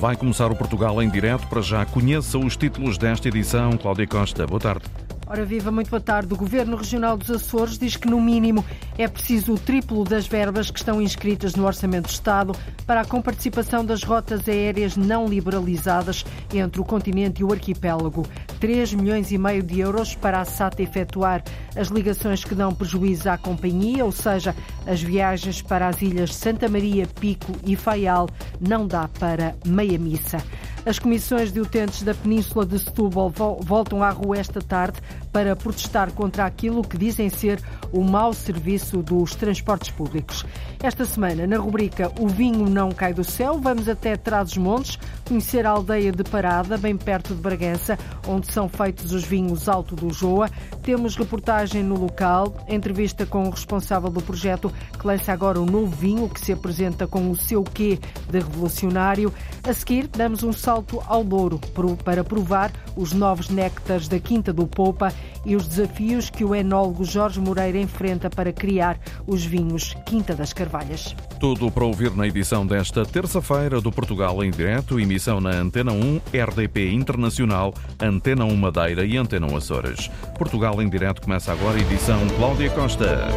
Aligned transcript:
Vai 0.00 0.16
começar 0.16 0.50
o 0.50 0.54
Portugal 0.54 1.02
em 1.02 1.10
direto. 1.10 1.46
Para 1.48 1.60
já, 1.60 1.84
conheça 1.84 2.38
os 2.38 2.56
títulos 2.56 2.96
desta 2.96 3.26
edição. 3.26 3.76
Cláudia 3.76 4.06
Costa, 4.06 4.46
boa 4.46 4.60
tarde. 4.60 4.84
Ora 5.30 5.44
viva, 5.44 5.70
muito 5.70 5.90
boa 5.90 6.00
tarde. 6.00 6.32
O 6.32 6.36
Governo 6.38 6.74
Regional 6.74 7.14
dos 7.14 7.30
Açores 7.30 7.78
diz 7.78 7.96
que, 7.96 8.08
no 8.08 8.18
mínimo, 8.18 8.64
é 8.96 9.06
preciso 9.06 9.52
o 9.52 9.58
triplo 9.58 10.02
das 10.02 10.26
verbas 10.26 10.70
que 10.70 10.78
estão 10.78 11.02
inscritas 11.02 11.54
no 11.54 11.66
Orçamento 11.66 12.06
do 12.06 12.10
Estado 12.10 12.56
para 12.86 13.02
a 13.02 13.04
comparticipação 13.04 13.84
das 13.84 14.02
rotas 14.02 14.48
aéreas 14.48 14.96
não 14.96 15.28
liberalizadas 15.28 16.24
entre 16.50 16.80
o 16.80 16.84
continente 16.84 17.42
e 17.42 17.44
o 17.44 17.52
arquipélago. 17.52 18.26
3 18.58 18.94
milhões 18.94 19.30
e 19.30 19.36
meio 19.36 19.62
de 19.62 19.78
euros 19.80 20.14
para 20.14 20.40
a 20.40 20.46
SATA 20.46 20.82
efetuar 20.82 21.44
as 21.76 21.88
ligações 21.88 22.42
que 22.42 22.54
dão 22.54 22.74
prejuízo 22.74 23.28
à 23.28 23.36
companhia, 23.36 24.06
ou 24.06 24.12
seja, 24.12 24.56
as 24.86 25.02
viagens 25.02 25.60
para 25.60 25.88
as 25.88 26.00
ilhas 26.00 26.34
Santa 26.34 26.70
Maria, 26.70 27.06
Pico 27.06 27.52
e 27.66 27.76
Faial, 27.76 28.30
não 28.58 28.86
dá 28.86 29.06
para 29.08 29.54
meia 29.66 29.98
missa. 29.98 30.38
As 30.88 30.98
comissões 30.98 31.52
de 31.52 31.60
utentes 31.60 32.02
da 32.02 32.14
Península 32.14 32.64
de 32.64 32.78
Setúbal 32.78 33.30
voltam 33.60 34.02
à 34.02 34.08
rua 34.08 34.38
esta 34.38 34.62
tarde 34.62 35.02
para 35.32 35.54
protestar 35.54 36.12
contra 36.12 36.44
aquilo 36.44 36.82
que 36.82 36.96
dizem 36.96 37.28
ser 37.28 37.60
o 37.92 38.02
mau 38.02 38.32
serviço 38.32 39.02
dos 39.02 39.34
transportes 39.34 39.90
públicos. 39.90 40.44
Esta 40.82 41.04
semana, 41.04 41.46
na 41.46 41.56
rubrica 41.56 42.12
O 42.18 42.28
Vinho 42.28 42.68
Não 42.68 42.90
Cai 42.92 43.12
do 43.12 43.24
Céu, 43.24 43.58
vamos 43.58 43.88
até 43.88 44.16
Trás-os-Montes 44.16 44.98
conhecer 45.26 45.66
a 45.66 45.70
aldeia 45.70 46.12
de 46.12 46.24
Parada, 46.24 46.78
bem 46.78 46.96
perto 46.96 47.34
de 47.34 47.40
Bragança, 47.40 47.98
onde 48.26 48.50
são 48.50 48.68
feitos 48.68 49.12
os 49.12 49.24
vinhos 49.24 49.68
Alto 49.68 49.94
do 49.94 50.12
Joa. 50.12 50.50
Temos 50.82 51.16
reportagem 51.16 51.82
no 51.82 51.98
local, 51.98 52.56
entrevista 52.68 53.26
com 53.26 53.46
o 53.46 53.50
responsável 53.50 54.10
do 54.10 54.22
projeto 54.22 54.72
que 54.98 55.06
lança 55.06 55.32
agora 55.32 55.60
um 55.60 55.66
novo 55.66 55.94
vinho 55.94 56.28
que 56.28 56.40
se 56.40 56.52
apresenta 56.52 57.06
com 57.06 57.30
o 57.30 57.36
seu 57.36 57.62
quê 57.62 57.98
de 58.30 58.38
revolucionário. 58.38 59.32
A 59.62 59.72
seguir, 59.72 60.08
damos 60.08 60.42
um 60.42 60.52
salto 60.52 61.02
ao 61.06 61.22
Douro 61.22 61.60
para 62.04 62.24
provar 62.24 62.72
os 62.96 63.12
novos 63.12 63.48
néctares 63.48 64.08
da 64.08 64.18
Quinta 64.18 64.52
do 64.52 64.66
Poupa 64.66 65.12
e 65.44 65.56
os 65.56 65.66
desafios 65.66 66.30
que 66.30 66.44
o 66.44 66.54
enólogo 66.54 67.04
Jorge 67.04 67.40
Moreira 67.40 67.78
enfrenta 67.78 68.28
para 68.28 68.52
criar 68.52 68.98
os 69.26 69.44
vinhos 69.44 69.94
Quinta 70.04 70.34
das 70.34 70.52
Carvalhas. 70.52 71.14
Tudo 71.40 71.70
para 71.70 71.84
ouvir 71.84 72.14
na 72.14 72.26
edição 72.26 72.66
desta 72.66 73.04
terça-feira 73.04 73.80
do 73.80 73.92
Portugal 73.92 74.42
em 74.42 74.50
Direto, 74.50 75.00
emissão 75.00 75.40
na 75.40 75.50
Antena 75.50 75.92
1, 75.92 76.20
RDP 76.32 76.92
Internacional, 76.92 77.72
Antena 78.00 78.44
1 78.44 78.56
Madeira 78.56 79.04
e 79.04 79.16
Antena 79.16 79.46
1 79.46 79.56
Açores. 79.56 80.10
Portugal 80.36 80.82
em 80.82 80.88
Direto 80.88 81.22
começa 81.22 81.52
agora, 81.52 81.78
edição 81.80 82.26
Cláudia 82.36 82.70
Costa. 82.70 83.28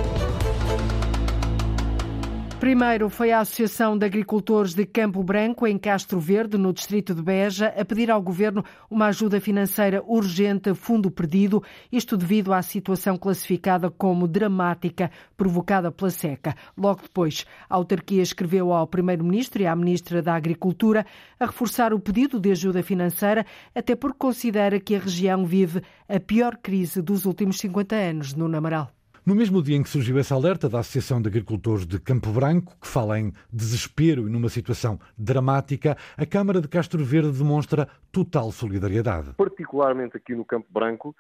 Primeiro 2.62 3.10
foi 3.10 3.32
a 3.32 3.40
Associação 3.40 3.98
de 3.98 4.06
Agricultores 4.06 4.76
de 4.76 4.86
Campo 4.86 5.24
Branco, 5.24 5.66
em 5.66 5.80
Castro 5.80 6.20
Verde, 6.20 6.60
no 6.60 6.72
distrito 6.72 7.16
de 7.16 7.20
Beja, 7.20 7.74
a 7.76 7.84
pedir 7.84 8.12
ao 8.12 8.22
governo 8.22 8.64
uma 8.88 9.08
ajuda 9.08 9.42
financeira 9.42 10.04
urgente, 10.06 10.72
fundo 10.76 11.10
perdido, 11.10 11.64
isto 11.92 12.16
devido 12.16 12.54
à 12.54 12.62
situação 12.62 13.18
classificada 13.18 13.90
como 13.90 14.28
dramática 14.28 15.10
provocada 15.36 15.92
pela 15.92 16.12
seca. 16.12 16.56
Logo 16.78 17.02
depois, 17.02 17.48
a 17.68 17.74
autarquia 17.74 18.22
escreveu 18.22 18.72
ao 18.72 18.86
primeiro-ministro 18.86 19.64
e 19.64 19.66
à 19.66 19.76
ministra 19.76 20.22
da 20.22 20.36
Agricultura 20.36 21.04
a 21.40 21.48
reforçar 21.48 21.96
o 21.96 22.00
pedido 22.00 22.40
de 22.40 22.52
ajuda 22.52 22.84
financeira, 22.84 23.44
até 23.74 23.96
porque 23.96 24.20
considera 24.20 24.80
que 24.80 24.96
a 24.96 25.00
região 25.00 25.48
vive 25.48 25.82
a 26.08 26.20
pior 26.20 26.56
crise 26.58 27.02
dos 27.02 27.26
últimos 27.26 27.58
50 27.58 27.96
anos 27.96 28.36
no 28.36 28.48
Namaral. 28.48 29.01
No 29.24 29.36
mesmo 29.36 29.62
dia 29.62 29.78
em 29.78 29.84
que 29.84 29.90
surgiu 29.90 30.18
esse 30.18 30.34
alerta 30.34 30.68
da 30.68 30.80
Associação 30.80 31.22
de 31.22 31.30
Agricultores 31.30 31.86
de 31.86 32.00
Campo 32.00 32.32
Branco, 32.32 32.76
que 32.82 32.88
fala 32.88 33.20
em 33.20 33.32
desespero 33.54 34.28
e 34.28 34.32
numa 34.32 34.50
situação 34.50 35.00
dramática, 35.16 35.96
a 36.18 36.26
Câmara 36.26 36.60
de 36.60 36.68
Castro 36.68 37.06
Verde 37.06 37.38
demonstra 37.38 37.88
total 38.12 38.52
solidariedade. 38.52 39.34
Particularmente 39.38 40.18
aqui 40.18 40.34
no 40.34 40.44
Campo 40.44 40.66
Branco, 40.72 41.16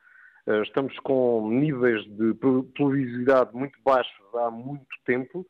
eh, 0.47 0.63
estamos 0.63 0.97
com 1.01 1.47
níveis 1.51 2.03
de 2.05 2.33
pluviosidade 2.75 3.51
muito 3.53 3.77
baixos 3.85 4.11
há 4.33 4.49
muito 4.49 4.87
tempo 5.05 5.45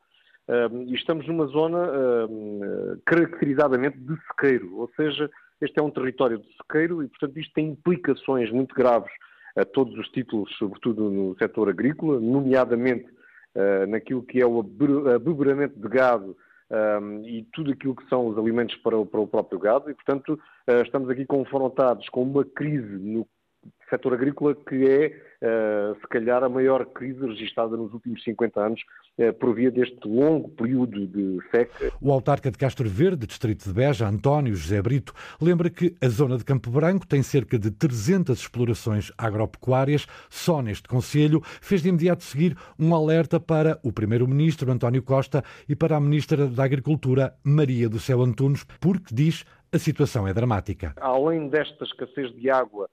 eh, 0.46 0.68
e 0.88 0.94
estamos 0.94 1.26
numa 1.26 1.46
zona 1.46 1.78
eh, 1.78 2.98
caracterizadamente 3.06 3.96
de 3.96 4.14
sequeiro, 4.26 4.76
ou 4.76 4.90
seja, 4.94 5.30
este 5.58 5.80
é 5.80 5.82
um 5.82 5.90
território 5.90 6.36
de 6.36 6.52
sequeiro 6.58 7.02
e, 7.02 7.08
portanto, 7.08 7.38
isto 7.38 7.54
tem 7.54 7.70
implicações 7.70 8.50
muito 8.50 8.74
graves 8.74 9.10
a 9.56 9.64
todos 9.64 9.96
os 9.98 10.08
títulos, 10.08 10.50
sobretudo 10.56 11.10
no 11.10 11.36
setor 11.38 11.68
agrícola, 11.68 12.20
nomeadamente 12.20 13.06
uh, 13.54 13.86
naquilo 13.88 14.22
que 14.22 14.40
é 14.40 14.46
o 14.46 14.60
abeberamento 14.60 15.78
de 15.78 15.88
gado 15.88 16.36
um, 16.70 16.76
ehm, 16.76 17.26
e 17.26 17.42
tudo 17.52 17.72
aquilo 17.72 17.94
que 17.94 18.08
são 18.08 18.26
os 18.26 18.38
alimentos 18.38 18.76
para 18.76 18.96
o, 18.96 19.04
para 19.04 19.20
o 19.20 19.26
próprio 19.26 19.58
gado. 19.58 19.90
E, 19.90 19.94
portanto, 19.94 20.40
uh, 20.68 20.82
estamos 20.82 21.10
aqui 21.10 21.26
confrontados 21.26 22.08
com 22.08 22.22
uma 22.22 22.44
crise 22.44 22.96
no 22.98 23.26
setor 23.92 24.14
agrícola 24.14 24.54
que 24.54 24.88
é 24.88 25.32
uh, 25.42 25.94
se 26.00 26.08
calhar, 26.08 26.42
a 26.42 26.48
maior 26.48 26.86
crise 26.86 27.20
registrada 27.26 27.76
nos 27.76 27.92
últimos 27.92 28.22
50 28.24 28.60
anos, 28.60 28.80
uh, 29.18 29.32
por 29.34 29.54
via 29.54 29.70
deste 29.70 30.08
longo 30.08 30.48
período 30.48 31.06
de 31.06 31.38
seca. 31.50 31.92
O 32.00 32.10
autarca 32.10 32.50
de 32.50 32.56
Castro 32.56 32.88
Verde, 32.88 33.26
distrito 33.26 33.64
de 33.68 33.74
Beja, 33.74 34.08
António 34.08 34.54
José 34.54 34.80
Brito, 34.80 35.12
lembra 35.40 35.68
que 35.68 35.94
a 36.00 36.08
zona 36.08 36.38
de 36.38 36.44
Campo 36.44 36.70
Branco 36.70 37.06
tem 37.06 37.22
cerca 37.22 37.58
de 37.58 37.70
300 37.70 38.38
explorações 38.38 39.12
agropecuárias. 39.18 40.06
Só 40.30 40.62
neste 40.62 40.88
Conselho 40.88 41.42
fez 41.60 41.82
de 41.82 41.90
imediato 41.90 42.24
seguir 42.24 42.56
um 42.78 42.94
alerta 42.94 43.38
para 43.38 43.78
o 43.82 43.92
primeiro-ministro 43.92 44.70
António 44.72 45.02
Costa 45.02 45.42
e 45.68 45.76
para 45.76 45.96
a 45.96 46.00
ministra 46.00 46.46
da 46.46 46.64
Agricultura 46.64 47.34
Maria 47.44 47.88
do 47.88 47.98
Céu 47.98 48.22
Antunes, 48.22 48.64
porque 48.80 49.14
diz 49.14 49.44
a 49.74 49.78
situação 49.78 50.28
é 50.28 50.34
dramática. 50.34 50.94
Além 51.00 51.48
desta 51.48 51.84
escassez 51.84 52.30
de 52.34 52.50
água 52.50 52.90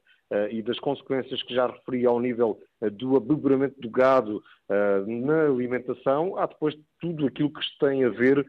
e 0.51 0.61
das 0.61 0.79
consequências 0.79 1.41
que 1.43 1.55
já 1.55 1.67
referi 1.67 2.05
ao 2.05 2.19
nível 2.19 2.59
uh, 2.81 2.91
do 2.91 3.17
abeberamento 3.17 3.79
do 3.79 3.89
gado 3.89 4.43
eh, 4.69 5.03
na 5.07 5.45
alimentação, 5.45 6.37
há 6.37 6.45
depois 6.45 6.77
tudo 6.99 7.25
aquilo 7.25 7.51
que 7.51 7.59
tem 7.79 8.03
a 8.03 8.09
ver 8.09 8.47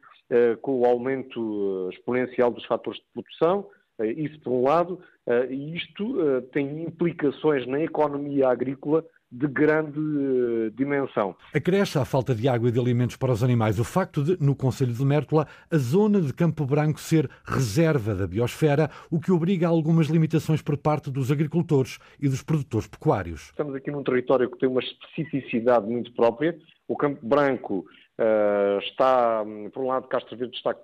com 0.63 0.81
o 0.81 0.87
aumento 0.87 1.89
exponencial 1.93 2.53
dos 2.53 2.65
fatores 2.67 3.01
de 3.01 3.07
produção, 3.13 3.67
isso 4.07 4.41
por 4.41 4.53
um 4.53 4.63
lado, 4.63 5.01
e 5.49 5.77
isto 5.77 6.43
tem 6.53 6.83
implicações 6.83 7.67
na 7.67 7.81
economia 7.81 8.49
agrícola 8.49 9.05
de 9.33 9.47
grande 9.47 10.71
dimensão. 10.75 11.37
Acresce 11.55 11.99
à 11.99 12.05
falta 12.05 12.35
de 12.35 12.49
água 12.49 12.69
e 12.69 12.73
de 12.73 12.81
alimentos 12.81 13.17
para 13.17 13.31
os 13.31 13.45
animais 13.45 13.79
o 13.79 13.85
facto 13.85 14.25
de, 14.25 14.45
no 14.45 14.57
Conselho 14.57 14.93
de 14.93 15.05
Mértola, 15.05 15.47
a 15.71 15.77
zona 15.77 16.21
de 16.21 16.35
Campo 16.35 16.67
Branco 16.67 16.99
ser 16.99 17.31
reserva 17.45 18.15
da 18.15 18.27
biosfera, 18.27 18.91
o 19.09 19.21
que 19.21 19.31
obriga 19.31 19.69
a 19.69 19.71
algumas 19.71 20.09
limitações 20.09 20.61
por 20.63 20.77
parte 20.77 21.11
dos 21.11 21.31
agricultores 21.31 22.01
e 22.21 22.29
dos 22.29 22.43
produtores 22.43 22.89
pecuários. 22.89 23.51
Estamos 23.51 23.75
aqui 23.75 23.91
num 23.93 24.03
território 24.03 24.51
que 24.51 24.59
tem 24.59 24.69
uma 24.69 24.81
especificidade 24.81 25.87
muito 25.87 26.13
própria. 26.13 26.59
O 26.89 26.97
Campo 26.97 27.25
Branco 27.25 27.87
uh, 28.19 28.81
está, 28.81 29.45
por 29.73 29.85
um 29.85 29.87
lado, 29.87 30.09
Castro 30.09 30.37
Verde 30.37 30.57
está 30.57 30.75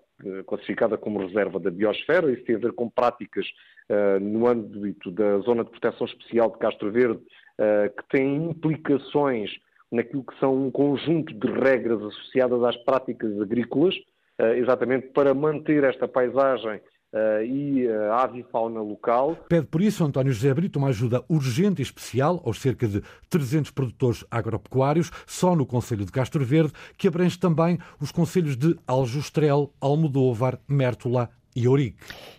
classificada 0.47 0.97
como 0.97 1.21
reserva 1.21 1.61
da 1.61 1.71
biosfera, 1.71 2.33
isso 2.33 2.45
tem 2.45 2.57
a 2.57 2.59
ver 2.59 2.73
com 2.73 2.89
práticas 2.89 3.47
no 4.21 4.49
âmbito 4.49 5.11
da 5.11 5.39
Zona 5.41 5.63
de 5.63 5.71
Proteção 5.71 6.07
Especial 6.07 6.51
de 6.51 6.59
Castro 6.59 6.91
Verde, 6.91 7.21
eh, 7.59 7.89
que 7.89 8.09
têm 8.11 8.51
implicações 8.51 9.51
naquilo 9.91 10.23
que 10.25 10.39
são 10.39 10.55
um 10.55 10.71
conjunto 10.71 11.33
de 11.33 11.47
regras 11.51 12.03
associadas 12.03 12.63
às 12.63 12.77
práticas 12.85 13.41
agrícolas, 13.41 13.95
eh, 14.39 14.59
exatamente 14.59 15.07
para 15.09 15.33
manter 15.33 15.83
esta 15.85 16.07
paisagem 16.07 16.81
Uh, 16.81 16.96
e 17.45 17.89
a 18.11 18.23
avifauna 18.23 18.81
local. 18.81 19.37
Pede 19.49 19.67
por 19.67 19.81
isso 19.81 20.05
António 20.05 20.33
José 20.33 20.53
Brito 20.53 20.79
uma 20.79 20.89
ajuda 20.89 21.25
urgente 21.29 21.81
e 21.81 21.83
especial 21.83 22.43
aos 22.45 22.61
cerca 22.61 22.87
de 22.87 23.03
300 23.29 23.71
produtores 23.71 24.25
agropecuários, 24.31 25.11
só 25.27 25.55
no 25.55 25.67
Conselho 25.67 26.05
de 26.05 26.13
Castro 26.13 26.45
Verde, 26.45 26.73
que 26.97 27.09
abrange 27.09 27.39
também 27.39 27.79
os 28.01 28.13
conselhos 28.13 28.57
de 28.57 28.77
Aljustrel, 28.87 29.73
Almodóvar, 29.81 30.59
Mértola 30.69 31.31
e 31.57 31.67
Ourique. 31.67 31.97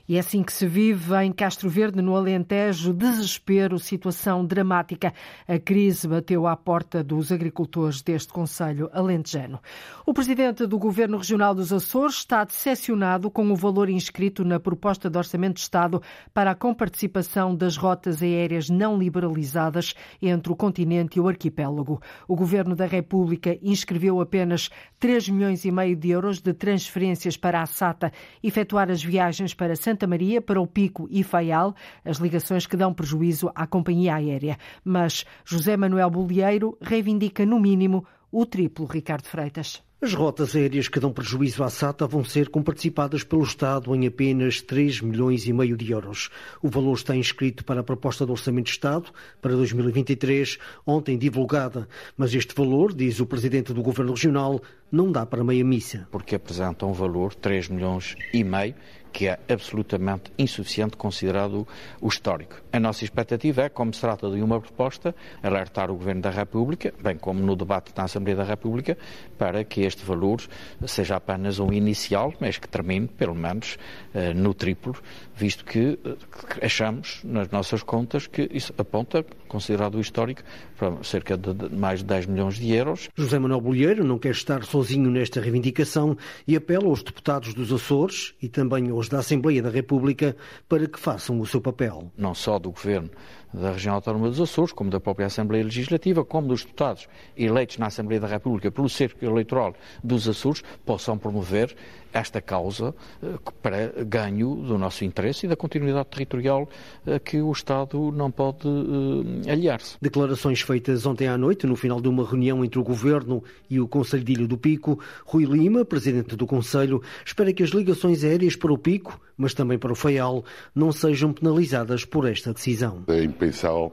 E 0.10 0.16
é 0.16 0.20
assim 0.20 0.42
que 0.42 0.54
se 0.54 0.66
vive 0.66 1.14
em 1.22 1.34
Castro 1.34 1.70
Verde, 1.70 2.02
no 2.02 2.16
Alentejo, 2.16 2.94
desespero, 2.94 3.78
situação 3.78 4.46
dramática. 4.46 5.14
A 5.46 5.60
crise 5.60 6.08
bateu 6.08 6.48
à 6.48 6.56
porta 6.56 7.04
dos 7.04 7.30
agricultores 7.30 8.02
deste 8.02 8.32
Conselho 8.32 8.90
alentejano. 8.94 9.60
O 10.06 10.14
presidente 10.14 10.66
do 10.66 10.80
Governo 10.80 11.18
Regional 11.18 11.54
dos 11.54 11.74
Açores 11.74 12.20
está 12.20 12.46
decepcionado 12.46 13.30
com 13.30 13.52
o 13.52 13.56
valor 13.56 13.90
inscrito 13.90 14.46
na 14.46 14.62
proposta 14.62 15.10
de 15.10 15.18
Orçamento 15.18 15.56
de 15.56 15.62
Estado 15.62 16.02
para 16.34 16.52
a 16.52 16.56
comparticipação 16.56 17.54
das 17.54 17.76
rotas 17.76 18.24
aéreas 18.24 18.70
não 18.70 18.98
liberalizadas 18.98 19.94
entre 20.22 20.54
o 20.54 20.56
continente 20.56 21.18
e 21.18 21.20
o 21.20 21.28
arquipélago. 21.28 22.02
O 22.30 22.36
Governo 22.38 22.78
da 22.78 22.86
República 22.86 23.58
inscreveu 23.62 24.22
apenas 24.22 24.70
3 25.02 25.28
milhões 25.28 25.66
e 25.66 25.72
meio 25.72 25.98
de 25.98 26.12
euros 26.12 26.40
de 26.40 26.54
transferências 26.54 27.36
para 27.36 27.62
a 27.62 27.66
SATA 27.66 28.10
efetuar 28.42 28.90
as 28.90 29.04
viagens 29.08 29.54
para 29.54 29.76
Santa 29.76 30.06
Maria 30.06 30.42
para 30.42 30.60
o 30.60 30.68
Pico 30.68 31.08
e 31.10 31.24
Faial, 31.24 31.74
as 32.04 32.18
ligações 32.18 32.68
que 32.68 32.78
dão 32.78 32.94
prejuízo 32.94 33.50
à 33.56 33.66
companhia 33.66 34.16
aérea. 34.16 34.58
Mas 34.84 35.26
José 35.46 35.78
Manuel 35.78 36.10
Bolieiro 36.10 36.78
reivindica, 36.82 37.46
no 37.46 37.60
mínimo, 37.60 38.06
o 38.32 38.46
triplo, 38.46 38.86
Ricardo 38.86 39.26
Freitas. 39.26 39.87
As 40.00 40.14
rotas 40.14 40.56
aéreas 40.56 40.88
que 40.88 41.00
dão 41.00 41.12
prejuízo 41.12 41.64
à 41.64 41.72
SATA 41.72 42.06
vão 42.06 42.24
ser 42.24 42.50
comparticipadas 42.50 43.24
pelo 43.24 43.42
Estado 43.42 43.96
em 43.96 44.06
apenas 44.06 44.62
3 44.62 45.02
milhões 45.02 45.48
e 45.48 45.54
meio 45.54 45.76
de 45.76 45.92
euros. 45.92 46.30
O 46.62 46.70
valor 46.70 46.94
está 46.94 47.16
inscrito 47.16 47.66
para 47.66 47.80
a 47.80 47.84
proposta 47.84 48.24
do 48.24 48.32
Orçamento 48.32 48.66
de 48.66 48.74
Estado 48.74 49.10
para 49.42 49.56
2023, 49.56 50.60
ontem 50.86 51.18
divulgada. 51.18 51.88
Mas 52.16 52.32
este 52.36 52.54
valor, 52.54 52.94
diz 52.94 53.20
o 53.20 53.26
Presidente 53.26 53.74
do 53.74 53.82
Governo 53.82 54.12
Regional, 54.12 54.62
não 54.92 55.12
dá 55.12 55.26
para 55.26 55.44
meia 55.44 55.66
missa. 55.66 56.08
Porque 56.12 56.36
apresenta 56.36 56.86
um 56.86 56.94
valor 56.94 57.34
3 57.34 57.70
milhões 57.70 58.16
e 58.32 58.44
meio 58.44 58.76
que 59.18 59.28
é 59.28 59.40
absolutamente 59.50 60.32
insuficiente 60.38 60.96
considerado 60.96 61.68
o 62.00 62.08
histórico. 62.08 62.62
A 62.72 62.80
nossa 62.80 63.04
expectativa 63.04 63.64
é, 63.64 63.70
como 63.70 63.92
se 63.92 64.00
trata 64.00 64.30
de 64.30 64.40
uma 64.44 64.62
proposta, 64.62 65.16
alertar 65.42 65.90
o 65.90 65.96
Governo 65.96 66.22
da 66.22 66.30
República, 66.30 66.94
bem 67.02 67.18
como 67.18 67.40
no 67.40 67.56
debate 67.56 67.92
na 67.98 68.04
Assembleia 68.04 68.38
da 68.38 68.44
República, 68.44 68.96
para 69.36 69.64
que 69.64 69.82
este 69.82 70.06
valor 70.06 70.44
seja 70.86 71.16
apenas 71.16 71.58
um 71.58 71.74
inicial, 71.74 72.32
mas 72.40 72.60
que 72.60 72.68
termine, 72.68 73.08
pelo 73.08 73.34
menos, 73.34 73.80
eh, 74.14 74.36
no 74.36 74.54
triplo, 74.54 74.96
visto 75.36 75.66
que 75.66 75.98
eh, 76.06 76.16
achamos, 76.62 77.22
nas 77.24 77.50
nossas 77.50 77.82
contas, 77.82 78.28
que 78.28 78.48
isso 78.54 78.72
aponta, 78.78 79.26
considerado 79.48 79.96
o 79.96 80.00
histórico, 80.00 80.44
para 80.78 81.04
cerca 81.04 81.36
de 81.36 81.76
mais 81.76 82.02
de 82.02 82.06
10 82.06 82.28
milhões 82.28 82.56
de 82.56 82.72
euros. 82.72 83.10
José 83.16 83.40
Manuel 83.40 83.62
Bolheiro 83.62 84.04
não 84.04 84.20
quer 84.20 84.32
estar 84.32 84.64
sozinho 84.64 85.10
nesta 85.10 85.42
reivindicação 85.42 86.16
e 86.48 86.56
apela 86.56 86.86
aos 86.86 87.02
deputados 87.02 87.56
dos 87.56 87.74
Açores 87.74 88.36
e 88.40 88.48
também 88.48 88.92
aos 88.92 89.07
da 89.10 89.20
Assembleia 89.20 89.62
da 89.62 89.70
República 89.70 90.36
para 90.68 90.88
que 90.88 91.00
façam 91.00 91.40
o 91.40 91.46
seu 91.46 91.62
papel. 91.62 92.12
Não 92.18 92.34
só 92.34 92.60
do 92.60 92.72
Governo 92.72 93.10
da 93.54 93.72
Região 93.72 93.96
Autónoma 93.96 94.30
dos 94.30 94.40
Açores, 94.40 94.74
como 94.74 94.90
da 94.90 95.00
própria 95.00 95.28
Assembleia 95.28 95.64
Legislativa, 95.64 96.24
como 96.24 96.48
dos 96.48 96.64
deputados 96.64 97.08
eleitos 97.36 97.78
na 97.78 97.88
Assembleia 97.88 98.20
da 98.20 98.28
República 98.28 98.72
pelo 98.72 98.90
cerco 98.90 99.24
eleitoral 99.24 99.74
dos 100.04 100.28
Açores, 100.28 100.64
possam 100.86 101.18
promover 101.18 101.76
esta 102.14 102.42
causa 102.42 102.96
eh, 103.22 103.28
para 103.62 104.04
ganho 104.04 104.56
do 104.56 104.78
nosso 104.78 105.04
interesse 105.06 105.46
e 105.46 105.50
da 105.50 105.56
continuidade 105.56 106.08
territorial 106.10 106.68
eh, 107.06 107.20
que 107.20 107.42
o 107.42 107.52
Estado 107.52 108.12
não 108.12 108.32
pode 108.32 108.68
uh, 108.68 109.52
aliar-se. 109.52 109.98
Declarações 110.02 110.62
feitas 110.62 111.06
ontem 111.06 111.28
à 111.28 111.38
noite, 111.38 111.68
no 111.68 111.76
final 111.76 112.02
de 112.02 112.08
uma 112.08 112.26
reunião 112.26 112.64
entre 112.64 112.80
o 112.80 112.84
Governo 112.84 113.44
e 113.70 113.80
o 113.80 113.88
Conselho 113.88 114.24
de 114.24 114.34
Ilha 114.34 114.48
do 114.48 114.58
Pico, 114.58 115.00
Rui 115.26 115.46
Lima, 115.46 115.86
presidente 115.86 116.36
do 116.36 116.48
Conselho, 116.48 117.02
espera 117.26 117.54
que 117.54 117.64
as 117.64 117.70
ligações 117.70 118.24
aéreas 118.24 118.56
para 118.56 118.74
o 118.74 118.78
Pico, 118.78 119.20
mas 119.38 119.54
também 119.54 119.78
para 119.78 119.92
o 119.92 119.96
Faial, 119.96 120.44
não 120.74 120.92
sejam 120.92 121.32
penalizadas 121.32 122.04
por 122.04 122.28
esta 122.28 122.54
decisão. 122.54 123.04
É 123.08 123.28
impensável 123.38 123.92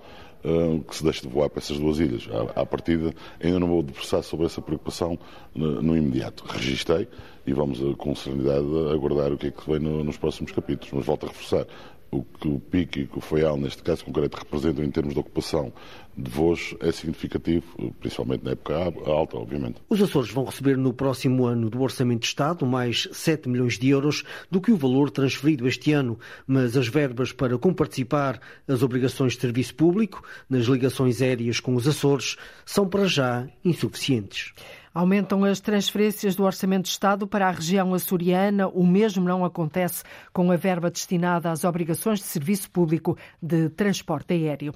que 0.86 0.94
se 0.94 1.02
deixe 1.02 1.22
de 1.22 1.28
voar 1.28 1.48
para 1.48 1.58
essas 1.58 1.78
duas 1.78 1.98
ilhas. 1.98 2.28
À, 2.54 2.66
partida, 2.66 3.14
ainda 3.42 3.58
não 3.58 3.66
vou 3.66 3.82
debruçar 3.82 4.22
sobre 4.22 4.44
essa 4.44 4.60
preocupação 4.60 5.18
no, 5.54 5.96
imediato. 5.96 6.44
Registrei 6.46 7.08
e 7.46 7.52
vamos 7.54 7.78
com 7.96 8.14
serenidade 8.14 8.66
aguardar 8.92 9.32
o 9.32 9.38
que 9.38 9.46
é 9.46 9.50
que 9.50 9.70
vem 9.70 9.78
no, 9.78 10.04
nos 10.04 10.18
próximos 10.18 10.52
capítulos. 10.52 10.92
Mas 10.92 11.06
volto 11.06 11.24
a 11.24 11.28
reforçar, 11.30 11.66
o 12.14 12.24
que 12.40 12.48
o 12.48 12.60
PIC 12.60 13.00
e 13.00 13.08
o 13.12 13.20
FAIAL, 13.20 13.56
neste 13.56 13.82
caso 13.82 14.04
concreto, 14.04 14.36
representam 14.36 14.84
em 14.84 14.90
termos 14.90 15.14
de 15.14 15.20
ocupação 15.20 15.72
de 16.16 16.30
voos 16.30 16.76
é 16.80 16.92
significativo, 16.92 17.92
principalmente 17.98 18.44
na 18.44 18.52
época 18.52 18.76
alta, 18.76 19.36
obviamente. 19.36 19.80
Os 19.88 20.00
Açores 20.00 20.30
vão 20.30 20.44
receber 20.44 20.76
no 20.76 20.92
próximo 20.92 21.44
ano 21.44 21.68
do 21.68 21.82
Orçamento 21.82 22.20
de 22.20 22.26
Estado 22.26 22.64
mais 22.64 23.08
7 23.12 23.48
milhões 23.48 23.78
de 23.78 23.88
euros 23.88 24.22
do 24.50 24.60
que 24.60 24.70
o 24.70 24.76
valor 24.76 25.10
transferido 25.10 25.66
este 25.66 25.92
ano, 25.92 26.18
mas 26.46 26.76
as 26.76 26.86
verbas 26.86 27.32
para 27.32 27.58
comparticipar 27.58 28.40
as 28.68 28.82
obrigações 28.82 29.32
de 29.32 29.40
serviço 29.40 29.74
público 29.74 30.22
nas 30.48 30.66
ligações 30.66 31.20
aéreas 31.20 31.58
com 31.58 31.74
os 31.74 31.88
Açores 31.88 32.36
são 32.64 32.88
para 32.88 33.06
já 33.06 33.48
insuficientes. 33.64 34.52
Aumentam 34.94 35.42
as 35.42 35.58
transferências 35.58 36.36
do 36.36 36.44
Orçamento 36.44 36.84
de 36.84 36.90
Estado 36.90 37.26
para 37.26 37.48
a 37.48 37.50
região 37.50 37.92
açoriana. 37.94 38.68
O 38.68 38.86
mesmo 38.86 39.24
não 39.24 39.44
acontece 39.44 40.04
com 40.32 40.52
a 40.52 40.56
verba 40.56 40.88
destinada 40.88 41.50
às 41.50 41.64
obrigações 41.64 42.20
de 42.20 42.26
serviço 42.26 42.70
público 42.70 43.18
de 43.42 43.68
transporte 43.70 44.34
aéreo. 44.34 44.72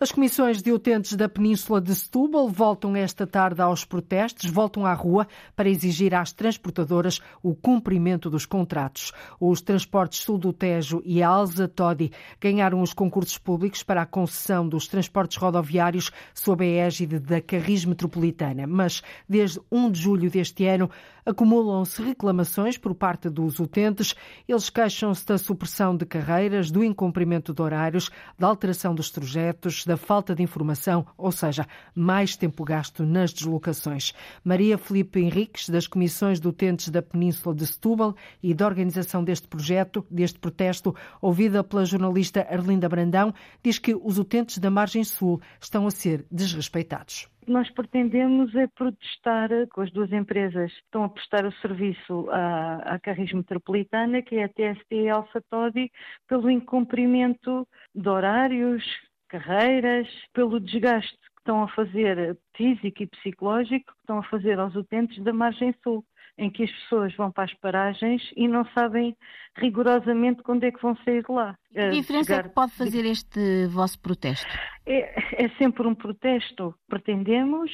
As 0.00 0.10
comissões 0.10 0.60
de 0.60 0.72
utentes 0.72 1.14
da 1.14 1.28
Península 1.28 1.80
de 1.80 1.94
Setúbal 1.94 2.48
voltam 2.48 2.96
esta 2.96 3.28
tarde 3.28 3.62
aos 3.62 3.84
protestos, 3.84 4.50
voltam 4.50 4.84
à 4.84 4.92
rua 4.92 5.28
para 5.54 5.68
exigir 5.68 6.16
às 6.16 6.32
transportadoras 6.32 7.20
o 7.40 7.54
cumprimento 7.54 8.28
dos 8.28 8.44
contratos. 8.44 9.12
Os 9.38 9.60
transportes 9.60 10.18
Sul 10.18 10.36
do 10.36 10.52
Tejo 10.52 11.00
e 11.04 11.22
a 11.22 11.28
Alza 11.28 11.68
Todi 11.68 12.10
ganharam 12.40 12.82
os 12.82 12.92
concursos 12.92 13.38
públicos 13.38 13.84
para 13.84 14.02
a 14.02 14.06
concessão 14.06 14.68
dos 14.68 14.88
transportes 14.88 15.36
rodoviários 15.36 16.10
sob 16.34 16.64
a 16.64 16.86
égide 16.86 17.20
da 17.20 17.40
Carris 17.40 17.84
Metropolitana, 17.84 18.66
mas 18.66 19.00
desde 19.28 19.59
1 19.70 19.90
de 19.90 20.00
julho 20.00 20.30
deste 20.30 20.66
ano, 20.66 20.90
acumulam-se 21.24 22.02
reclamações 22.02 22.78
por 22.78 22.94
parte 22.94 23.28
dos 23.28 23.58
utentes. 23.58 24.14
Eles 24.48 24.70
queixam-se 24.70 25.26
da 25.26 25.38
supressão 25.38 25.96
de 25.96 26.06
carreiras, 26.06 26.70
do 26.70 26.82
incumprimento 26.84 27.52
de 27.52 27.62
horários, 27.62 28.10
da 28.38 28.46
alteração 28.46 28.94
dos 28.94 29.10
trajetos, 29.10 29.84
da 29.84 29.96
falta 29.96 30.34
de 30.34 30.42
informação, 30.42 31.06
ou 31.16 31.32
seja, 31.32 31.66
mais 31.94 32.36
tempo 32.36 32.64
gasto 32.64 33.04
nas 33.04 33.32
deslocações. 33.32 34.12
Maria 34.44 34.78
Felipe 34.78 35.20
Henriques, 35.20 35.68
das 35.68 35.86
Comissões 35.86 36.40
de 36.40 36.48
Utentes 36.48 36.88
da 36.88 37.02
Península 37.02 37.54
de 37.54 37.66
Setúbal 37.66 38.14
e 38.42 38.54
da 38.54 38.66
organização 38.66 39.22
deste 39.22 39.48
projeto, 39.48 40.04
deste 40.10 40.38
protesto, 40.38 40.94
ouvida 41.20 41.62
pela 41.62 41.84
jornalista 41.84 42.46
Arlinda 42.50 42.88
Brandão, 42.88 43.34
diz 43.62 43.78
que 43.78 43.94
os 43.94 44.18
utentes 44.18 44.58
da 44.58 44.70
margem 44.70 45.04
sul 45.04 45.40
estão 45.60 45.86
a 45.86 45.90
ser 45.90 46.24
desrespeitados 46.30 47.28
nós 47.50 47.68
pretendemos 47.70 48.54
é 48.54 48.66
protestar 48.68 49.50
com 49.72 49.80
as 49.80 49.90
duas 49.90 50.12
empresas 50.12 50.72
que 50.72 50.82
estão 50.84 51.04
a 51.04 51.08
prestar 51.10 51.44
o 51.44 51.52
serviço 51.60 52.28
à, 52.30 52.94
à 52.94 52.98
Carris 52.98 53.32
Metropolitana, 53.32 54.22
que 54.22 54.36
é 54.36 54.44
a 54.44 54.48
TST 54.48 54.94
e 54.94 55.08
a 55.08 55.16
Alfa 55.16 55.42
Todi, 55.50 55.90
pelo 56.28 56.50
incumprimento 56.50 57.66
de 57.94 58.08
horários, 58.08 58.84
carreiras, 59.28 60.08
pelo 60.32 60.60
desgaste 60.60 61.16
que 61.16 61.40
estão 61.40 61.62
a 61.62 61.68
fazer 61.68 62.38
físico 62.56 63.02
e 63.02 63.06
psicológico, 63.06 63.92
que 63.92 64.00
estão 64.00 64.18
a 64.18 64.24
fazer 64.24 64.58
aos 64.58 64.74
utentes 64.74 65.22
da 65.22 65.32
margem 65.32 65.74
sul 65.82 66.04
em 66.40 66.50
que 66.50 66.64
as 66.64 66.70
pessoas 66.70 67.14
vão 67.14 67.30
para 67.30 67.44
as 67.44 67.54
paragens 67.54 68.22
e 68.34 68.48
não 68.48 68.64
sabem 68.72 69.14
rigorosamente 69.56 70.42
quando 70.42 70.64
é 70.64 70.72
que 70.72 70.80
vão 70.80 70.96
sair 71.04 71.22
de 71.22 71.30
lá. 71.30 71.54
Que 71.70 71.78
eh, 71.78 71.90
diferença 71.90 72.32
Chegar... 72.32 72.46
é 72.46 72.48
que 72.48 72.54
pode 72.54 72.72
fazer 72.72 73.04
este 73.04 73.66
vosso 73.66 74.00
protesto? 74.00 74.48
É, 74.86 75.44
é 75.44 75.48
sempre 75.58 75.86
um 75.86 75.94
protesto. 75.94 76.74
Pretendemos 76.88 77.70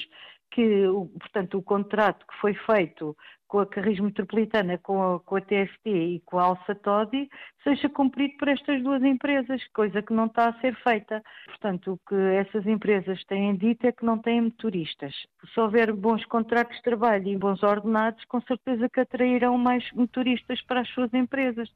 que, 0.57 0.87
portanto, 1.19 1.59
o 1.59 1.63
contrato 1.63 2.27
que 2.27 2.35
foi 2.41 2.55
feito 2.55 3.15
com 3.49 3.61
a 3.61 3.67
Carris 3.67 4.01
Metropolitana, 4.01 4.79
com 4.79 5.15
a, 5.15 5.21
com 5.21 5.37
a 5.37 5.41
TST 5.41 5.89
e 5.89 6.23
com 6.25 6.39
a 6.39 6.45
Alça 6.45 6.75
Todi, 6.75 7.29
seja 7.63 7.89
cumprido 7.89 8.37
por 8.39 8.49
estas 8.49 8.83
duas 8.83 9.03
empresas, 9.03 9.61
coisa 9.75 10.01
que 10.01 10.13
não 10.13 10.27
está 10.27 10.49
a 10.49 10.61
ser 10.61 10.77
feita. 10.83 11.23
Portanto, 11.47 11.93
o 11.93 12.09
que 12.09 12.15
essas 12.15 12.65
empresas 12.67 13.25
têm 13.25 13.57
dito 13.57 13.87
é 13.87 13.93
que 13.93 14.05
não 14.05 14.19
têm 14.19 14.41
motoristas. 14.41 15.13
Se 15.53 15.61
houver 15.61 15.93
bons 15.93 16.25
contratos 16.27 16.77
de 16.77 16.83
trabalho 16.83 17.27
e 17.27 17.37
bons 17.37 17.63
ordenados, 17.63 18.25
com 18.27 18.41
certeza 18.43 18.89
que 18.89 19.01
atrairão 19.01 19.59
mais 19.59 19.85
motoristas 19.93 20.61
para 20.63 20.83
as 20.83 20.89
suas 20.91 21.13
empresas. 21.13 21.69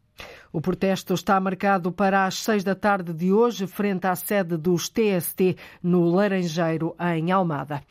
O 0.52 0.60
protesto 0.60 1.14
está 1.14 1.40
marcado 1.40 1.90
para 1.90 2.24
as 2.24 2.34
seis 2.36 2.62
da 2.62 2.74
tarde 2.74 3.12
de 3.12 3.32
hoje, 3.32 3.66
frente 3.66 4.06
à 4.06 4.14
sede 4.14 4.56
dos 4.56 4.88
TST 4.88 5.56
no 5.82 6.04
Laranjeiro, 6.04 6.94
em 7.14 7.32
Almada. 7.32 7.82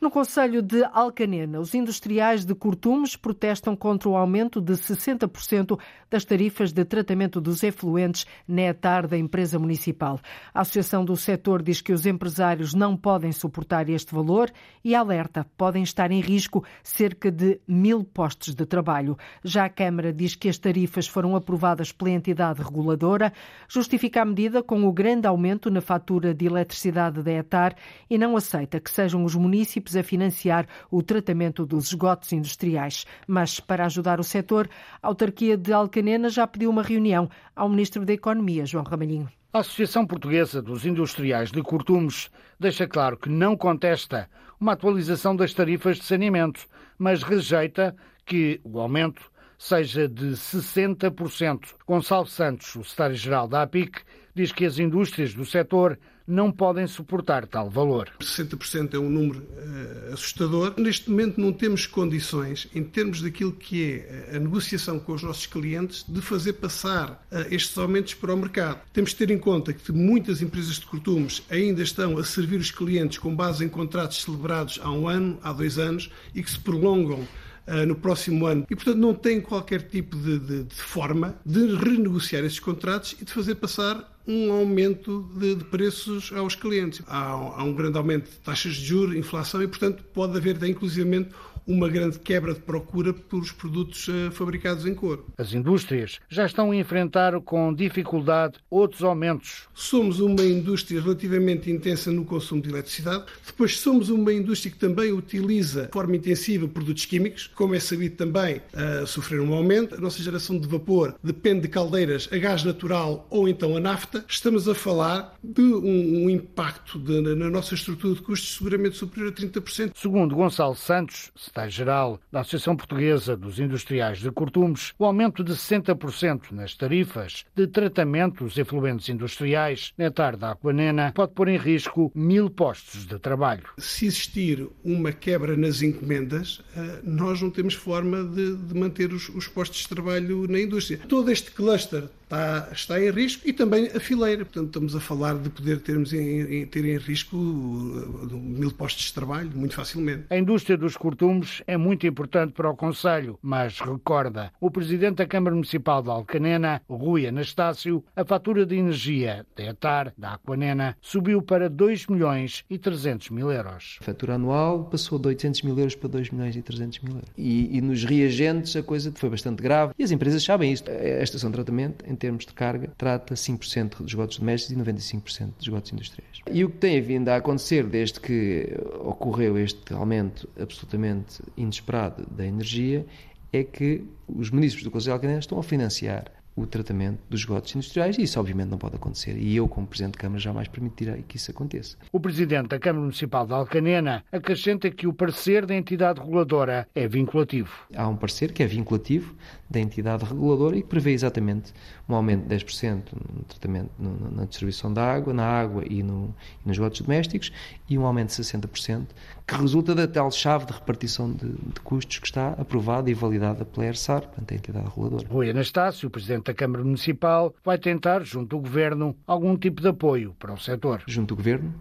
No 0.00 0.12
Conselho 0.12 0.62
de 0.62 0.84
Alcanena, 0.92 1.58
os 1.58 1.74
industriais 1.74 2.44
de 2.44 2.54
Cortumes 2.54 3.16
protestam 3.28 3.76
contra 3.76 4.08
o 4.08 4.16
aumento 4.16 4.58
de 4.58 4.72
60% 4.72 5.78
das 6.10 6.24
tarifas 6.24 6.72
de 6.72 6.82
tratamento 6.82 7.42
dos 7.42 7.62
efluentes 7.62 8.24
na 8.46 8.62
etar 8.62 9.06
da 9.06 9.18
empresa 9.18 9.58
municipal. 9.58 10.18
A 10.54 10.62
Associação 10.62 11.04
do 11.04 11.14
Setor 11.14 11.62
diz 11.62 11.82
que 11.82 11.92
os 11.92 12.06
empresários 12.06 12.72
não 12.72 12.96
podem 12.96 13.30
suportar 13.30 13.86
este 13.90 14.14
valor 14.14 14.50
e 14.82 14.94
alerta, 14.94 15.46
podem 15.58 15.82
estar 15.82 16.10
em 16.10 16.20
risco 16.20 16.64
cerca 16.82 17.30
de 17.30 17.60
mil 17.68 18.02
postos 18.02 18.54
de 18.54 18.64
trabalho. 18.64 19.18
Já 19.44 19.66
a 19.66 19.68
Câmara 19.68 20.10
diz 20.10 20.34
que 20.34 20.48
as 20.48 20.56
tarifas 20.56 21.06
foram 21.06 21.36
aprovadas 21.36 21.92
pela 21.92 22.10
entidade 22.10 22.62
reguladora, 22.62 23.30
justifica 23.68 24.22
a 24.22 24.24
medida 24.24 24.62
com 24.62 24.84
o 24.84 24.92
grande 24.92 25.26
aumento 25.26 25.70
na 25.70 25.82
fatura 25.82 26.32
de 26.32 26.46
eletricidade 26.46 27.22
da 27.22 27.32
etar 27.32 27.76
e 28.08 28.16
não 28.16 28.38
aceita 28.38 28.80
que 28.80 28.90
sejam 28.90 29.22
os 29.22 29.34
municípios 29.34 29.96
a 29.96 30.02
financiar 30.02 30.66
o 30.90 31.02
tratamento 31.02 31.66
dos 31.66 31.88
esgotos 31.88 32.32
industriais. 32.32 33.04
Mas, 33.26 33.60
para 33.60 33.86
ajudar 33.86 34.20
o 34.20 34.24
setor, 34.24 34.68
a 35.02 35.06
autarquia 35.08 35.56
de 35.56 35.72
Alcanena 35.72 36.28
já 36.28 36.46
pediu 36.46 36.70
uma 36.70 36.82
reunião 36.82 37.28
ao 37.54 37.68
Ministro 37.68 38.04
da 38.04 38.12
Economia, 38.12 38.66
João 38.66 38.84
Ramalhinho. 38.84 39.28
A 39.52 39.60
Associação 39.60 40.06
Portuguesa 40.06 40.60
dos 40.60 40.84
Industriais 40.84 41.50
de 41.50 41.62
Cortumes 41.62 42.30
deixa 42.60 42.86
claro 42.86 43.16
que 43.16 43.28
não 43.28 43.56
contesta 43.56 44.28
uma 44.60 44.72
atualização 44.72 45.34
das 45.34 45.54
tarifas 45.54 45.98
de 45.98 46.04
saneamento, 46.04 46.66
mas 46.98 47.22
rejeita 47.22 47.96
que 48.26 48.60
o 48.62 48.78
aumento 48.78 49.22
seja 49.58 50.08
de 50.08 50.32
60%. 50.32 51.74
Gonçalo 51.86 52.26
Santos, 52.26 52.76
o 52.76 52.84
secretário-geral 52.84 53.48
da 53.48 53.62
APIC, 53.62 54.02
diz 54.34 54.52
que 54.52 54.64
as 54.64 54.78
indústrias 54.78 55.34
do 55.34 55.44
setor 55.44 55.98
não 56.28 56.52
podem 56.52 56.86
suportar 56.86 57.46
tal 57.46 57.70
valor. 57.70 58.10
60% 58.20 58.94
é 58.94 58.98
um 58.98 59.08
número 59.08 59.40
uh, 59.40 60.12
assustador. 60.12 60.74
Neste 60.76 61.08
momento 61.08 61.40
não 61.40 61.52
temos 61.52 61.86
condições, 61.86 62.68
em 62.74 62.84
termos 62.84 63.22
daquilo 63.22 63.52
que 63.52 63.92
é 63.92 64.36
a 64.36 64.38
negociação 64.38 65.00
com 65.00 65.12
os 65.12 65.22
nossos 65.22 65.46
clientes, 65.46 66.04
de 66.06 66.20
fazer 66.20 66.52
passar 66.54 67.26
uh, 67.32 67.52
estes 67.52 67.76
aumentos 67.78 68.12
para 68.12 68.34
o 68.34 68.36
mercado. 68.36 68.80
Temos 68.92 69.10
de 69.10 69.16
ter 69.16 69.30
em 69.30 69.38
conta 69.38 69.72
que 69.72 69.90
muitas 69.90 70.42
empresas 70.42 70.74
de 70.74 70.84
cortumes 70.84 71.42
ainda 71.48 71.82
estão 71.82 72.18
a 72.18 72.24
servir 72.24 72.60
os 72.60 72.70
clientes 72.70 73.16
com 73.18 73.34
base 73.34 73.64
em 73.64 73.68
contratos 73.68 74.22
celebrados 74.22 74.78
há 74.82 74.92
um 74.92 75.08
ano, 75.08 75.38
há 75.42 75.52
dois 75.52 75.78
anos 75.78 76.10
e 76.34 76.42
que 76.42 76.50
se 76.50 76.58
prolongam 76.58 77.26
uh, 77.68 77.86
no 77.86 77.94
próximo 77.94 78.46
ano. 78.46 78.66
E, 78.68 78.74
portanto, 78.74 78.98
não 78.98 79.14
tem 79.14 79.40
qualquer 79.40 79.82
tipo 79.82 80.16
de, 80.16 80.38
de, 80.38 80.64
de 80.64 80.74
forma 80.74 81.38
de 81.44 81.74
renegociar 81.76 82.44
esses 82.44 82.58
contratos 82.58 83.16
e 83.20 83.24
de 83.24 83.32
fazer 83.32 83.54
passar 83.56 84.18
um 84.26 84.52
aumento 84.52 85.26
de, 85.36 85.54
de 85.54 85.64
preços 85.64 86.30
aos 86.34 86.54
clientes. 86.54 87.00
Há, 87.06 87.30
há, 87.30 87.64
um 87.64 87.72
grande 87.72 87.96
aumento 87.96 88.30
de 88.30 88.36
taxas 88.36 88.74
de 88.74 88.84
juros, 88.84 89.16
inflação 89.16 89.62
e, 89.62 89.66
portanto, 89.66 90.04
pode 90.12 90.36
haver 90.36 90.62
inclusivamente 90.64 91.30
uma 91.68 91.86
grande 91.86 92.18
quebra 92.18 92.54
de 92.54 92.60
procura 92.60 93.12
pelos 93.12 93.52
produtos 93.52 94.08
uh, 94.08 94.30
fabricados 94.32 94.86
em 94.86 94.94
couro. 94.94 95.26
As 95.36 95.52
indústrias 95.52 96.18
já 96.28 96.46
estão 96.46 96.70
a 96.70 96.76
enfrentar 96.76 97.38
com 97.42 97.74
dificuldade 97.74 98.54
outros 98.70 99.02
aumentos. 99.04 99.68
Somos 99.74 100.18
uma 100.18 100.42
indústria 100.42 101.00
relativamente 101.00 101.70
intensa 101.70 102.10
no 102.10 102.24
consumo 102.24 102.62
de 102.62 102.70
eletricidade. 102.70 103.24
Depois 103.46 103.78
somos 103.78 104.08
uma 104.08 104.32
indústria 104.32 104.72
que 104.72 104.78
também 104.78 105.12
utiliza 105.12 105.86
de 105.86 105.92
forma 105.92 106.16
intensiva 106.16 106.66
produtos 106.66 107.04
químicos, 107.04 107.50
como 107.54 107.74
é 107.74 107.80
sabido 107.80 108.16
também 108.16 108.62
uh, 108.72 109.06
sofrer 109.06 109.40
um 109.40 109.52
aumento. 109.52 109.94
A 109.94 110.00
nossa 110.00 110.22
geração 110.22 110.58
de 110.58 110.66
vapor 110.66 111.16
depende 111.22 111.62
de 111.62 111.68
caldeiras 111.68 112.28
a 112.32 112.38
gás 112.38 112.64
natural 112.64 113.26
ou 113.28 113.46
então 113.46 113.76
a 113.76 113.80
nafta. 113.80 114.24
Estamos 114.26 114.66
a 114.68 114.74
falar 114.74 115.36
de 115.44 115.60
um, 115.60 116.24
um 116.24 116.30
impacto 116.30 116.98
de, 116.98 117.20
na 117.34 117.50
nossa 117.50 117.74
estrutura 117.74 118.14
de 118.14 118.22
custos 118.22 118.56
seguramente 118.56 118.96
superior 118.96 119.30
a 119.30 119.32
30%. 119.32 119.92
Segundo 119.94 120.34
Gonçalo 120.34 120.74
Santos, 120.74 121.30
secretário-geral 121.58 122.20
da 122.30 122.40
Associação 122.40 122.76
Portuguesa 122.76 123.36
dos 123.36 123.58
Industriais 123.58 124.18
de 124.18 124.30
Cortumes, 124.30 124.94
o 124.98 125.04
aumento 125.04 125.42
de 125.42 125.52
60% 125.52 126.52
nas 126.52 126.74
tarifas 126.74 127.44
de 127.54 127.66
tratamento 127.66 128.44
dos 128.44 128.56
efluentes 128.56 129.08
industriais 129.08 129.92
na 129.98 130.10
tarde 130.10 130.38
da 130.38 130.52
Aquanena 130.52 131.12
pode 131.12 131.32
pôr 131.32 131.48
em 131.48 131.56
risco 131.56 132.12
mil 132.14 132.48
postos 132.48 133.06
de 133.06 133.18
trabalho. 133.18 133.64
Se 133.78 134.06
existir 134.06 134.68
uma 134.84 135.10
quebra 135.12 135.56
nas 135.56 135.82
encomendas, 135.82 136.62
eh, 136.76 137.00
nós 137.02 137.42
não 137.42 137.50
temos 137.50 137.74
forma 137.74 138.22
de, 138.24 138.56
manter 138.74 139.12
os, 139.12 139.28
os 139.30 139.48
postos 139.48 139.80
de 139.80 139.88
trabalho 139.88 140.46
na 140.48 140.60
indústria. 140.60 141.00
Todo 141.08 141.30
este 141.30 141.50
cluster 141.50 142.08
está, 142.28 142.68
está 142.72 143.00
em 143.02 143.10
risco 143.10 143.48
e 143.48 143.52
também 143.52 143.86
a 143.86 143.98
fileira. 143.98 144.44
Portanto, 144.44 144.66
estamos 144.66 144.94
a 144.94 145.00
falar 145.00 145.36
de 145.38 145.48
poder 145.48 145.80
termos 145.80 146.12
em, 146.12 146.60
em, 146.60 146.66
ter 146.66 146.84
em 146.84 146.98
risco 146.98 147.36
uh, 147.36 148.36
mil 148.36 148.70
postos 148.70 149.06
de 149.06 149.14
trabalho 149.14 149.50
muito 149.54 149.74
facilmente. 149.74 150.24
A 150.30 150.36
indústria 150.36 150.76
dos 150.76 150.96
cortumes 150.96 151.62
é 151.66 151.76
muito 151.76 152.06
importante 152.06 152.52
para 152.52 152.70
o 152.70 152.76
Conselho, 152.76 153.38
mas 153.42 153.80
recorda 153.80 154.52
o 154.60 154.70
Presidente 154.70 155.16
da 155.16 155.26
Câmara 155.26 155.54
Municipal 155.54 156.02
de 156.02 156.10
Alcanena, 156.10 156.82
Rui 156.88 157.26
Anastácio, 157.26 158.04
a 158.14 158.24
fatura 158.24 158.66
de 158.66 158.76
energia 158.76 159.46
da 159.56 159.64
ETAR, 159.64 160.12
da 160.16 160.34
Aquanena, 160.34 160.96
subiu 161.00 161.40
para 161.40 161.70
2 161.70 162.06
milhões 162.06 162.64
e 162.68 162.78
300 162.78 163.30
mil 163.30 163.50
euros. 163.50 163.98
A 164.00 164.04
fatura 164.04 164.34
anual 164.34 164.84
passou 164.84 165.18
de 165.18 165.28
800 165.28 165.62
mil 165.62 165.78
euros 165.78 165.94
para 165.94 166.08
2 166.08 166.30
milhões 166.30 166.56
e 166.56 166.62
300 166.62 167.00
mil 167.00 167.14
euros. 167.14 167.30
E, 167.36 167.78
e 167.78 167.80
nos 167.80 168.04
reagentes 168.04 168.76
a 168.76 168.82
coisa 168.82 169.12
foi 169.14 169.30
bastante 169.30 169.62
grave. 169.62 169.94
E 169.98 170.04
as 170.04 170.10
empresas 170.10 170.42
sabem 170.42 170.72
isso. 170.72 170.84
A 170.88 171.22
estação 171.22 171.50
de 171.50 171.54
tratamento, 171.54 172.04
em 172.06 172.17
termos 172.18 172.44
de 172.44 172.52
carga, 172.52 172.90
trata 172.96 173.34
5% 173.34 173.98
dos 173.98 174.08
esgotos 174.08 174.38
domésticos 174.38 174.76
e 174.76 174.92
95% 174.92 175.52
dos 175.56 175.66
esgotos 175.66 175.92
industriais. 175.92 176.38
E 176.50 176.64
o 176.64 176.70
que 176.70 176.78
tem 176.78 177.00
vindo 177.00 177.28
a 177.28 177.36
acontecer 177.36 177.84
desde 177.84 178.20
que 178.20 178.68
ocorreu 179.00 179.58
este 179.58 179.92
aumento 179.94 180.48
absolutamente 180.60 181.42
inesperado 181.56 182.26
da 182.30 182.44
energia 182.44 183.06
é 183.52 183.64
que 183.64 184.04
os 184.26 184.50
municípios 184.50 184.84
do 184.84 184.90
Conselho 184.90 185.12
de 185.12 185.14
Alcanena 185.14 185.38
estão 185.40 185.58
a 185.58 185.62
financiar 185.62 186.30
o 186.60 186.66
tratamento 186.66 187.18
dos 187.28 187.40
esgotos 187.40 187.74
industriais 187.74 188.18
e 188.18 188.22
isso 188.22 188.38
obviamente 188.38 188.68
não 188.68 188.78
pode 188.78 188.96
acontecer 188.96 189.36
e 189.36 189.56
eu 189.56 189.68
como 189.68 189.86
Presidente 189.86 190.12
de 190.12 190.18
Câmara 190.18 190.40
jamais 190.40 190.68
permitirei 190.68 191.22
que 191.26 191.36
isso 191.36 191.50
aconteça. 191.50 191.96
O 192.12 192.20
Presidente 192.20 192.68
da 192.68 192.78
Câmara 192.78 193.02
Municipal 193.02 193.46
de 193.46 193.52
Alcanena 193.52 194.24
acrescenta 194.32 194.90
que 194.90 195.06
o 195.06 195.12
parecer 195.12 195.66
da 195.66 195.74
entidade 195.74 196.20
reguladora 196.20 196.88
é 196.94 197.06
vinculativo. 197.06 197.70
Há 197.94 198.08
um 198.08 198.16
parecer 198.16 198.52
que 198.52 198.62
é 198.62 198.66
vinculativo 198.66 199.34
da 199.70 199.80
entidade 199.80 200.24
reguladora 200.24 200.76
e 200.76 200.82
que 200.82 200.88
prevê 200.88 201.12
exatamente 201.12 201.72
um 202.08 202.14
aumento 202.14 202.46
de 202.46 202.54
10% 202.54 203.02
no 203.12 203.44
tratamento 203.44 203.90
na 203.98 204.44
distribuição 204.44 204.92
da 204.92 205.04
água, 205.04 205.32
na 205.34 205.44
água 205.44 205.84
e, 205.88 206.02
no, 206.02 206.34
e 206.64 206.68
nos 206.68 206.76
esgotos 206.76 207.00
domésticos 207.00 207.52
e 207.88 207.98
um 207.98 208.06
aumento 208.06 208.28
de 208.28 208.42
60% 208.42 209.06
que 209.46 209.54
resulta 209.54 209.94
da 209.94 210.06
tal 210.06 210.30
chave 210.30 210.66
de 210.66 210.72
repartição 210.72 211.32
de, 211.32 211.48
de 211.48 211.80
custos 211.82 212.18
que 212.18 212.26
está 212.26 212.48
aprovada 212.52 213.10
e 213.10 213.14
validada 213.14 213.64
pela 213.64 213.86
ERSAR, 213.86 214.22
portanto 214.22 214.52
a 214.52 214.54
entidade 214.54 214.88
reguladora. 214.88 215.26
Rui 215.28 215.50
Anastácio, 215.50 216.10
Presidente 216.10 216.47
da 216.48 216.54
Câmara 216.54 216.82
Municipal, 216.82 217.54
vai 217.64 217.78
tentar, 217.78 218.24
junto 218.24 218.56
ao 218.56 218.62
Governo, 218.62 219.14
algum 219.26 219.56
tipo 219.56 219.82
de 219.82 219.88
apoio 219.88 220.34
para 220.38 220.52
o 220.52 220.58
setor. 220.58 221.02
Junto 221.06 221.32
ao 221.32 221.36
Governo, 221.36 221.74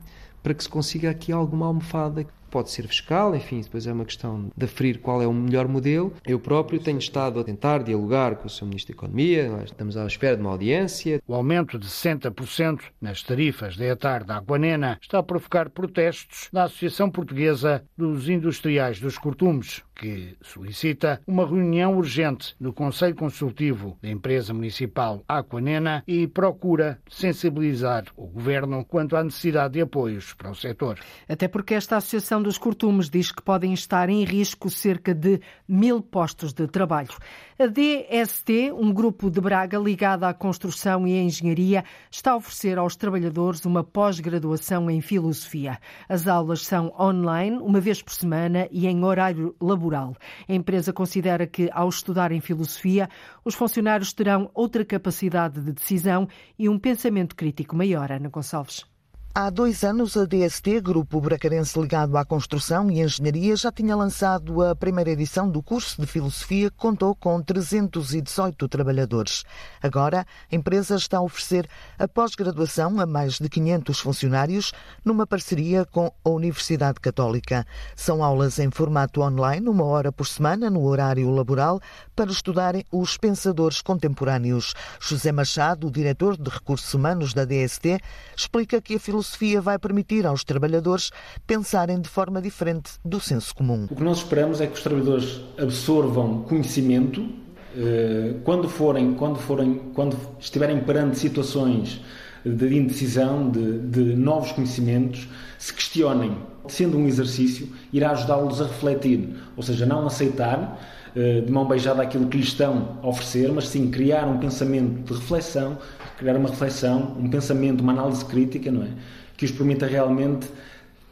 para 0.44 0.54
que 0.54 0.64
se 0.64 0.70
consiga 0.70 1.10
aqui 1.10 1.32
alguma 1.32 1.66
almofada 1.68 2.26
pode 2.48 2.70
ser 2.72 2.88
fiscal, 2.88 3.36
enfim, 3.36 3.62
depois 3.62 3.86
é 3.88 3.94
uma 3.94 4.06
questão 4.06 4.50
de 4.56 4.66
aferir 4.66 5.00
qual 5.00 5.22
é 5.22 5.28
o 5.28 5.34
melhor 5.34 5.68
modelo. 5.68 6.14
Eu 6.26 6.40
próprio 6.40 6.80
tenho 6.80 7.00
estado 7.00 7.40
a 7.40 7.44
tentar 7.44 7.84
dialogar 7.84 8.36
com 8.36 8.48
o 8.48 8.50
Sr. 8.50 8.66
Ministro 8.66 8.94
da 8.94 8.98
Economia, 8.98 9.50
nós 9.50 9.66
estamos 9.66 9.98
à 9.98 10.06
espera 10.06 10.36
de 10.36 10.42
uma 10.42 10.52
audiência. 10.52 11.22
O 11.28 11.34
aumento 11.34 11.78
de 11.78 11.88
60% 11.88 12.82
nas 13.02 13.22
tarifas 13.22 13.78
da 13.78 13.86
ETAR 13.86 14.24
da 14.24 14.38
Aquanena 14.38 14.98
está 15.02 15.20
a 15.20 15.24
provocar 15.24 15.70
protestos 15.70 16.50
da 16.52 16.64
Associação 16.64 17.10
Portuguesa 17.10 17.84
dos 17.98 18.30
Industriais 18.30 19.00
dos 19.00 19.18
Cortumes, 19.18 19.84
que 19.96 20.36
solicita 20.42 21.22
uma 21.26 21.46
reunião 21.46 21.98
urgente 21.98 22.56
do 22.60 22.72
Conselho 22.72 23.16
Consultivo 23.16 23.98
da 24.02 24.10
Empresa 24.10 24.54
Municipal 24.54 25.24
Aquanena 25.28 26.04
e 26.08 26.28
procura 26.28 27.00
sensibilizar 27.10 28.06
o 28.16 28.28
Governo 28.28 28.86
quanto 28.86 29.16
à 29.16 29.24
necessidade 29.24 29.74
de 29.74 29.82
apoios 29.82 30.34
para 30.34 30.52
o 30.52 30.56
setor. 30.56 31.00
Até 31.28 31.48
porque 31.48 31.74
esta 31.74 31.98
Associação 31.98 32.37
Associação 32.38 32.44
dos 32.44 32.58
Cortumes 32.58 33.10
diz 33.10 33.32
que 33.32 33.42
podem 33.42 33.74
estar 33.74 34.10
em 34.10 34.24
risco 34.24 34.70
cerca 34.70 35.14
de 35.14 35.40
mil 35.68 36.02
postos 36.02 36.54
de 36.54 36.68
trabalho. 36.68 37.10
A 37.58 37.66
DST, 37.66 38.72
um 38.74 38.94
grupo 38.94 39.32
de 39.32 39.42
Braga 39.42 39.78
ligado 39.80 40.24
à 40.24 40.34
construção 40.34 41.08
e 41.08 41.18
à 41.18 41.24
engenharia, 41.24 41.84
está 42.12 42.32
a 42.32 42.36
oferecer 42.36 42.78
aos 42.78 42.96
trabalhadores 42.96 43.66
uma 43.66 43.84
pós-graduação 43.84 44.90
em 44.90 45.02
filosofia. 45.02 45.80
As 46.08 46.28
aulas 46.28 46.66
são 46.66 46.94
online, 47.00 47.58
uma 47.58 47.80
vez 47.80 48.02
por 48.02 48.14
semana 48.14 48.68
e 48.72 48.86
em 48.86 49.04
horário 49.04 49.56
laboral. 49.60 50.16
A 50.48 50.54
empresa 50.54 50.94
considera 50.94 51.48
que, 51.48 51.70
ao 51.72 51.90
estudar 51.90 52.32
em 52.32 52.42
filosofia, 52.42 53.10
os 53.44 53.56
funcionários 53.56 54.14
terão 54.14 54.52
outra 54.54 54.86
capacidade 54.86 55.60
de 55.60 55.72
decisão 55.72 56.28
e 56.58 56.70
um 56.70 56.78
pensamento 56.78 57.36
crítico 57.36 57.76
maior. 57.76 58.12
Ana 58.12 58.30
Gonçalves. 58.30 58.97
Há 59.34 59.52
dois 59.52 59.84
anos, 59.84 60.18
a 60.18 60.26
DST, 60.26 60.82
grupo 60.82 61.22
bracarense 61.22 61.80
ligado 61.80 62.18
à 62.18 62.26
construção 62.26 62.90
e 62.90 63.02
engenharia, 63.02 63.56
já 63.56 63.72
tinha 63.72 63.96
lançado 63.96 64.64
a 64.64 64.76
primeira 64.76 65.12
edição 65.12 65.48
do 65.48 65.62
curso 65.62 66.02
de 66.02 66.08
filosofia, 66.08 66.72
que 66.72 66.78
contou 66.78 67.14
com 67.14 67.40
318 67.40 68.68
trabalhadores. 68.68 69.44
Agora, 69.80 70.26
a 70.52 70.56
empresa 70.56 70.96
está 70.96 71.20
a 71.20 71.22
oferecer 71.22 71.70
a 72.00 72.08
pós-graduação 72.08 73.00
a 73.00 73.06
mais 73.06 73.38
de 73.38 73.48
500 73.48 74.00
funcionários, 74.00 74.74
numa 75.06 75.28
parceria 75.28 75.86
com 75.86 76.12
a 76.26 76.30
Universidade 76.30 77.00
Católica. 77.00 77.64
São 77.96 78.24
aulas 78.24 78.58
em 78.58 78.72
formato 78.72 79.22
online, 79.22 79.70
uma 79.70 79.86
hora 79.86 80.12
por 80.12 80.26
semana, 80.26 80.68
no 80.68 80.84
horário 80.84 81.30
laboral, 81.30 81.80
para 82.16 82.32
estudarem 82.32 82.84
os 82.92 83.18
pensadores 83.18 83.84
contemporâneos. 83.84 84.74
José 85.00 85.32
Machado, 85.32 85.92
diretor 85.92 86.36
de 86.36 86.50
recursos 86.50 86.92
humanos 86.96 87.36
da 87.36 87.46
DST, 87.46 88.00
explica 88.36 88.82
que 88.82 88.96
a 88.96 89.00
filosofia 89.00 89.17
filosofia 89.18 89.60
vai 89.60 89.80
permitir 89.80 90.26
aos 90.26 90.44
trabalhadores 90.44 91.10
pensarem 91.46 92.00
de 92.00 92.08
forma 92.08 92.42
diferente 92.42 92.92
do 93.04 93.20
senso 93.20 93.54
comum. 93.56 93.88
O 93.90 93.96
que 93.96 94.04
nós 94.04 94.18
esperamos 94.18 94.62
é 94.62 94.68
que 94.68 94.74
os 94.74 94.84
trabalhadores 94.84 95.42
absorvam 95.58 96.44
conhecimento 96.44 97.28
eh, 97.76 98.36
quando 98.44 98.70
forem, 98.70 99.14
quando 99.16 99.40
forem, 99.40 99.82
quando 99.96 100.16
estiverem 100.40 100.80
perante 100.82 101.18
situações 101.18 102.00
de 102.46 102.78
indecisão, 102.78 103.50
de, 103.50 103.80
de 103.80 104.16
novos 104.16 104.52
conhecimentos, 104.52 105.28
se 105.58 105.74
questionem. 105.74 106.38
Sendo 106.68 106.98
um 106.98 107.08
exercício, 107.08 107.70
irá 107.94 108.12
ajudá-los 108.12 108.62
a 108.62 108.66
refletir, 108.66 109.30
ou 109.56 109.64
seja, 109.64 109.86
não 109.86 110.06
aceitar 110.06 110.78
eh, 111.16 111.42
de 111.42 111.52
mão 111.52 111.66
beijada 111.66 112.04
aquilo 112.04 112.28
que 112.28 112.38
lhes 112.38 112.48
estão 112.48 113.00
a 113.02 113.08
oferecer, 113.08 113.52
mas 113.54 113.70
sim 113.70 113.90
criar 113.90 114.28
um 114.28 114.38
pensamento 114.38 115.14
de 115.14 115.20
reflexão, 115.20 115.78
criar 116.18 116.36
uma 116.36 116.50
reflexão, 116.50 117.16
um 117.18 117.30
pensamento, 117.30 117.82
uma 117.82 117.94
análise 117.94 118.26
crítica, 118.26 118.72
não 118.72 118.84
é? 118.84 118.90
Que 119.38 119.46
os 119.46 119.52
permita 119.52 119.86
realmente 119.86 120.48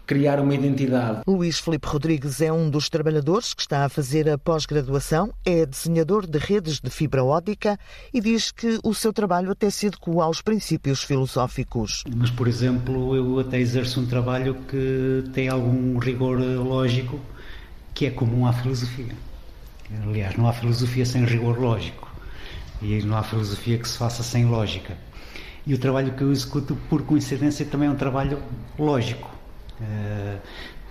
criar 0.06 0.40
uma 0.40 0.54
identidade. 0.54 1.22
Luís 1.28 1.60
Felipe 1.60 1.88
Rodrigues 1.88 2.40
é 2.42 2.52
um 2.52 2.70
dos 2.70 2.90
trabalhadores 2.90 3.54
que 3.54 3.62
está 3.62 3.86
a 3.86 3.90
fazer 3.90 4.30
a 4.30 4.38
pós-graduação, 4.38 5.34
é 5.44 5.66
desenhador 5.66 6.28
de 6.28 6.38
redes 6.38 6.80
de 6.80 6.90
fibra 6.90 7.24
óptica 7.24 7.80
e 8.14 8.22
diz 8.22 8.52
que 8.52 8.80
o 8.84 8.94
seu 8.94 9.12
trabalho 9.12 9.52
até 9.52 9.70
se 9.70 9.88
adequa 9.88 10.24
aos 10.24 10.42
princípios 10.42 11.02
filosóficos. 11.04 12.04
Mas, 12.16 12.30
por 12.30 12.48
exemplo, 12.48 13.16
eu 13.16 13.40
até 13.40 13.60
exerço 13.60 14.00
um 14.00 14.06
trabalho 14.06 14.56
que 14.68 15.24
tem 15.34 15.50
algum 15.50 15.98
rigor 15.98 16.40
lógico 16.40 17.20
que 17.94 18.06
é 18.06 18.12
comum 18.12 18.46
à 18.46 18.54
filosofia. 18.54 19.14
Aliás, 20.04 20.36
não 20.36 20.48
há 20.48 20.54
filosofia 20.54 21.06
sem 21.06 21.26
rigor 21.26 21.60
lógico 21.60 22.05
e 22.86 23.04
não 23.04 23.18
há 23.18 23.24
filosofia 23.24 23.78
que 23.78 23.88
se 23.88 23.98
faça 23.98 24.22
sem 24.22 24.46
lógica. 24.46 24.96
E 25.66 25.74
o 25.74 25.78
trabalho 25.80 26.14
que 26.14 26.22
eu 26.22 26.32
executo, 26.32 26.76
por 26.90 27.04
coincidência, 27.04 27.66
também 27.66 27.88
é 27.88 27.92
um 27.92 27.96
trabalho 27.96 28.42
lógico. 28.78 29.34
Uh, 29.82 30.40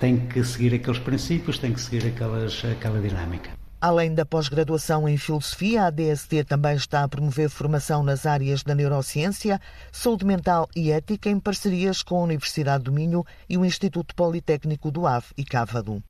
tem 0.00 0.26
que 0.26 0.42
seguir 0.42 0.74
aqueles 0.74 0.98
princípios, 0.98 1.58
tem 1.58 1.72
que 1.72 1.80
seguir 1.80 2.06
aquelas, 2.08 2.64
aquela 2.64 3.00
dinâmica. 3.00 3.50
Além 3.80 4.14
da 4.14 4.24
pós-graduação 4.24 5.08
em 5.08 5.16
Filosofia, 5.16 5.84
a 5.84 5.90
DST 5.90 6.44
também 6.44 6.74
está 6.74 7.04
a 7.04 7.08
promover 7.08 7.50
formação 7.50 8.02
nas 8.02 8.24
áreas 8.24 8.62
da 8.62 8.74
neurociência, 8.74 9.60
saúde 9.92 10.24
mental 10.24 10.68
e 10.74 10.90
ética 10.90 11.28
em 11.28 11.38
parcerias 11.38 12.02
com 12.02 12.16
a 12.16 12.24
Universidade 12.24 12.84
do 12.84 12.92
Minho 12.92 13.24
e 13.48 13.58
o 13.58 13.64
Instituto 13.64 14.14
Politécnico 14.14 14.90
do 14.90 15.06
Ave 15.06 15.26
e 15.36 15.44
Cávado. 15.44 16.02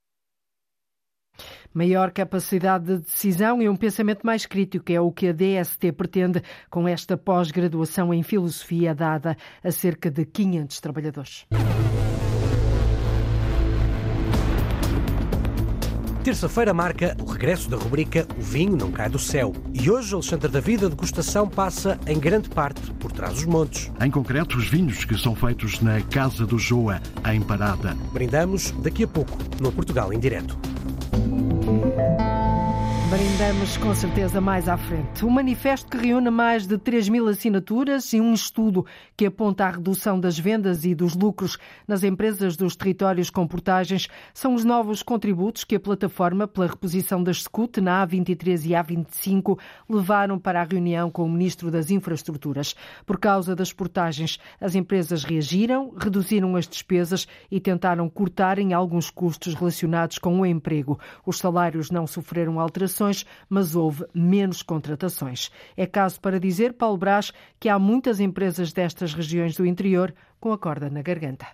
Maior 1.73 2.13
capacidade 2.13 2.85
de 2.85 2.99
decisão 2.99 3.61
e 3.61 3.69
um 3.69 3.77
pensamento 3.77 4.25
mais 4.25 4.47
crítico 4.47 4.93
é 4.93 5.01
o 5.01 5.11
que 5.11 5.29
a 5.29 5.33
DST 5.33 5.93
pretende 5.93 6.43
com 6.71 6.87
esta 6.87 7.17
pós-graduação 7.17 8.15
em 8.15 8.23
filosofia 8.23 8.95
dada 8.95 9.37
a 9.63 9.71
cerca 9.71 10.11
de 10.11 10.25
500 10.25 10.81
trabalhadores. 10.81 11.47
Terça-feira 16.25 16.73
marca 16.73 17.15
o 17.21 17.27
regresso 17.27 17.69
da 17.69 17.77
rubrica 17.77 18.27
O 18.39 18.41
Vinho 18.41 18.79
Não 18.79 18.91
Cai 18.91 19.11
do 19.11 19.19
Céu. 19.19 19.53
E 19.75 19.91
hoje 19.91 20.15
Alexandre 20.15 20.51
David, 20.51 20.87
a 20.87 20.89
degustação 20.89 21.47
passa 21.47 22.01
em 22.07 22.19
grande 22.19 22.49
parte 22.49 22.81
por 22.95 23.13
trás 23.13 23.35
dos 23.35 23.45
montes. 23.45 23.93
Em 24.01 24.11
concreto, 24.11 24.57
os 24.57 24.67
vinhos 24.67 25.05
que 25.05 25.19
são 25.19 25.35
feitos 25.35 25.83
na 25.83 26.01
Casa 26.01 26.47
do 26.47 26.59
Joa, 26.59 26.99
em 27.31 27.43
Parada. 27.43 27.95
Brindamos 28.11 28.71
daqui 28.83 29.05
a 29.05 29.09
pouco 29.09 29.37
no 29.61 29.71
Portugal 29.71 30.15
em 30.15 30.19
Direto. 30.19 30.59
Thank 31.15 32.29
you. 32.29 32.44
Brindamos 33.15 33.77
com 33.77 33.95
certeza 33.95 34.41
mais 34.41 34.69
à 34.69 34.77
frente. 34.77 35.25
O 35.25 35.31
manifesto 35.31 35.89
que 35.89 36.05
reúne 36.05 36.31
mais 36.31 36.67
de 36.67 36.77
3 36.77 37.09
mil 37.09 37.29
assinaturas 37.29 38.13
e 38.13 38.21
um 38.21 38.35
estudo 38.35 38.85
que 39.17 39.25
aponta 39.25 39.67
à 39.67 39.71
redução 39.71 40.19
das 40.19 40.37
vendas 40.37 40.85
e 40.85 40.97
dos 40.97 41.15
lucros 41.15 41.57
nas 41.87 42.03
empresas 42.03 42.57
dos 42.57 42.75
territórios 42.75 43.31
com 43.31 43.47
portagens 43.47 44.09
são 44.33 44.53
os 44.53 44.65
novos 44.65 45.01
contributos 45.01 45.63
que 45.63 45.77
a 45.77 45.81
plataforma 45.81 46.49
pela 46.49 46.67
reposição 46.67 47.23
das 47.23 47.43
SCUT 47.43 47.81
na 47.81 48.05
A23 48.05 48.67
e 48.67 48.71
A25 48.71 49.61
levaram 49.89 50.37
para 50.37 50.61
a 50.61 50.65
reunião 50.65 51.09
com 51.09 51.23
o 51.23 51.31
Ministro 51.31 51.71
das 51.71 51.93
Infraestruturas. 51.93 52.75
Por 53.07 53.21
causa 53.21 53.55
das 53.55 53.73
portagens, 53.73 54.41
as 54.61 54.75
empresas 54.75 55.23
reagiram, 55.23 55.95
reduziram 55.97 56.57
as 56.57 56.67
despesas 56.67 57.29
e 57.49 57.61
tentaram 57.61 58.09
cortar 58.09 58.59
em 58.59 58.73
alguns 58.73 59.09
custos 59.09 59.55
relacionados 59.55 60.19
com 60.19 60.41
o 60.41 60.45
emprego. 60.45 60.99
Os 61.25 61.39
salários 61.39 61.93
não 61.93 62.09
sofreram 62.09 62.59
alterações 62.59 63.04
mas 63.49 63.75
houve 63.75 64.05
menos 64.15 64.63
contratações. 64.63 65.51
É 65.77 65.87
caso 65.87 66.21
para 66.21 66.41
dizer, 66.41 66.73
Paulo 66.73 66.97
Brás, 66.97 67.33
que 67.61 67.69
há 67.69 67.79
muitas 67.79 68.21
empresas 68.21 68.73
destas 68.73 69.13
regiões 69.13 69.57
do 69.57 69.67
interior 69.67 70.15
com 70.41 70.53
a 70.53 70.59
corda 70.59 70.89
na 70.89 71.03
garganta. 71.03 71.47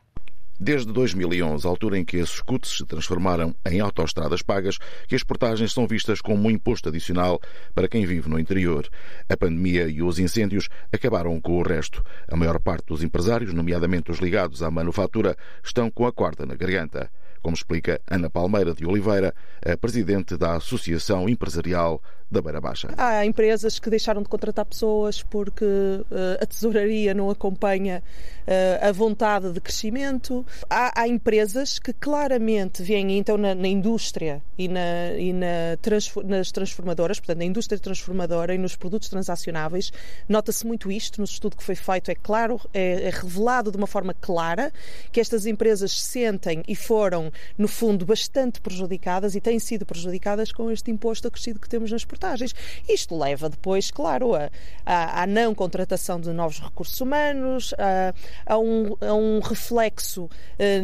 Desde 0.62 0.92
2011, 0.92 1.66
altura 1.66 1.98
em 1.98 2.04
que 2.04 2.20
as 2.20 2.28
scuts 2.28 2.76
se 2.76 2.84
transformaram 2.84 3.54
em 3.64 3.80
autoestradas 3.80 4.42
pagas, 4.42 4.76
que 5.08 5.14
as 5.14 5.22
portagens 5.22 5.72
são 5.72 5.86
vistas 5.86 6.20
como 6.20 6.46
um 6.46 6.50
imposto 6.50 6.90
adicional 6.90 7.40
para 7.74 7.88
quem 7.88 8.04
vive 8.04 8.28
no 8.28 8.38
interior. 8.38 8.86
A 9.26 9.38
pandemia 9.38 9.88
e 9.88 10.02
os 10.02 10.18
incêndios 10.18 10.68
acabaram 10.92 11.40
com 11.40 11.58
o 11.58 11.62
resto. 11.62 12.04
A 12.28 12.36
maior 12.36 12.60
parte 12.60 12.88
dos 12.88 13.02
empresários, 13.02 13.54
nomeadamente 13.54 14.10
os 14.10 14.18
ligados 14.18 14.62
à 14.62 14.70
manufatura, 14.70 15.34
estão 15.64 15.90
com 15.90 16.06
a 16.06 16.12
corda 16.12 16.44
na 16.44 16.54
garganta 16.54 17.10
como 17.42 17.54
explica 17.54 18.00
Ana 18.06 18.30
Palmeira 18.30 18.74
de 18.74 18.86
Oliveira, 18.86 19.34
a 19.64 19.76
presidente 19.76 20.36
da 20.36 20.56
Associação 20.56 21.28
Empresarial 21.28 22.02
da 22.30 22.40
Beira 22.40 22.60
Baixa. 22.60 22.88
Há 22.96 23.26
empresas 23.26 23.78
que 23.78 23.90
deixaram 23.90 24.22
de 24.22 24.28
contratar 24.28 24.64
pessoas 24.64 25.22
porque 25.22 25.64
uh, 25.64 26.04
a 26.40 26.46
tesouraria 26.46 27.12
não 27.12 27.28
acompanha 27.28 28.02
uh, 28.46 28.88
a 28.88 28.92
vontade 28.92 29.52
de 29.52 29.60
crescimento. 29.60 30.46
Há, 30.68 31.02
há, 31.02 31.08
empresas 31.08 31.78
que 31.78 31.92
claramente 31.92 32.82
vêm 32.82 33.18
então 33.18 33.36
na, 33.36 33.54
na 33.54 33.66
indústria 33.66 34.40
e, 34.56 34.68
na, 34.68 35.12
e 35.18 35.32
na 35.32 35.76
nas 36.24 36.52
transformadoras, 36.52 37.18
portanto 37.18 37.38
na 37.38 37.44
indústria 37.44 37.78
transformadora 37.78 38.54
e 38.54 38.58
nos 38.58 38.76
produtos 38.76 39.08
transacionáveis, 39.08 39.92
nota-se 40.28 40.64
muito 40.66 40.90
isto 40.92 41.18
no 41.18 41.24
estudo 41.24 41.56
que 41.56 41.64
foi 41.64 41.74
feito. 41.74 42.10
É 42.10 42.14
claro, 42.14 42.60
é, 42.72 43.08
é 43.08 43.10
revelado 43.10 43.72
de 43.72 43.76
uma 43.76 43.86
forma 43.86 44.14
clara 44.14 44.72
que 45.10 45.20
estas 45.20 45.46
empresas 45.46 46.00
sentem 46.00 46.62
e 46.68 46.76
foram, 46.76 47.32
no 47.58 47.66
fundo, 47.66 48.06
bastante 48.06 48.60
prejudicadas 48.60 49.34
e 49.34 49.40
têm 49.40 49.58
sido 49.58 49.84
prejudicadas 49.84 50.52
com 50.52 50.70
este 50.70 50.90
imposto 50.90 51.26
acrescido 51.26 51.58
que 51.58 51.68
temos 51.68 51.90
nas 51.90 52.04
reportagens. 52.20 52.54
Isto 52.88 53.16
leva 53.16 53.48
depois, 53.48 53.90
claro, 53.90 54.34
a, 54.34 54.50
a, 54.84 55.22
a 55.22 55.26
não 55.26 55.54
contratação 55.54 56.20
de 56.20 56.30
novos 56.30 56.60
recursos 56.60 57.00
humanos, 57.00 57.74
a, 57.78 58.14
a, 58.52 58.58
um, 58.58 58.94
um 59.02 59.40
reflexo 59.40 60.24
uh, 60.24 60.30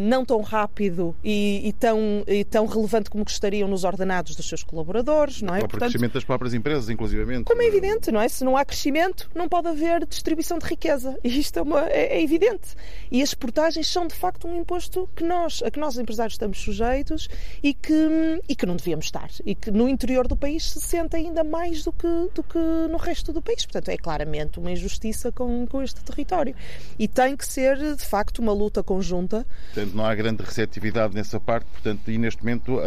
não 0.00 0.24
tão 0.24 0.40
rápido 0.40 1.14
e, 1.22 1.68
e, 1.68 1.72
tão, 1.72 2.24
e 2.26 2.44
tão 2.44 2.66
relevante 2.66 3.10
como 3.10 3.24
gostariam 3.24 3.68
nos 3.68 3.84
ordenados 3.84 4.34
dos 4.34 4.48
seus 4.48 4.62
colaboradores, 4.62 5.42
não 5.42 5.54
é? 5.54 5.58
O 5.58 5.60
Portanto, 5.62 5.80
crescimento 5.80 6.14
das 6.14 6.24
próprias 6.24 6.54
empresas, 6.54 6.88
inclusivamente. 6.88 7.44
Como 7.44 7.60
é 7.60 7.66
evidente, 7.66 8.10
não 8.10 8.20
é? 8.20 8.28
Se 8.28 8.42
não 8.44 8.56
há 8.56 8.64
crescimento, 8.64 9.30
não 9.34 9.48
pode 9.48 9.68
haver 9.68 10.06
distribuição 10.06 10.58
de 10.58 10.66
riqueza. 10.66 11.18
E 11.22 11.38
isto 11.38 11.58
é, 11.58 11.62
uma, 11.62 11.86
é, 11.88 12.18
é 12.18 12.22
evidente. 12.22 12.74
E 13.10 13.22
as 13.22 13.34
portagens 13.34 13.86
são, 13.86 14.06
de 14.06 14.14
facto, 14.14 14.48
um 14.48 14.56
imposto 14.60 15.08
que 15.14 15.24
nós, 15.24 15.62
a 15.62 15.70
que 15.70 15.78
nós, 15.78 15.98
empresários, 15.98 16.34
estamos 16.34 16.58
sujeitos 16.58 17.28
e 17.62 17.74
que, 17.74 18.40
e 18.48 18.54
que 18.54 18.64
não 18.64 18.76
devíamos 18.76 19.06
estar. 19.06 19.28
E 19.44 19.54
que 19.54 19.70
no 19.70 19.88
interior 19.88 20.26
do 20.26 20.36
país 20.36 20.70
se 20.70 20.80
sentem 20.80 21.25
ainda 21.26 21.44
mais 21.44 21.84
do 21.84 21.92
que, 21.92 22.06
do 22.34 22.42
que 22.42 22.58
no 22.58 22.96
resto 22.96 23.32
do 23.32 23.42
país. 23.42 23.64
Portanto, 23.64 23.88
é 23.88 23.96
claramente 23.96 24.58
uma 24.58 24.70
injustiça 24.70 25.30
com, 25.32 25.66
com 25.66 25.82
este 25.82 26.02
território. 26.02 26.54
E 26.98 27.06
tem 27.06 27.36
que 27.36 27.46
ser, 27.46 27.76
de 27.76 28.04
facto, 28.04 28.38
uma 28.38 28.52
luta 28.52 28.82
conjunta. 28.82 29.46
Portanto, 29.74 29.94
não 29.94 30.04
há 30.04 30.14
grande 30.14 30.42
receptividade 30.42 31.14
nessa 31.14 31.38
parte, 31.38 31.66
portanto, 31.66 32.10
e 32.10 32.18
neste 32.18 32.42
momento 32.42 32.80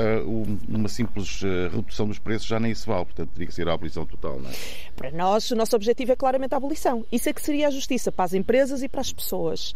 uma 0.67 0.88
simples 0.88 1.41
eh, 1.43 1.69
redução 1.73 2.08
dos 2.08 2.19
preços 2.19 2.47
já 2.47 2.60
nem 2.60 2.73
se 2.73 2.86
vale, 2.86 3.06
portanto, 3.06 3.30
teria 3.32 3.47
que 3.47 3.54
ser 3.54 3.67
a 3.67 3.73
abolição 3.73 4.06
total, 4.06 4.39
não 4.39 4.49
é? 4.49 4.54
Para 4.95 5.12
nós, 5.12 5.49
o 5.52 5.56
nosso 5.56 5.75
objetivo 5.75 6.12
é 6.12 6.15
claramente 6.15 6.54
a 6.54 6.58
abolição. 6.58 7.06
Isso 7.12 7.30
é 7.30 7.34
que 7.34 7.41
seria 7.41 7.67
a 7.67 7.71
justiça 7.71 8.12
para 8.12 8.25
as 8.25 8.34
empresas 8.34 8.84
e 8.84 8.89
para 8.89 9.02
as 9.02 9.13
pessoas. 9.13 9.73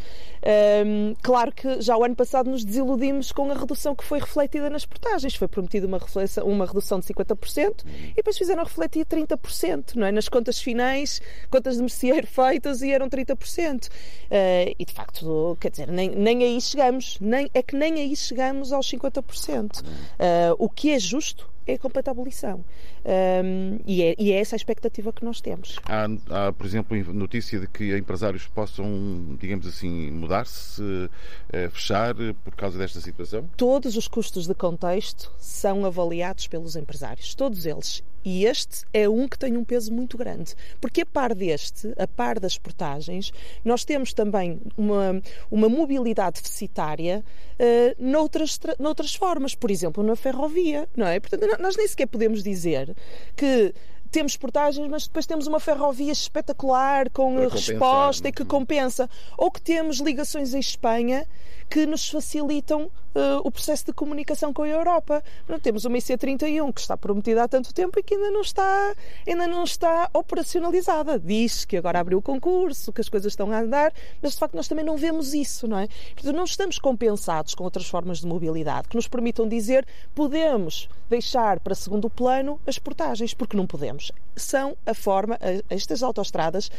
Um, 0.85 1.15
claro 1.21 1.51
que 1.51 1.81
já 1.81 1.95
o 1.95 2.03
ano 2.03 2.15
passado 2.15 2.49
nos 2.49 2.65
desiludimos 2.65 3.31
com 3.31 3.49
a 3.49 3.53
redução 3.53 3.95
que 3.95 4.03
foi 4.03 4.19
refletida 4.19 4.69
nas 4.69 4.85
portagens. 4.85 5.35
Foi 5.35 5.47
prometida 5.47 5.87
uma, 5.87 5.99
uma 6.43 6.65
redução 6.65 6.99
de 6.99 7.05
50% 7.05 7.85
e 8.11 8.15
depois 8.15 8.37
fizeram 8.53 8.63
refletir 8.63 9.05
30%, 9.05 9.95
não 9.95 10.07
é? 10.07 10.11
Nas 10.11 10.29
contas 10.29 10.59
finais, 10.59 11.21
contas 11.49 11.75
de 11.75 11.81
merceeiro 11.81 12.27
feitas 12.27 12.81
e 12.81 12.91
eram 12.91 13.09
30%. 13.09 13.87
Uh, 13.87 13.89
eh, 14.29 14.75
e 14.77 14.85
de 14.85 14.93
facto, 14.93 15.57
quer 15.59 15.71
dizer, 15.71 15.87
nem, 15.91 16.09
nem 16.09 16.43
aí 16.43 16.61
chegamos, 16.61 17.17
nem, 17.19 17.49
é 17.53 17.61
que 17.61 17.75
nem 17.75 17.95
aí 17.95 18.15
chegamos 18.15 18.71
aos 18.71 18.87
50%. 18.87 19.81
Uh, 19.81 19.85
eh, 20.19 20.53
o 20.57 20.69
que 20.69 20.91
é 20.91 20.99
justo 20.99 21.51
é 21.65 21.73
a 21.73 21.79
completa 21.79 22.11
abolição. 22.11 22.63
Um, 23.05 23.79
e, 23.85 24.03
é, 24.03 24.15
e, 24.17 24.31
é, 24.31 24.39
essa 24.39 24.55
a 24.55 24.57
expectativa 24.57 25.11
que 25.11 25.23
nós 25.23 25.41
temos. 25.41 25.79
Há, 25.85 26.07
há, 26.29 26.53
por 26.53 26.65
exemplo, 26.65 27.13
notícia 27.13 27.59
de 27.59 27.67
que 27.67 27.95
empresários 27.97 28.47
possam, 28.47 29.35
digamos 29.39 29.67
assim, 29.67 30.11
mudar-se, 30.11 30.81
uh, 30.81 31.69
fechar 31.71 32.15
por 32.43 32.55
causa 32.55 32.77
desta 32.77 32.99
situação? 32.99 33.49
Todos 33.57 33.95
os 33.95 34.07
custos 34.07 34.47
de 34.47 34.53
contexto 34.53 35.31
são 35.37 35.85
avaliados 35.85 36.47
pelos 36.47 36.75
empresários, 36.75 37.35
todos 37.35 37.65
eles. 37.65 38.03
E 38.25 38.45
este 38.45 38.85
é 38.93 39.07
um 39.09 39.27
que 39.27 39.37
tem 39.37 39.57
um 39.57 39.65
peso 39.65 39.91
muito 39.91 40.17
grande. 40.17 40.55
Porque 40.79 41.01
a 41.01 41.05
par 41.05 41.35
deste, 41.35 41.93
a 41.97 42.07
par 42.07 42.39
das 42.39 42.57
portagens, 42.57 43.33
nós 43.65 43.83
temos 43.83 44.13
também 44.13 44.61
uma, 44.77 45.21
uma 45.51 45.67
mobilidade 45.67 46.41
deficitária 46.41 47.23
uh, 47.59 48.03
noutras, 48.03 48.57
noutras 48.79 49.13
formas. 49.13 49.55
Por 49.55 49.69
exemplo, 49.69 50.01
na 50.03 50.15
ferrovia, 50.15 50.87
não 50.95 51.05
é? 51.05 51.19
Portanto, 51.19 51.52
nós 51.59 51.75
nem 51.75 51.87
sequer 51.87 52.07
podemos 52.07 52.43
dizer 52.43 52.95
que 53.35 53.73
temos 54.13 54.37
portagens, 54.37 54.87
mas 54.87 55.07
depois 55.07 55.25
temos 55.25 55.47
uma 55.47 55.59
ferrovia 55.59 56.11
espetacular 56.11 57.09
com 57.09 57.47
resposta 57.47 58.29
e 58.29 58.31
que 58.31 58.45
compensa. 58.45 59.09
Ou 59.35 59.49
que 59.49 59.59
temos 59.59 59.99
ligações 59.99 60.53
em 60.53 60.59
Espanha 60.59 61.25
que 61.67 61.87
nos 61.87 62.07
facilitam 62.07 62.83
uh, 62.83 63.41
o 63.43 63.51
processo 63.51 63.85
de 63.87 63.93
comunicação 63.93 64.53
com 64.53 64.61
a 64.61 64.67
Europa. 64.67 65.23
Não, 65.47 65.59
temos 65.59 65.85
uma 65.85 65.97
IC31 65.97 66.71
que 66.71 66.81
está 66.81 66.95
prometida 66.95 67.43
há 67.43 67.47
tanto 67.47 67.73
tempo 67.73 67.99
e 67.99 68.03
que 68.03 68.13
ainda 68.13 68.29
não 68.29 68.41
está, 68.41 68.95
ainda 69.27 69.47
não 69.47 69.63
está 69.63 70.07
operacionalizada. 70.13 71.17
Diz 71.17 71.65
que 71.65 71.77
agora 71.77 71.99
abriu 71.99 72.19
o 72.19 72.21
concurso, 72.21 72.93
que 72.93 73.01
as 73.01 73.09
coisas 73.09 73.33
estão 73.33 73.51
a 73.51 73.59
andar, 73.59 73.91
mas 74.21 74.33
de 74.33 74.37
facto 74.37 74.53
nós 74.53 74.67
também 74.67 74.85
não 74.85 74.97
vemos 74.97 75.33
isso, 75.33 75.67
não 75.67 75.79
é? 75.79 75.87
Portanto, 76.13 76.35
não 76.35 76.43
estamos 76.43 76.77
compensados 76.77 77.55
com 77.55 77.63
outras 77.63 77.87
formas 77.87 78.19
de 78.19 78.27
mobilidade 78.27 78.87
que 78.87 78.95
nos 78.95 79.07
permitam 79.07 79.47
dizer 79.47 79.87
podemos 80.13 80.87
deixar 81.09 81.59
para 81.59 81.75
segundo 81.75 82.09
plano 82.09 82.59
as 82.67 82.77
portagens, 82.77 83.33
porque 83.33 83.57
não 83.57 83.65
podemos. 83.65 84.02
São 84.35 84.75
a 84.85 84.93
forma, 84.93 85.37
estas 85.69 86.01
autoestradas 86.01 86.71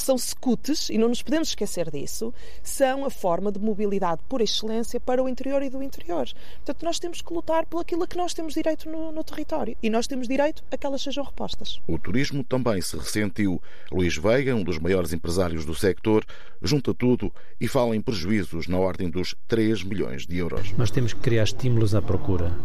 que 0.00 0.06
são 0.06 0.16
scoots, 0.16 0.88
e 0.88 0.96
não 0.96 1.08
nos 1.08 1.22
podemos 1.22 1.48
esquecer 1.48 1.90
disso, 1.90 2.32
são 2.62 3.04
a 3.04 3.10
forma 3.10 3.52
de 3.52 3.58
mobilidade 3.58 4.22
por 4.28 4.40
excelência 4.40 4.98
para 4.98 5.22
o 5.22 5.28
interior 5.28 5.62
e 5.62 5.68
do 5.68 5.82
interior. 5.82 6.26
Portanto, 6.56 6.82
nós 6.82 6.98
temos 6.98 7.20
que 7.20 7.32
lutar 7.32 7.66
por 7.66 7.80
aquilo 7.80 8.02
a 8.02 8.06
que 8.06 8.16
nós 8.16 8.32
temos 8.32 8.54
direito 8.54 8.88
no, 8.88 9.12
no 9.12 9.22
território 9.22 9.76
e 9.82 9.90
nós 9.90 10.06
temos 10.06 10.26
direito 10.26 10.64
a 10.70 10.76
que 10.76 10.86
elas 10.86 11.02
sejam 11.02 11.22
repostas. 11.22 11.80
O 11.86 11.98
turismo 11.98 12.42
também 12.42 12.80
se 12.80 12.96
ressentiu. 12.96 13.60
Luís 13.92 14.16
Veiga, 14.16 14.54
um 14.56 14.64
dos 14.64 14.78
maiores 14.78 15.12
empresários 15.12 15.64
do 15.64 15.74
sector, 15.74 16.24
junta 16.62 16.94
tudo 16.94 17.32
e 17.60 17.68
fala 17.68 17.94
em 17.94 18.00
prejuízos 18.00 18.66
na 18.66 18.78
ordem 18.78 19.10
dos 19.10 19.34
3 19.48 19.82
milhões 19.84 20.26
de 20.26 20.38
euros. 20.38 20.72
Nós 20.78 20.90
temos 20.90 21.12
que 21.12 21.20
criar 21.20 21.44
estímulos 21.44 21.94
à 21.94 22.00
procura. 22.00 22.56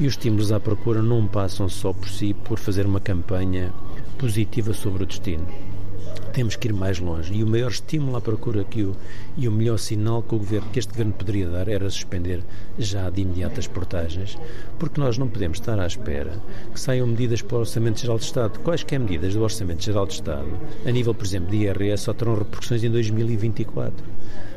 E 0.00 0.06
os 0.06 0.14
estímulos 0.14 0.50
à 0.50 0.58
procura 0.58 1.02
não 1.02 1.26
passam 1.28 1.68
só 1.68 1.92
por 1.92 2.08
si 2.08 2.34
por 2.34 2.58
fazer 2.58 2.84
uma 2.84 3.00
campanha 3.00 3.72
positiva 4.18 4.74
sobre 4.74 5.04
o 5.04 5.06
destino 5.06 5.46
temos 6.32 6.56
que 6.56 6.68
ir 6.68 6.72
mais 6.72 6.98
longe. 6.98 7.32
E 7.32 7.42
o 7.42 7.46
maior 7.46 7.70
estímulo 7.70 8.16
à 8.16 8.20
procura 8.20 8.64
que 8.64 8.82
o, 8.82 8.96
e 9.36 9.48
o 9.48 9.52
melhor 9.52 9.78
sinal 9.78 10.22
que, 10.22 10.34
o 10.34 10.38
governo, 10.38 10.68
que 10.70 10.78
este 10.78 10.90
governo 10.90 11.12
poderia 11.12 11.48
dar 11.48 11.68
era 11.68 11.88
suspender 11.90 12.42
já 12.78 13.10
de 13.10 13.22
imediato 13.22 13.60
as 13.60 13.66
portagens, 13.66 14.38
porque 14.78 15.00
nós 15.00 15.18
não 15.18 15.28
podemos 15.28 15.58
estar 15.58 15.78
à 15.78 15.86
espera 15.86 16.32
que 16.72 16.80
saiam 16.80 17.06
medidas 17.06 17.42
para 17.42 17.56
o 17.56 17.60
Orçamento 17.60 18.00
Geral 18.00 18.18
de 18.18 18.24
Estado. 18.24 18.58
Quaisquer 18.60 19.00
medidas 19.00 19.34
do 19.34 19.42
Orçamento 19.42 19.84
Geral 19.84 20.06
de 20.06 20.14
Estado, 20.14 20.48
a 20.84 20.90
nível, 20.90 21.14
por 21.14 21.24
exemplo, 21.24 21.50
de 21.50 21.56
IRS, 21.58 22.04
só 22.04 22.12
terão 22.12 22.34
repercussões 22.34 22.82
em 22.84 22.90
2024. 22.90 24.04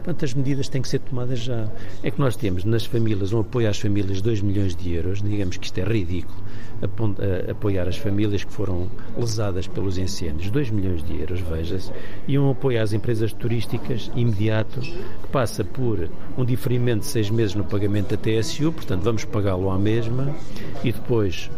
Portanto, 0.04 0.26
as 0.26 0.34
medidas 0.34 0.68
têm 0.68 0.82
que 0.82 0.90
ser 0.90 1.00
tomadas 1.00 1.40
já. 1.40 1.70
É 2.04 2.12
que 2.12 2.20
nós 2.20 2.36
temos 2.36 2.66
nas 2.66 2.86
famílias 2.86 3.32
um 3.32 3.40
apoio 3.40 3.70
às 3.70 3.80
famílias 3.80 4.18
de 4.18 4.24
2 4.24 4.42
milhões 4.42 4.76
de 4.76 4.94
euros, 4.94 5.22
digamos 5.22 5.56
que 5.56 5.66
isto 5.66 5.78
é 5.78 5.84
ridículo, 5.84 6.38
a, 6.82 7.52
apoiar 7.52 7.88
as 7.88 7.96
famílias 7.96 8.44
que 8.44 8.52
foram 8.52 8.90
lesadas 9.18 9.66
pelos 9.66 9.98
incêndios, 9.98 10.52
2 10.52 10.72
milhões 10.72 11.02
de 11.04 11.18
euros, 11.22 11.40
veja-se, 11.40 11.90
e 12.28 12.38
um 12.38 12.52
apoio 12.52 12.84
às 12.84 12.92
empresas 12.92 13.32
turísticas 13.32 14.12
imediato, 14.14 14.82
que 14.82 15.28
passa 15.32 15.64
por 15.64 16.10
um 16.38 16.44
diferimento 16.44 17.00
de 17.00 17.06
seis 17.06 17.30
meses 17.30 17.56
no 17.56 17.64
pagamento 17.64 18.10
da 18.10 18.18
TSU, 18.18 18.74
portanto 18.74 19.04
vamos 19.04 19.24
pagá-lo 19.24 19.70
à 19.70 19.80
mesma, 19.80 20.36
e 20.84 20.92
depois 20.92 21.50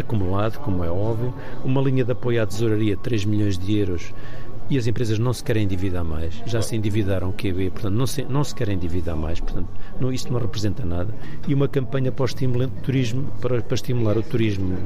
acumulado, 0.00 0.58
como 0.60 0.82
é 0.82 0.90
óbvio, 0.90 1.34
uma 1.64 1.80
linha 1.80 2.04
de 2.04 2.12
apoio 2.12 2.42
à 2.42 2.46
tesouraria 2.46 2.96
de 2.96 3.02
3 3.02 3.24
milhões 3.24 3.58
de 3.58 3.78
euros 3.78 4.14
e 4.68 4.76
as 4.76 4.86
empresas 4.86 5.18
não 5.18 5.32
se 5.32 5.42
querem 5.42 5.64
endividar 5.64 6.04
mais, 6.04 6.42
já 6.46 6.60
se 6.60 6.74
endividaram 6.76 7.32
QB, 7.32 7.70
portanto 7.70 7.94
não 7.94 8.06
se, 8.06 8.24
não 8.24 8.44
se 8.44 8.54
querem 8.54 8.74
endividar 8.74 9.16
mais, 9.16 9.40
portanto 9.40 9.68
não, 10.00 10.12
isto 10.12 10.32
não 10.32 10.40
representa 10.40 10.84
nada. 10.84 11.14
E 11.46 11.54
uma 11.54 11.68
campanha 11.68 12.10
para, 12.10 12.24
o 12.24 12.68
turismo, 12.82 13.30
para, 13.40 13.62
para 13.62 13.74
estimular 13.74 14.16
o 14.16 14.22
turismo 14.22 14.76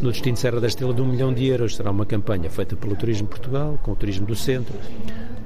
no 0.00 0.10
destino 0.10 0.34
de 0.34 0.40
Serra 0.40 0.60
da 0.60 0.66
Estrela 0.66 0.94
de 0.94 1.02
um 1.02 1.06
milhão 1.06 1.32
de 1.32 1.46
euros, 1.46 1.76
será 1.76 1.90
uma 1.90 2.06
campanha 2.06 2.48
feita 2.50 2.76
pelo 2.76 2.94
Turismo 2.96 3.26
Portugal, 3.26 3.78
com 3.82 3.92
o 3.92 3.96
Turismo 3.96 4.26
do 4.26 4.34
Centro, 4.34 4.74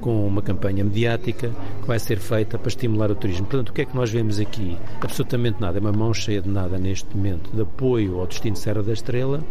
com 0.03 0.27
uma 0.27 0.41
campanha 0.41 0.83
mediática 0.83 1.49
que 1.81 1.87
vai 1.87 1.97
ser 1.97 2.19
feita 2.19 2.57
para 2.57 2.67
estimular 2.67 3.09
o 3.09 3.15
turismo. 3.15 3.45
Portanto, 3.45 3.69
o 3.69 3.73
que 3.73 3.83
é 3.83 3.85
que 3.85 3.95
nós 3.95 4.11
vemos 4.11 4.37
aqui? 4.37 4.77
Absolutamente 4.99 5.61
nada, 5.61 5.77
é 5.77 5.81
uma 5.81 5.93
mão 5.93 6.13
cheia 6.13 6.41
de 6.41 6.49
nada 6.49 6.77
neste 6.77 7.15
momento 7.15 7.49
de 7.53 7.61
apoio 7.61 8.19
ao 8.19 8.27
destino 8.27 8.53
de 8.53 8.59
Serra 8.59 8.83
da 8.83 8.91
Estrela, 8.91 9.41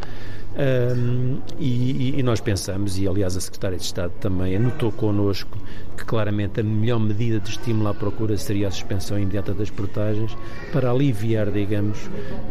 um, 0.55 1.39
e, 1.59 2.19
e, 2.19 2.23
nós 2.23 2.41
pensamos, 2.41 2.99
e 2.99 3.09
aliás 3.09 3.37
a 3.37 3.41
Secretária 3.41 3.79
de 3.79 3.85
Estado 3.85 4.13
também 4.21 4.57
anotou 4.57 4.93
connosco, 4.93 5.57
que 5.97 6.05
claramente 6.05 6.61
a 6.61 6.63
melhor 6.63 6.99
medida 6.99 7.39
de 7.39 7.51
estímulo 7.51 7.89
à 7.89 7.95
procura 7.95 8.37
seria 8.37 8.69
a 8.69 8.71
suspensão 8.71 9.19
imediata 9.19 9.55
das 9.55 9.71
portagens 9.71 10.37
para 10.73 10.91
aliviar, 10.91 11.51
digamos, 11.51 11.99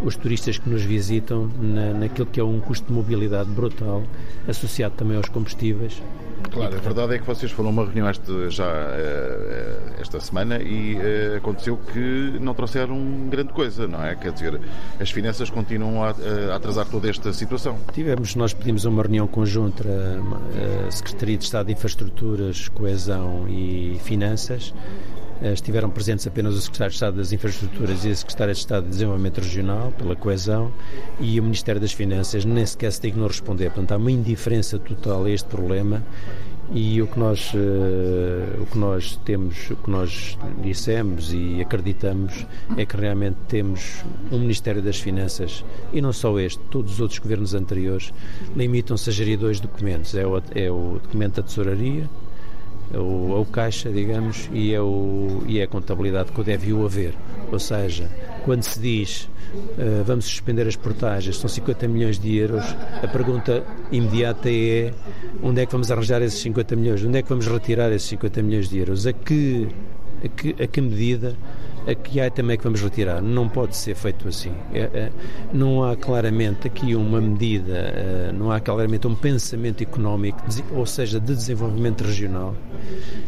os 0.03 0.15
turistas 0.15 0.57
que 0.57 0.69
nos 0.69 0.83
visitam 0.83 1.49
na, 1.59 1.93
naquilo 1.93 2.27
que 2.27 2.39
é 2.39 2.43
um 2.43 2.59
custo 2.59 2.87
de 2.87 2.93
mobilidade 2.93 3.49
brutal, 3.49 4.03
associado 4.47 4.95
também 4.95 5.17
aos 5.17 5.29
combustíveis 5.29 6.01
Claro, 6.49 6.75
a 6.75 6.79
verdade 6.79 7.15
é 7.15 7.19
que 7.19 7.25
vocês 7.25 7.51
foram 7.51 7.69
a 7.69 7.71
uma 7.71 7.85
reunião 7.85 8.09
este, 8.09 8.49
já 8.49 8.65
eh, 8.65 9.93
esta 9.99 10.19
semana 10.19 10.61
e 10.61 10.97
eh, 10.97 11.35
aconteceu 11.37 11.77
que 11.77 12.37
não 12.41 12.53
trouxeram 12.53 12.97
grande 13.29 13.53
coisa, 13.53 13.87
não 13.87 14.03
é? 14.03 14.15
Quer 14.15 14.31
dizer, 14.31 14.59
as 14.99 15.11
finanças 15.11 15.49
continuam 15.49 16.03
a, 16.03 16.09
a 16.51 16.55
atrasar 16.55 16.85
toda 16.87 17.09
esta 17.09 17.31
situação. 17.31 17.77
Tivemos, 17.93 18.35
nós 18.35 18.53
pedimos 18.53 18.85
uma 18.85 19.01
reunião 19.01 19.27
conjunta 19.27 19.83
a 20.87 20.91
Secretaria 20.91 21.37
de 21.37 21.43
Estado 21.43 21.67
de 21.67 21.73
Infraestruturas, 21.73 22.67
Coesão 22.69 23.40
e 23.47 23.99
Finanças. 24.03 24.73
Eh, 25.41 25.53
estiveram 25.53 25.89
presentes 25.89 26.27
apenas 26.27 26.53
o 26.53 26.61
Secretário 26.61 26.91
de 26.91 26.95
Estado 26.95 27.17
das 27.17 27.31
Infraestruturas 27.31 28.05
e 28.05 28.09
a 28.09 28.15
Secretária 28.15 28.53
de 28.53 28.59
Estado 28.59 28.83
de 28.83 28.89
Desenvolvimento 28.91 29.39
Regional, 29.39 29.91
pela 29.97 30.15
coesão, 30.15 30.71
e 31.19 31.39
o 31.39 31.43
Ministério 31.43 31.81
das 31.81 31.91
Finanças 31.91 32.45
nem 32.45 32.63
sequer 32.63 32.91
se 32.91 33.01
dignou 33.01 33.27
responder. 33.27 33.71
Portanto, 33.71 33.93
há 33.93 33.97
uma 33.97 34.11
indiferença 34.11 34.77
total 34.77 35.25
a 35.25 35.31
este 35.31 35.49
problema 35.49 36.03
e 36.73 37.01
o 37.01 37.07
que 37.07 37.19
nós 37.19 37.53
uh, 37.53 38.61
o 38.61 38.65
que 38.65 38.77
nós 38.77 39.19
temos 39.25 39.69
o 39.71 39.75
que 39.75 39.89
nós 39.89 40.37
dissemos 40.63 41.33
e 41.33 41.59
acreditamos 41.61 42.45
é 42.77 42.85
que 42.85 42.95
realmente 42.95 43.35
temos 43.49 44.05
um 44.31 44.39
Ministério 44.39 44.81
das 44.81 44.97
Finanças 44.97 45.65
e 45.91 46.01
não 46.01 46.13
só 46.13 46.39
este 46.39 46.59
todos 46.69 46.93
os 46.93 46.99
outros 47.01 47.19
governos 47.19 47.53
anteriores 47.53 48.13
limitam-se 48.55 49.09
a 49.09 49.13
gerir 49.13 49.37
dois 49.37 49.59
documentos 49.59 50.15
é 50.15 50.25
o, 50.25 50.41
é 50.55 50.71
o 50.71 50.99
documento 51.03 51.41
da 51.41 51.43
tesouraria 51.43 52.09
é 52.93 52.97
o, 52.97 53.35
é 53.35 53.39
o 53.39 53.45
caixa 53.45 53.89
digamos 53.89 54.49
e 54.53 54.73
é 54.73 54.81
o 54.81 55.43
e 55.47 55.59
é 55.59 55.63
a 55.63 55.67
contabilidade 55.67 56.31
que 56.31 56.43
deve 56.43 56.73
o 56.73 56.85
haver 56.85 57.13
ou 57.51 57.59
seja 57.59 58.09
quando 58.43 58.63
se 58.63 58.79
diz 58.79 59.29
uh, 59.53 60.03
vamos 60.05 60.25
suspender 60.25 60.67
as 60.67 60.75
portagens, 60.75 61.37
são 61.37 61.49
50 61.49 61.87
milhões 61.87 62.19
de 62.19 62.35
euros, 62.35 62.63
a 63.01 63.07
pergunta 63.07 63.63
imediata 63.91 64.49
é 64.49 64.93
onde 65.43 65.61
é 65.61 65.65
que 65.65 65.71
vamos 65.71 65.91
arranjar 65.91 66.21
esses 66.21 66.39
50 66.39 66.75
milhões? 66.75 67.03
Onde 67.03 67.19
é 67.19 67.21
que 67.21 67.29
vamos 67.29 67.47
retirar 67.47 67.91
esses 67.91 68.07
50 68.09 68.41
milhões 68.41 68.69
de 68.69 68.77
euros? 68.79 69.07
A 69.07 69.13
que, 69.13 69.67
a 70.23 70.27
que, 70.27 70.63
a 70.63 70.67
que 70.67 70.81
medida 70.81 71.35
que 72.03 72.19
há 72.19 72.29
também 72.29 72.57
que 72.57 72.63
vamos 72.63 72.81
retirar. 72.81 73.21
Não 73.21 73.47
pode 73.47 73.75
ser 73.75 73.95
feito 73.95 74.27
assim. 74.27 74.53
É, 74.73 74.79
é, 74.93 75.11
não 75.53 75.83
há 75.83 75.95
claramente 75.95 76.67
aqui 76.67 76.95
uma 76.95 77.19
medida, 77.19 77.73
é, 77.73 78.31
não 78.33 78.51
há 78.51 78.59
claramente 78.59 79.07
um 79.07 79.15
pensamento 79.15 79.81
económico, 79.81 80.41
ou 80.71 80.85
seja, 80.85 81.19
de 81.19 81.35
desenvolvimento 81.35 82.03
regional, 82.03 82.55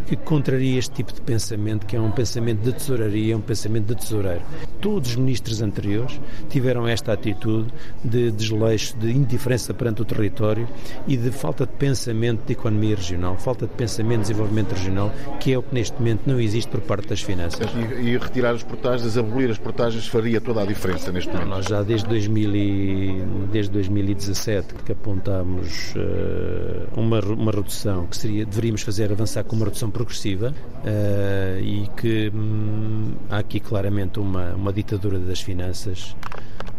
que 0.07 0.15
contraria 0.15 0.79
este 0.79 0.95
tipo 0.95 1.13
de 1.13 1.21
pensamento, 1.21 1.85
que 1.85 1.95
é 1.95 2.01
um 2.01 2.11
pensamento 2.11 2.61
de 2.61 2.73
tesouraria, 2.73 3.35
um 3.35 3.41
pensamento 3.41 3.87
de 3.87 3.95
tesoureiro. 3.95 4.41
Todos 4.81 5.11
os 5.11 5.15
ministros 5.15 5.61
anteriores 5.61 6.19
tiveram 6.49 6.87
esta 6.87 7.13
atitude 7.13 7.73
de 8.03 8.31
desleixo, 8.31 8.97
de 8.97 9.11
indiferença 9.11 9.73
perante 9.73 10.01
o 10.01 10.05
território 10.05 10.67
e 11.07 11.15
de 11.17 11.31
falta 11.31 11.65
de 11.65 11.73
pensamento 11.73 12.45
de 12.45 12.53
economia 12.53 12.95
regional, 12.95 13.37
falta 13.37 13.65
de 13.65 13.73
pensamento 13.73 14.21
de 14.21 14.27
desenvolvimento 14.27 14.73
regional, 14.73 15.11
que 15.39 15.53
é 15.53 15.57
o 15.57 15.63
que 15.63 15.73
neste 15.73 15.97
momento 15.97 16.21
não 16.25 16.39
existe 16.39 16.69
por 16.69 16.81
parte 16.81 17.07
das 17.07 17.21
finanças. 17.21 17.69
E, 17.73 18.09
e 18.09 18.17
retirar 18.43 18.51
as 18.51 18.63
portagens, 18.63 19.17
abolir 19.17 19.49
as 19.49 19.57
portagens 19.57 20.07
faria 20.07 20.41
toda 20.41 20.61
a 20.61 20.65
diferença 20.65 21.11
neste 21.11 21.31
momento? 21.31 21.47
Nós 21.47 21.65
já 21.65 21.81
desde, 21.81 22.07
2000 22.07 22.55
e, 22.55 23.23
desde 23.51 23.71
2017 23.71 24.75
que 24.85 24.91
apontámos 24.91 25.93
uh, 25.95 26.99
uma, 26.99 27.19
uma 27.19 27.51
redução 27.51 28.05
que 28.07 28.17
seria, 28.17 28.45
deveríamos 28.45 28.81
fazer 28.81 29.11
avançar 29.11 29.43
com 29.43 29.55
uma 29.55 29.65
redução 29.65 29.89
progressiva 29.89 30.53
uh, 30.53 31.59
e 31.61 31.87
que 31.95 32.31
hum, 32.33 33.13
há 33.29 33.37
aqui 33.37 33.59
claramente 33.59 34.19
uma, 34.19 34.53
uma 34.53 34.73
ditadura 34.73 35.19
das 35.19 35.41
finanças 35.41 36.15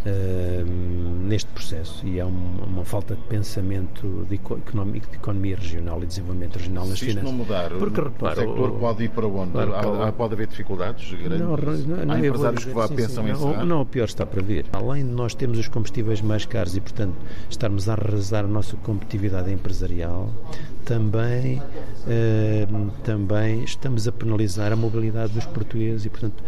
uh, 0.06 1.24
neste 1.26 1.50
processo 1.50 2.06
e 2.06 2.20
há 2.20 2.26
uma, 2.26 2.64
uma, 2.64 2.84
falta 2.84 3.14
de 3.14 3.22
pensamento 3.22 4.26
de 4.28 4.34
económico, 4.34 5.08
de 5.10 5.16
economia 5.16 5.56
regional 5.56 6.02
e 6.02 6.06
desenvolvimento 6.06 6.56
regional 6.56 6.86
nas 6.86 6.98
Se 6.98 7.06
finanças. 7.06 7.28
Se 7.28 7.36
não 7.36 7.44
mudar, 7.44 7.70
Porque, 7.70 8.00
repara, 8.00 8.40
o 8.40 8.48
sector 8.48 8.70
pode 8.78 9.04
ir 9.04 9.10
para 9.10 9.26
onde? 9.26 9.52
Claro, 9.52 10.02
há, 10.02 10.12
pode 10.12 10.34
haver 10.34 10.46
dificuldades 10.46 11.10
grandes? 11.12 11.40
Não, 11.40 11.56
não, 11.56 12.06
não, 12.06 12.14
há 12.14 12.18
empresários 12.18 12.64
que 12.64 12.72
vá, 12.72 12.88
sim, 12.88 12.96
pensam 12.96 13.24
sim, 13.24 13.30
em 13.30 13.32
não, 13.32 13.66
não, 13.66 13.80
o 13.82 13.86
pior 13.86 14.04
está 14.04 14.26
para 14.26 14.42
vir. 14.42 14.66
Além 14.72 15.04
de 15.04 15.10
nós 15.10 15.34
termos 15.34 15.58
os 15.58 15.68
combustíveis 15.68 16.20
mais 16.20 16.44
caros 16.44 16.76
e, 16.76 16.80
portanto, 16.80 17.14
estarmos 17.48 17.88
a 17.88 17.94
arrasar 17.94 18.44
a 18.44 18.48
nossa 18.48 18.76
competitividade 18.76 19.50
empresarial, 19.52 20.30
também, 20.84 21.58
uh, 21.58 22.90
também 23.02 23.64
estamos 23.64 24.06
a 24.06 24.12
penalizar 24.12 24.72
a 24.72 24.76
mobilidade 24.76 25.32
dos 25.32 25.46
portugueses 25.46 26.04
e, 26.04 26.10
portanto, 26.10 26.42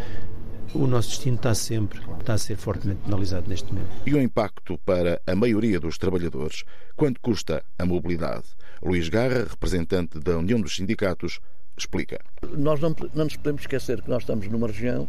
o 0.74 0.86
nosso 0.86 1.10
destino 1.10 1.36
está 1.36 1.54
sempre, 1.54 2.00
está 2.18 2.34
a 2.34 2.38
ser 2.38 2.56
fortemente 2.56 3.00
penalizado 3.04 3.48
neste 3.48 3.72
momento. 3.72 3.90
E 4.04 4.14
o 4.14 4.20
impacto 4.20 4.78
para 4.84 5.20
a 5.26 5.34
maioria 5.34 5.80
dos 5.80 5.98
trabalhadores? 5.98 6.64
Quanto 6.96 7.20
custa 7.20 7.64
a 7.78 7.84
mobilidade? 7.84 8.44
Luís 8.82 9.08
Garra, 9.08 9.46
representante 9.48 10.18
da 10.18 10.36
União 10.36 10.60
dos 10.60 10.76
Sindicatos, 10.76 11.40
explica. 11.76 12.20
Nós 12.56 12.80
não, 12.80 12.94
não 13.14 13.24
nos 13.24 13.36
podemos 13.36 13.62
esquecer 13.62 14.02
que 14.02 14.10
nós 14.10 14.22
estamos 14.22 14.48
numa 14.48 14.66
região 14.66 15.08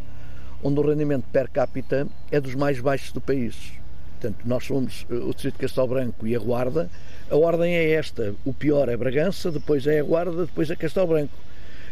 onde 0.64 0.80
o 0.80 0.88
rendimento 0.88 1.26
per 1.32 1.50
capita 1.50 2.08
é 2.32 2.40
dos 2.40 2.56
mais 2.56 2.80
baixos 2.80 3.12
do 3.12 3.22
país. 3.22 3.74
Portanto, 4.20 4.40
nós 4.46 4.66
somos 4.66 5.06
eh, 5.10 5.14
o 5.14 5.32
Distrito 5.32 5.56
de 5.56 5.60
Castelo 5.60 5.88
Branco 5.88 6.26
e 6.26 6.36
a 6.36 6.40
Guarda. 6.40 6.90
A 7.30 7.36
ordem 7.36 7.76
é 7.76 7.92
esta: 7.92 8.34
o 8.44 8.54
pior 8.54 8.90
é 8.90 8.98
Bragança, 8.98 9.52
depois 9.52 9.86
é 9.86 10.00
a 10.00 10.04
Guarda, 10.04 10.46
depois 10.46 10.70
é 10.72 10.76
Castelo 10.76 11.08
Branco. 11.08 11.34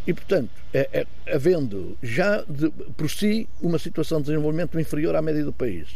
E, 0.08 0.14
portanto, 0.14 0.50
é, 0.74 0.90
é, 0.94 1.34
havendo 1.34 1.98
já 2.02 2.44
de, 2.44 2.70
por 2.96 3.10
si 3.10 3.50
uma 3.62 3.80
situação 3.80 4.20
de 4.20 4.28
desenvolvimento 4.28 4.80
inferior 4.80 5.16
à 5.16 5.22
média 5.22 5.44
do 5.44 5.54
país, 5.54 5.88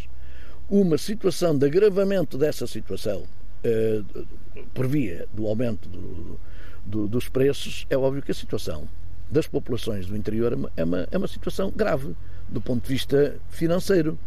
uma 0.70 0.98
situação 0.98 1.58
de 1.58 1.66
agravamento 1.66 2.38
dessa 2.38 2.66
situação 2.68 3.24
eh, 3.64 4.02
por 4.74 4.88
via 4.88 5.28
do 5.34 5.48
aumento 5.48 5.90
do, 5.90 6.40
do, 6.86 7.08
dos 7.08 7.28
preços, 7.28 7.86
é 7.90 7.98
óbvio 7.98 8.22
que 8.22 8.32
a 8.32 8.36
situação 8.36 8.88
das 9.30 9.48
populações 9.48 10.08
do 10.08 10.16
interior 10.16 10.54
é 10.76 10.84
uma, 10.84 11.08
é 11.12 11.18
uma 11.18 11.28
situação 11.28 11.72
grave 11.76 12.16
do 12.48 12.62
ponto 12.62 12.84
de 12.84 12.90
vista 12.94 13.36
financeiro. 13.50 14.18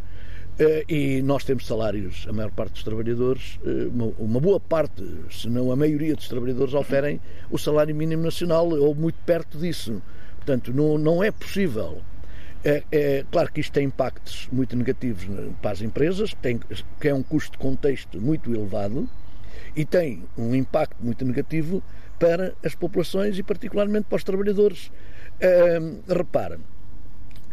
Eh, 0.59 0.85
e 0.89 1.23
nós 1.23 1.45
temos 1.45 1.67
salários, 1.67 2.27
a 2.29 2.33
maior 2.33 2.51
parte 2.51 2.75
dos 2.75 2.85
trabalhadores, 2.85 3.59
eh, 3.65 3.89
uma 4.19 4.39
boa 4.39 4.61
parte, 4.61 5.03
se 5.31 5.49
não 5.49 5.73
a 5.73 5.77
maioria 5.77 6.15
dos 6.15 6.29
trabalhadores, 6.29 6.75
oferem 6.75 7.21
o 7.51 7.59
salário 7.59 7.95
mínimo 7.95 8.23
nacional 8.23 8.69
ou 8.69 8.95
muito 8.95 9.19
perto 9.25 9.59
disso. 9.59 10.03
Portanto, 10.37 10.73
não, 10.73 10.99
não 10.99 11.23
é 11.23 11.31
possível. 11.31 12.03
É, 12.65 12.85
é, 12.93 13.25
claro 13.31 13.51
que 13.51 13.61
isto 13.61 13.73
tem 13.73 13.87
impactos 13.87 14.49
muito 14.53 14.77
negativos 14.77 15.27
para 15.61 15.73
as 15.73 15.83
empresas, 15.83 16.35
tem, 16.41 16.61
que 17.01 17.09
é 17.09 17.15
um 17.15 17.23
custo 17.23 17.53
de 17.53 17.59
contexto 17.59 18.21
muito 18.21 18.55
elevado 18.55 19.09
e 19.75 19.85
tem 19.85 20.23
um 20.39 20.55
impacto 20.55 20.97
muito 21.01 21.25
negativo 21.25 21.83
para 22.19 22.55
as 22.63 22.75
populações 22.75 23.37
e, 23.39 23.43
particularmente, 23.43 24.07
para 24.09 24.17
os 24.17 24.23
trabalhadores. 24.23 24.93
É, 25.41 25.79
repara, 26.09 26.61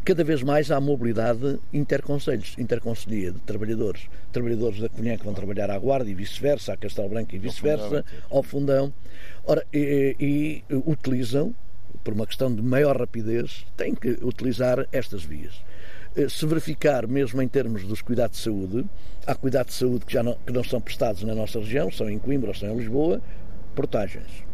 cada 0.09 0.23
vez 0.23 0.41
mais 0.41 0.71
há 0.71 0.81
mobilidade 0.81 1.59
interconselhos, 1.71 2.55
interconselhia 2.57 3.31
de 3.31 3.37
trabalhadores. 3.41 4.09
Trabalhadores 4.31 4.79
da 4.79 4.89
Cunha 4.89 5.15
que 5.15 5.23
vão 5.23 5.35
trabalhar 5.35 5.69
à 5.69 5.77
Guarda 5.77 6.09
e 6.09 6.15
vice-versa, 6.15 6.73
à 6.73 6.77
Castelo 6.77 7.09
Branco 7.09 7.35
e 7.35 7.37
vice-versa, 7.37 8.03
ao 8.27 8.41
Fundão. 8.41 8.91
Ora, 9.45 9.63
e, 9.71 10.15
e, 10.19 10.63
utilizam, 10.73 11.53
por 12.03 12.15
uma 12.15 12.25
questão 12.25 12.51
de 12.51 12.59
maior 12.59 12.97
rapidez, 12.97 13.67
têm 13.77 13.93
que 13.93 14.17
utilizar 14.23 14.87
estas 14.91 15.23
vias. 15.23 15.61
Eh, 16.15 16.27
se 16.27 16.43
verificar, 16.47 17.05
mesmo 17.05 17.39
em 17.39 17.47
termos 17.47 17.83
dos 17.83 18.01
cuidados 18.01 18.39
de 18.39 18.43
saúde, 18.45 18.85
há 19.27 19.35
cuidados 19.35 19.75
de 19.75 19.79
saúde 19.79 20.07
que 20.07 20.13
já 20.13 20.23
não, 20.23 20.35
que 20.43 20.51
não 20.51 20.63
são 20.63 20.81
prestados 20.81 21.21
na 21.21 21.35
nossa 21.35 21.59
região, 21.59 21.91
são 21.91 22.09
em 22.09 22.17
Coimbra 22.17 22.49
ou 22.49 22.55
são 22.55 22.67
em 22.71 22.77
Lisboa, 22.79 23.21
portagens. 23.75 24.48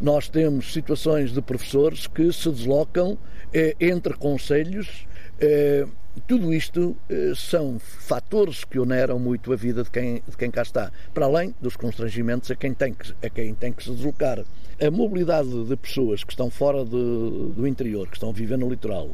Nós 0.00 0.28
temos 0.28 0.72
situações 0.72 1.32
de 1.32 1.42
professores 1.42 2.06
que 2.06 2.32
se 2.32 2.50
deslocam 2.50 3.18
eh, 3.52 3.74
entre 3.80 4.14
conselhos. 4.14 5.06
Eh, 5.40 5.86
tudo 6.26 6.52
isto 6.52 6.96
eh, 7.08 7.32
são 7.34 7.78
fatores 7.78 8.64
que 8.64 8.78
oneram 8.78 9.18
muito 9.18 9.52
a 9.52 9.56
vida 9.56 9.82
de 9.82 9.90
quem, 9.90 10.22
de 10.26 10.36
quem 10.36 10.50
cá 10.50 10.62
está, 10.62 10.92
para 11.12 11.26
além 11.26 11.54
dos 11.60 11.76
constrangimentos 11.76 12.50
a 12.50 12.56
quem 12.56 12.72
tem 12.74 12.92
que, 12.92 13.12
a 13.24 13.28
quem 13.28 13.54
tem 13.54 13.72
que 13.72 13.84
se 13.84 13.90
deslocar. 13.90 14.44
A 14.80 14.90
mobilidade 14.90 15.64
de 15.64 15.76
pessoas 15.76 16.22
que 16.22 16.32
estão 16.32 16.50
fora 16.50 16.84
de, 16.84 16.90
do 16.90 17.66
interior, 17.66 18.08
que 18.08 18.16
estão 18.16 18.32
viver 18.32 18.56
no 18.56 18.68
litoral, 18.68 19.10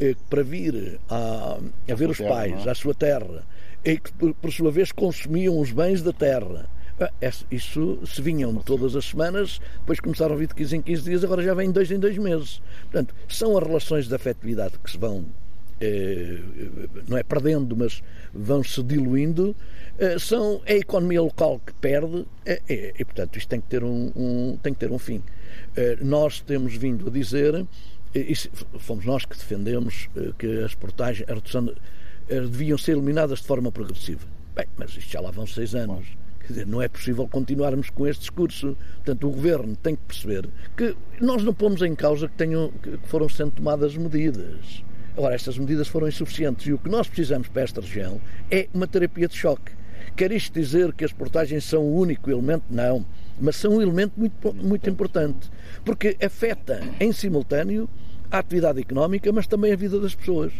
eh, 0.00 0.14
para 0.28 0.42
vir 0.42 1.00
a, 1.08 1.58
a 1.88 1.94
ver 1.94 2.10
os 2.10 2.18
pais, 2.18 2.66
é? 2.66 2.70
à 2.70 2.74
sua 2.74 2.94
terra, 2.94 3.44
e 3.84 3.96
que 3.96 4.12
por, 4.12 4.34
por 4.34 4.52
sua 4.52 4.70
vez 4.70 4.92
consumiam 4.92 5.58
os 5.58 5.72
bens 5.72 6.02
da 6.02 6.12
terra, 6.12 6.68
isso 7.50 7.98
se 8.06 8.22
vinham 8.22 8.54
todas 8.56 8.96
as 8.96 9.04
semanas, 9.04 9.60
depois 9.80 10.00
começaram 10.00 10.34
a 10.34 10.38
vir 10.38 10.48
de 10.48 10.54
15 10.54 10.76
em 10.76 10.82
15 10.82 11.02
dias, 11.02 11.24
agora 11.24 11.42
já 11.42 11.54
vêm 11.54 11.70
dois 11.70 11.90
em 11.90 11.98
dois 11.98 12.16
meses. 12.16 12.62
Portanto, 12.82 13.14
são 13.28 13.56
as 13.56 13.64
relações 13.64 14.08
de 14.08 14.14
afetividade 14.14 14.78
que 14.82 14.90
se 14.90 14.96
vão, 14.96 15.26
eh, 15.80 16.38
não 17.06 17.18
é 17.18 17.22
perdendo, 17.22 17.76
mas 17.76 18.02
vão 18.32 18.64
se 18.64 18.82
diluindo. 18.82 19.54
Eh, 19.98 20.18
são 20.18 20.62
é 20.64 20.74
a 20.74 20.76
economia 20.78 21.20
local 21.20 21.60
que 21.64 21.74
perde 21.74 22.26
é, 22.46 22.62
é, 22.68 22.94
e, 22.98 23.04
portanto, 23.04 23.36
isto 23.36 23.48
tem 23.48 23.60
que 23.60 23.68
ter 23.68 23.84
um, 23.84 24.12
um 24.16 24.58
tem 24.62 24.72
que 24.72 24.80
ter 24.80 24.90
um 24.90 24.98
fim. 24.98 25.22
Eh, 25.76 25.98
nós 26.00 26.40
temos 26.40 26.74
vindo 26.76 27.08
a 27.08 27.10
dizer, 27.10 27.66
e 28.14 28.34
fomos 28.78 29.04
nós 29.04 29.26
que 29.26 29.36
defendemos 29.36 30.08
que 30.38 30.64
as 30.64 30.74
portagens, 30.74 31.28
a 31.28 31.34
redução, 31.34 31.70
deviam 32.26 32.78
ser 32.78 32.92
eliminadas 32.92 33.40
de 33.40 33.46
forma 33.46 33.70
progressiva. 33.70 34.26
Bem, 34.54 34.66
mas 34.78 34.96
isto 34.96 35.12
já 35.12 35.20
lá 35.20 35.30
vão 35.30 35.46
seis 35.46 35.74
anos. 35.74 36.06
Dizer, 36.48 36.66
não 36.66 36.80
é 36.80 36.88
possível 36.88 37.26
continuarmos 37.28 37.90
com 37.90 38.06
este 38.06 38.20
discurso. 38.20 38.76
Portanto, 38.96 39.28
o 39.28 39.30
Governo 39.30 39.76
tem 39.76 39.96
que 39.96 40.02
perceber 40.02 40.48
que 40.76 40.96
nós 41.20 41.42
não 41.42 41.52
pomos 41.52 41.82
em 41.82 41.94
causa 41.94 42.28
que, 42.28 42.34
tenham, 42.34 42.70
que 42.82 42.98
foram 43.08 43.28
sendo 43.28 43.52
tomadas 43.52 43.96
medidas. 43.96 44.84
Agora, 45.16 45.34
estas 45.34 45.58
medidas 45.58 45.88
foram 45.88 46.06
insuficientes 46.06 46.66
e 46.66 46.72
o 46.72 46.78
que 46.78 46.90
nós 46.90 47.08
precisamos 47.08 47.48
para 47.48 47.62
esta 47.62 47.80
região 47.80 48.20
é 48.50 48.68
uma 48.74 48.86
terapia 48.86 49.26
de 49.26 49.34
choque. 49.34 49.72
Quer 50.14 50.30
isto 50.32 50.52
dizer 50.52 50.92
que 50.92 51.04
as 51.04 51.12
portagens 51.12 51.64
são 51.64 51.82
o 51.82 51.98
único 51.98 52.30
elemento? 52.30 52.64
Não. 52.70 53.04
Mas 53.40 53.56
são 53.56 53.76
um 53.76 53.82
elemento 53.82 54.12
muito, 54.16 54.52
muito 54.54 54.88
importante. 54.88 55.50
Porque 55.84 56.16
afeta 56.22 56.80
em 57.00 57.12
simultâneo 57.12 57.88
a 58.30 58.38
atividade 58.38 58.80
económica, 58.80 59.32
mas 59.32 59.46
também 59.46 59.72
a 59.72 59.76
vida 59.76 59.98
das 59.98 60.14
pessoas. 60.14 60.52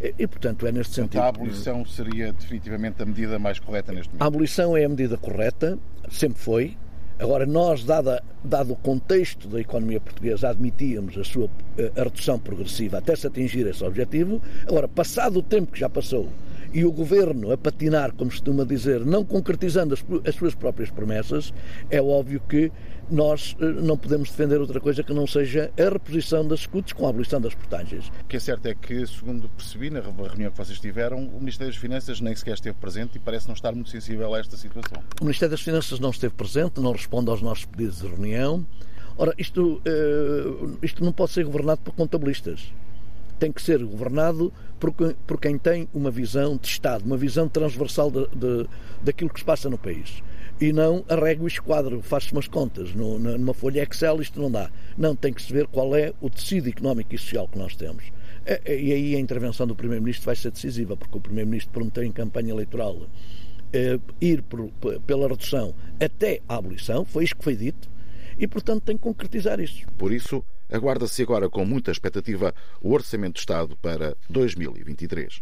E, 0.00 0.26
portanto, 0.26 0.66
é 0.66 0.72
neste 0.72 0.94
sentido. 0.94 1.20
A 1.20 1.28
abolição 1.28 1.84
seria 1.84 2.32
definitivamente 2.32 3.02
a 3.02 3.06
medida 3.06 3.38
mais 3.38 3.58
correta 3.58 3.92
neste 3.92 4.08
momento? 4.08 4.22
A 4.22 4.26
abolição 4.26 4.76
é 4.76 4.84
a 4.84 4.88
medida 4.88 5.18
correta, 5.18 5.78
sempre 6.10 6.38
foi. 6.40 6.76
Agora, 7.18 7.44
nós, 7.44 7.84
dada, 7.84 8.22
dado 8.42 8.72
o 8.72 8.76
contexto 8.76 9.46
da 9.46 9.60
economia 9.60 10.00
portuguesa, 10.00 10.48
admitíamos 10.48 11.18
a 11.18 11.24
sua 11.24 11.50
a 11.94 12.04
redução 12.04 12.38
progressiva 12.38 12.96
até 12.96 13.14
se 13.14 13.26
atingir 13.26 13.66
esse 13.66 13.84
objetivo. 13.84 14.40
Agora, 14.66 14.88
passado 14.88 15.38
o 15.38 15.42
tempo 15.42 15.72
que 15.72 15.80
já 15.80 15.88
passou 15.88 16.28
e 16.72 16.82
o 16.82 16.90
governo 16.90 17.52
a 17.52 17.58
patinar, 17.58 18.12
como 18.12 18.30
se 18.30 18.38
costuma 18.38 18.64
dizer, 18.64 19.04
não 19.04 19.22
concretizando 19.22 19.92
as, 19.92 20.04
as 20.26 20.34
suas 20.34 20.54
próprias 20.54 20.90
promessas, 20.90 21.52
é 21.90 22.00
óbvio 22.00 22.40
que 22.48 22.72
nós 23.10 23.56
eh, 23.60 23.64
não 23.64 23.96
podemos 23.96 24.30
defender 24.30 24.60
outra 24.60 24.80
coisa 24.80 25.02
que 25.02 25.12
não 25.12 25.26
seja 25.26 25.70
a 25.78 25.90
reposição 25.90 26.46
das 26.46 26.60
escutas 26.60 26.92
com 26.92 27.06
a 27.06 27.10
abolição 27.10 27.40
das 27.40 27.54
portagens. 27.54 28.08
O 28.08 28.24
que 28.26 28.36
é 28.36 28.40
certo 28.40 28.66
é 28.66 28.74
que, 28.74 29.06
segundo 29.06 29.48
percebi 29.50 29.90
na 29.90 30.00
reunião 30.00 30.50
que 30.50 30.56
vocês 30.56 30.78
tiveram, 30.78 31.24
o 31.24 31.38
Ministério 31.38 31.72
das 31.72 31.80
Finanças 31.80 32.20
nem 32.20 32.34
sequer 32.34 32.54
esteve 32.54 32.76
presente 32.78 33.16
e 33.16 33.18
parece 33.18 33.48
não 33.48 33.54
estar 33.54 33.72
muito 33.72 33.90
sensível 33.90 34.34
a 34.34 34.38
esta 34.38 34.56
situação. 34.56 35.02
O 35.20 35.24
Ministério 35.24 35.50
das 35.50 35.60
Finanças 35.60 35.98
não 35.98 36.10
esteve 36.10 36.34
presente, 36.34 36.80
não 36.80 36.92
responde 36.92 37.30
aos 37.30 37.42
nossos 37.42 37.64
pedidos 37.64 38.00
de 38.00 38.06
reunião. 38.06 38.64
Ora, 39.16 39.34
isto, 39.36 39.82
uh, 39.86 40.78
isto 40.82 41.04
não 41.04 41.12
pode 41.12 41.32
ser 41.32 41.44
governado 41.44 41.80
por 41.82 41.92
contabilistas. 41.92 42.72
Tem 43.38 43.50
que 43.50 43.60
ser 43.60 43.84
governado 43.84 44.52
por, 44.78 44.92
por 44.92 45.40
quem 45.40 45.58
tem 45.58 45.88
uma 45.92 46.10
visão 46.10 46.56
de 46.56 46.68
Estado, 46.68 47.04
uma 47.04 47.16
visão 47.16 47.48
transversal 47.48 48.10
de, 48.10 48.26
de, 48.28 48.68
daquilo 49.02 49.30
que 49.30 49.40
se 49.40 49.44
passa 49.44 49.68
no 49.68 49.76
país 49.76 50.22
e 50.60 50.72
não 50.72 51.04
arrega 51.08 51.42
o 51.42 51.46
esquadro, 51.46 52.02
faz-se 52.02 52.32
umas 52.32 52.46
contas. 52.46 52.94
No, 52.94 53.18
numa 53.18 53.54
folha 53.54 53.82
Excel 53.82 54.20
isto 54.20 54.40
não 54.40 54.50
dá. 54.50 54.70
Não, 54.96 55.16
tem 55.16 55.32
que 55.32 55.40
se 55.40 55.52
ver 55.52 55.66
qual 55.66 55.96
é 55.96 56.12
o 56.20 56.28
tecido 56.28 56.68
económico 56.68 57.14
e 57.14 57.18
social 57.18 57.48
que 57.48 57.58
nós 57.58 57.74
temos. 57.74 58.04
É, 58.44 58.60
é, 58.64 58.80
e 58.80 58.92
aí 58.92 59.16
a 59.16 59.18
intervenção 59.18 59.66
do 59.66 59.74
Primeiro-Ministro 59.74 60.26
vai 60.26 60.36
ser 60.36 60.50
decisiva, 60.50 60.96
porque 60.96 61.16
o 61.16 61.20
Primeiro-Ministro 61.20 61.72
prometeu 61.72 62.04
em 62.04 62.12
campanha 62.12 62.50
eleitoral 62.50 63.06
eh, 63.72 63.98
ir 64.20 64.42
por, 64.42 64.70
pela 65.06 65.28
redução 65.28 65.74
até 65.98 66.40
à 66.48 66.56
abolição, 66.56 67.04
foi 67.04 67.24
isto 67.24 67.36
que 67.36 67.44
foi 67.44 67.56
dito, 67.56 67.88
e 68.38 68.46
portanto 68.46 68.82
tem 68.82 68.96
que 68.96 69.02
concretizar 69.02 69.60
isso. 69.60 69.86
Por 69.96 70.12
isso, 70.12 70.42
Aguarda-se 70.72 71.20
agora 71.22 71.50
com 71.50 71.64
muita 71.64 71.90
expectativa 71.90 72.54
o 72.80 72.92
Orçamento 72.92 73.34
de 73.34 73.40
Estado 73.40 73.76
para 73.76 74.16
2023. 74.28 75.40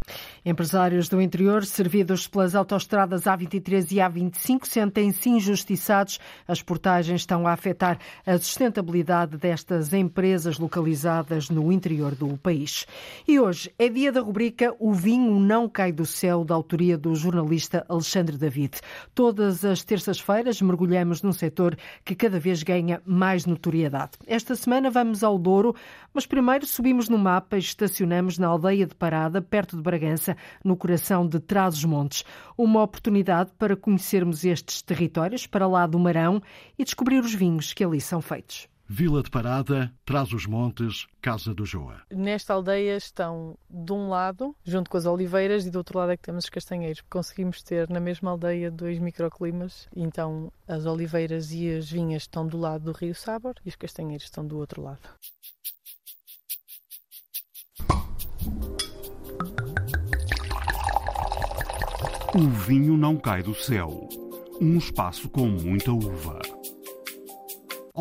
Empresários 0.49 1.11
do 1.11 1.21
interior, 1.21 1.63
servidos 1.67 2.27
pelas 2.27 2.55
autoestradas 2.55 3.25
A23 3.25 3.93
e 3.93 3.97
A25, 3.97 4.65
sentem-se 4.65 5.29
injustiçados. 5.29 6.19
As 6.47 6.63
portagens 6.63 7.21
estão 7.21 7.47
a 7.47 7.53
afetar 7.53 7.99
a 8.25 8.39
sustentabilidade 8.39 9.37
destas 9.37 9.93
empresas 9.93 10.59
localizadas 10.59 11.51
no 11.51 11.71
interior 11.71 12.15
do 12.15 12.39
país. 12.39 12.87
E 13.27 13.39
hoje 13.39 13.71
é 13.79 13.91
dia 13.91 14.11
da 14.11 14.23
rubrica 14.23 14.75
O 14.79 14.95
Vinho 14.95 15.39
Não 15.39 15.69
Cai 15.69 15.93
do 15.93 16.07
Céu, 16.07 16.43
da 16.43 16.55
autoria 16.55 16.97
do 16.97 17.15
jornalista 17.15 17.85
Alexandre 17.87 18.39
David. 18.39 18.79
Todas 19.15 19.67
as 19.67 19.85
terças-feiras 19.85 20.63
mergulhamos 20.63 21.21
num 21.21 21.33
setor 21.33 21.77
que 22.03 22.15
cada 22.15 22.41
vez 22.41 22.63
ganha 22.63 23.03
mais 23.05 23.45
notoriedade. 23.45 24.13
Esta 24.27 24.57
semana 24.57 24.91
vamos 24.91 25.19
vamos 25.19 25.25
ao 25.25 25.39
Douro, 25.39 25.75
mas 26.13 26.27
primeiro 26.27 26.67
subimos 26.67 27.09
no 27.09 27.19
mapa 27.19 27.57
e 27.57 27.61
estacionamos 27.61 28.39
na 28.39 28.49
aldeia 28.49 28.87
de 28.87 28.95
Parada, 28.95 29.41
perto 29.41 29.77
de 29.77 29.83
Bragança, 29.83 30.37
no 30.65 30.77
coração 30.77 31.27
de 31.27 31.41
Trás-os-Montes. 31.41 32.25
Uma 32.57 32.83
oportunidade 32.83 33.51
para 33.59 33.77
conhecermos 33.77 34.45
estes 34.45 34.83
territórios, 34.83 35.47
para 35.47 35.67
lá 35.67 35.87
do 35.87 35.99
Marão, 35.99 36.43
e 36.79 36.85
descobrir 36.85 37.21
os 37.21 37.35
vinhos 37.35 37.73
que 37.73 37.85
ali 37.85 38.01
são 38.01 38.21
feitos. 38.21 38.69
Vila 38.91 39.23
de 39.23 39.29
Parada, 39.29 39.93
Traz 40.03 40.33
os 40.33 40.47
Montes, 40.47 41.07
Casa 41.21 41.53
do 41.53 41.67
Joa. 41.67 42.01
Nesta 42.11 42.55
aldeia 42.55 42.97
estão, 42.97 43.55
de 43.69 43.93
um 43.93 44.09
lado, 44.09 44.57
junto 44.65 44.89
com 44.89 44.97
as 44.97 45.05
oliveiras, 45.05 45.67
e 45.67 45.71
do 45.71 45.77
outro 45.77 45.99
lado 45.99 46.13
é 46.13 46.17
que 46.17 46.23
temos 46.23 46.45
os 46.45 46.51
castanheiros. 46.51 47.03
Conseguimos 47.03 47.63
ter 47.63 47.87
na 47.91 48.01
mesma 48.01 48.31
aldeia 48.31 48.71
dois 48.71 48.99
microclimas, 48.99 49.87
então 49.95 50.51
as 50.67 50.87
oliveiras 50.87 51.53
e 51.53 51.71
as 51.71 51.91
vinhas 51.91 52.23
estão 52.23 52.47
do 52.47 52.57
lado 52.57 52.85
do 52.85 52.93
Rio 52.93 53.15
Sábor 53.15 53.57
e 53.63 53.69
os 53.69 53.77
castanheiros 53.77 54.25
estão 54.25 54.47
do 54.47 54.57
outro 54.57 54.81
lado. 54.81 55.07
O 62.35 62.41
vinho 62.41 62.97
não 62.97 63.17
cai 63.17 63.43
do 63.43 63.55
céu. 63.55 64.09
Um 64.61 64.79
espaço 64.79 65.29
com 65.29 65.49
muita 65.49 65.91
uva. 65.91 66.41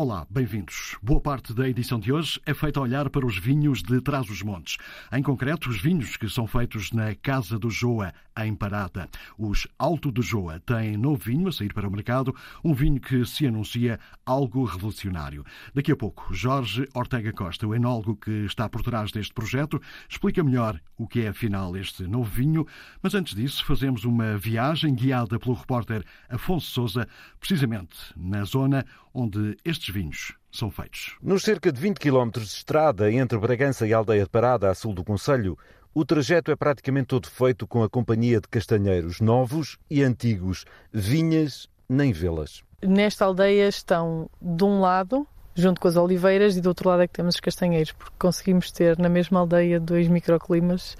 Olá, 0.00 0.24
bem-vindos. 0.30 0.96
Boa 1.02 1.20
parte 1.20 1.52
da 1.52 1.68
edição 1.68 1.98
de 1.98 2.12
hoje 2.12 2.40
é 2.46 2.54
feita 2.54 2.78
a 2.78 2.84
olhar 2.84 3.10
para 3.10 3.26
os 3.26 3.36
vinhos 3.36 3.82
de 3.82 4.00
Trás-os-Montes. 4.00 4.76
Em 5.12 5.20
concreto, 5.20 5.68
os 5.68 5.82
vinhos 5.82 6.16
que 6.16 6.30
são 6.30 6.46
feitos 6.46 6.92
na 6.92 7.16
Casa 7.16 7.58
do 7.58 7.68
Joa, 7.68 8.14
em 8.38 8.54
Parada. 8.54 9.08
Os 9.36 9.66
Alto 9.76 10.12
do 10.12 10.22
Joa 10.22 10.60
têm 10.60 10.96
novo 10.96 11.16
vinho 11.16 11.48
a 11.48 11.52
sair 11.52 11.74
para 11.74 11.88
o 11.88 11.90
mercado, 11.90 12.32
um 12.62 12.72
vinho 12.72 13.00
que 13.00 13.24
se 13.24 13.48
anuncia 13.48 13.98
algo 14.24 14.64
revolucionário. 14.64 15.44
Daqui 15.74 15.90
a 15.90 15.96
pouco, 15.96 16.32
Jorge 16.32 16.88
Ortega 16.94 17.32
Costa, 17.32 17.66
o 17.66 17.74
enólogo 17.74 18.14
que 18.14 18.44
está 18.44 18.68
por 18.68 18.82
trás 18.82 19.10
deste 19.10 19.34
projeto, 19.34 19.82
explica 20.08 20.44
melhor 20.44 20.80
o 20.96 21.08
que 21.08 21.22
é 21.22 21.28
afinal 21.30 21.76
este 21.76 22.06
novo 22.06 22.30
vinho. 22.30 22.64
Mas 23.02 23.16
antes 23.16 23.34
disso, 23.34 23.64
fazemos 23.64 24.04
uma 24.04 24.38
viagem 24.38 24.94
guiada 24.94 25.40
pelo 25.40 25.56
repórter 25.56 26.04
Afonso 26.28 26.70
Souza, 26.70 27.08
precisamente 27.40 27.96
na 28.16 28.44
zona 28.44 28.86
onde 29.18 29.56
estes 29.64 29.92
vinhos 29.92 30.34
são 30.52 30.70
feitos. 30.70 31.16
Nos 31.20 31.42
cerca 31.42 31.72
de 31.72 31.80
20 31.80 31.98
quilómetros 31.98 32.48
de 32.48 32.54
estrada 32.54 33.10
entre 33.10 33.36
Bragança 33.38 33.86
e 33.86 33.92
Aldeia 33.92 34.22
de 34.22 34.30
Parada, 34.30 34.70
a 34.70 34.74
sul 34.74 34.94
do 34.94 35.04
Conselho, 35.04 35.58
o 35.92 36.04
trajeto 36.04 36.52
é 36.52 36.56
praticamente 36.56 37.08
todo 37.08 37.28
feito 37.28 37.66
com 37.66 37.82
a 37.82 37.88
companhia 37.88 38.40
de 38.40 38.46
castanheiros 38.48 39.20
novos 39.20 39.78
e 39.90 40.02
antigos, 40.02 40.64
vinhas 40.92 41.68
nem 41.88 42.12
vê-las. 42.12 42.62
Nesta 42.80 43.24
aldeia 43.24 43.68
estão, 43.68 44.30
de 44.40 44.62
um 44.62 44.80
lado, 44.80 45.26
junto 45.58 45.80
com 45.80 45.88
as 45.88 45.96
oliveiras 45.96 46.56
e 46.56 46.60
do 46.60 46.68
outro 46.68 46.88
lado 46.88 47.02
é 47.02 47.08
que 47.08 47.14
temos 47.14 47.34
os 47.34 47.40
castanheiros, 47.40 47.90
porque 47.90 48.14
conseguimos 48.16 48.70
ter 48.70 48.96
na 48.96 49.08
mesma 49.08 49.40
aldeia 49.40 49.80
dois 49.80 50.06
microclimas, 50.06 50.96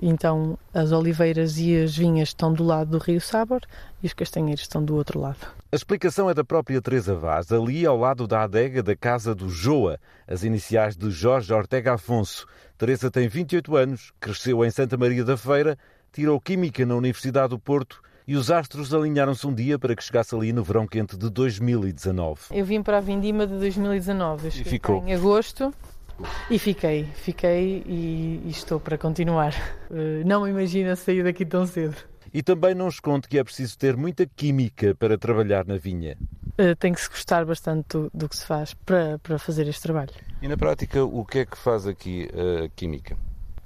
então 0.00 0.56
as 0.72 0.92
oliveiras 0.92 1.58
e 1.58 1.76
as 1.76 1.96
vinhas 1.96 2.28
estão 2.28 2.52
do 2.52 2.62
lado 2.62 2.92
do 2.92 2.98
Rio 2.98 3.20
Sábor 3.20 3.60
e 4.00 4.06
os 4.06 4.14
castanheiros 4.14 4.62
estão 4.62 4.84
do 4.84 4.94
outro 4.94 5.18
lado. 5.18 5.38
A 5.72 5.76
explicação 5.76 6.30
é 6.30 6.34
da 6.34 6.44
própria 6.44 6.80
Teresa 6.80 7.16
Vaz, 7.16 7.50
ali 7.50 7.84
ao 7.84 7.98
lado 7.98 8.28
da 8.28 8.44
adega 8.44 8.80
da 8.80 8.94
Casa 8.94 9.34
do 9.34 9.50
Joa, 9.50 9.98
as 10.28 10.44
iniciais 10.44 10.96
de 10.96 11.10
Jorge 11.10 11.52
Ortega 11.52 11.94
Afonso. 11.94 12.46
Teresa 12.78 13.10
tem 13.10 13.26
28 13.26 13.74
anos, 13.74 14.12
cresceu 14.20 14.64
em 14.64 14.70
Santa 14.70 14.96
Maria 14.96 15.24
da 15.24 15.36
Feira, 15.36 15.76
tirou 16.12 16.40
Química 16.40 16.86
na 16.86 16.94
Universidade 16.94 17.48
do 17.48 17.58
Porto 17.58 18.00
e 18.26 18.34
os 18.34 18.50
astros 18.50 18.92
alinharam-se 18.92 19.46
um 19.46 19.54
dia 19.54 19.78
para 19.78 19.94
que 19.94 20.02
chegasse 20.02 20.34
ali 20.34 20.52
no 20.52 20.64
verão 20.64 20.86
quente 20.86 21.16
de 21.16 21.30
2019. 21.30 22.40
Eu 22.50 22.64
vim 22.64 22.82
para 22.82 22.98
a 22.98 23.00
Vindima 23.00 23.46
de 23.46 23.56
2019. 23.58 24.48
e 24.48 24.64
ficou? 24.64 25.06
Em 25.06 25.14
agosto. 25.14 25.72
E 26.50 26.58
fiquei, 26.58 27.04
fiquei 27.14 27.84
e, 27.86 28.40
e 28.44 28.50
estou 28.50 28.80
para 28.80 28.98
continuar. 28.98 29.54
Uh, 29.90 30.26
não 30.26 30.42
me 30.42 30.50
imagino 30.50 30.96
sair 30.96 31.22
daqui 31.22 31.44
tão 31.44 31.66
cedo. 31.66 31.96
E 32.32 32.42
também 32.42 32.74
não 32.74 32.88
esconde 32.88 33.28
que 33.28 33.38
é 33.38 33.44
preciso 33.44 33.78
ter 33.78 33.96
muita 33.96 34.26
química 34.26 34.94
para 34.94 35.16
trabalhar 35.16 35.64
na 35.66 35.76
vinha. 35.76 36.16
Uh, 36.58 36.74
tem 36.76 36.92
que 36.92 37.00
se 37.00 37.08
gostar 37.08 37.44
bastante 37.44 37.88
do, 37.90 38.10
do, 38.12 38.28
que 38.28 38.36
se 38.36 38.46
faz 38.46 38.74
para, 38.74 39.18
para 39.18 39.38
fazer 39.38 39.68
este 39.68 39.82
trabalho. 39.82 40.10
E 40.40 40.48
na 40.48 40.56
prática, 40.56 41.04
o 41.04 41.24
que 41.24 41.40
é 41.40 41.46
que 41.46 41.56
faz 41.56 41.86
aqui 41.86 42.28
a 42.32 42.68
química? 42.74 43.16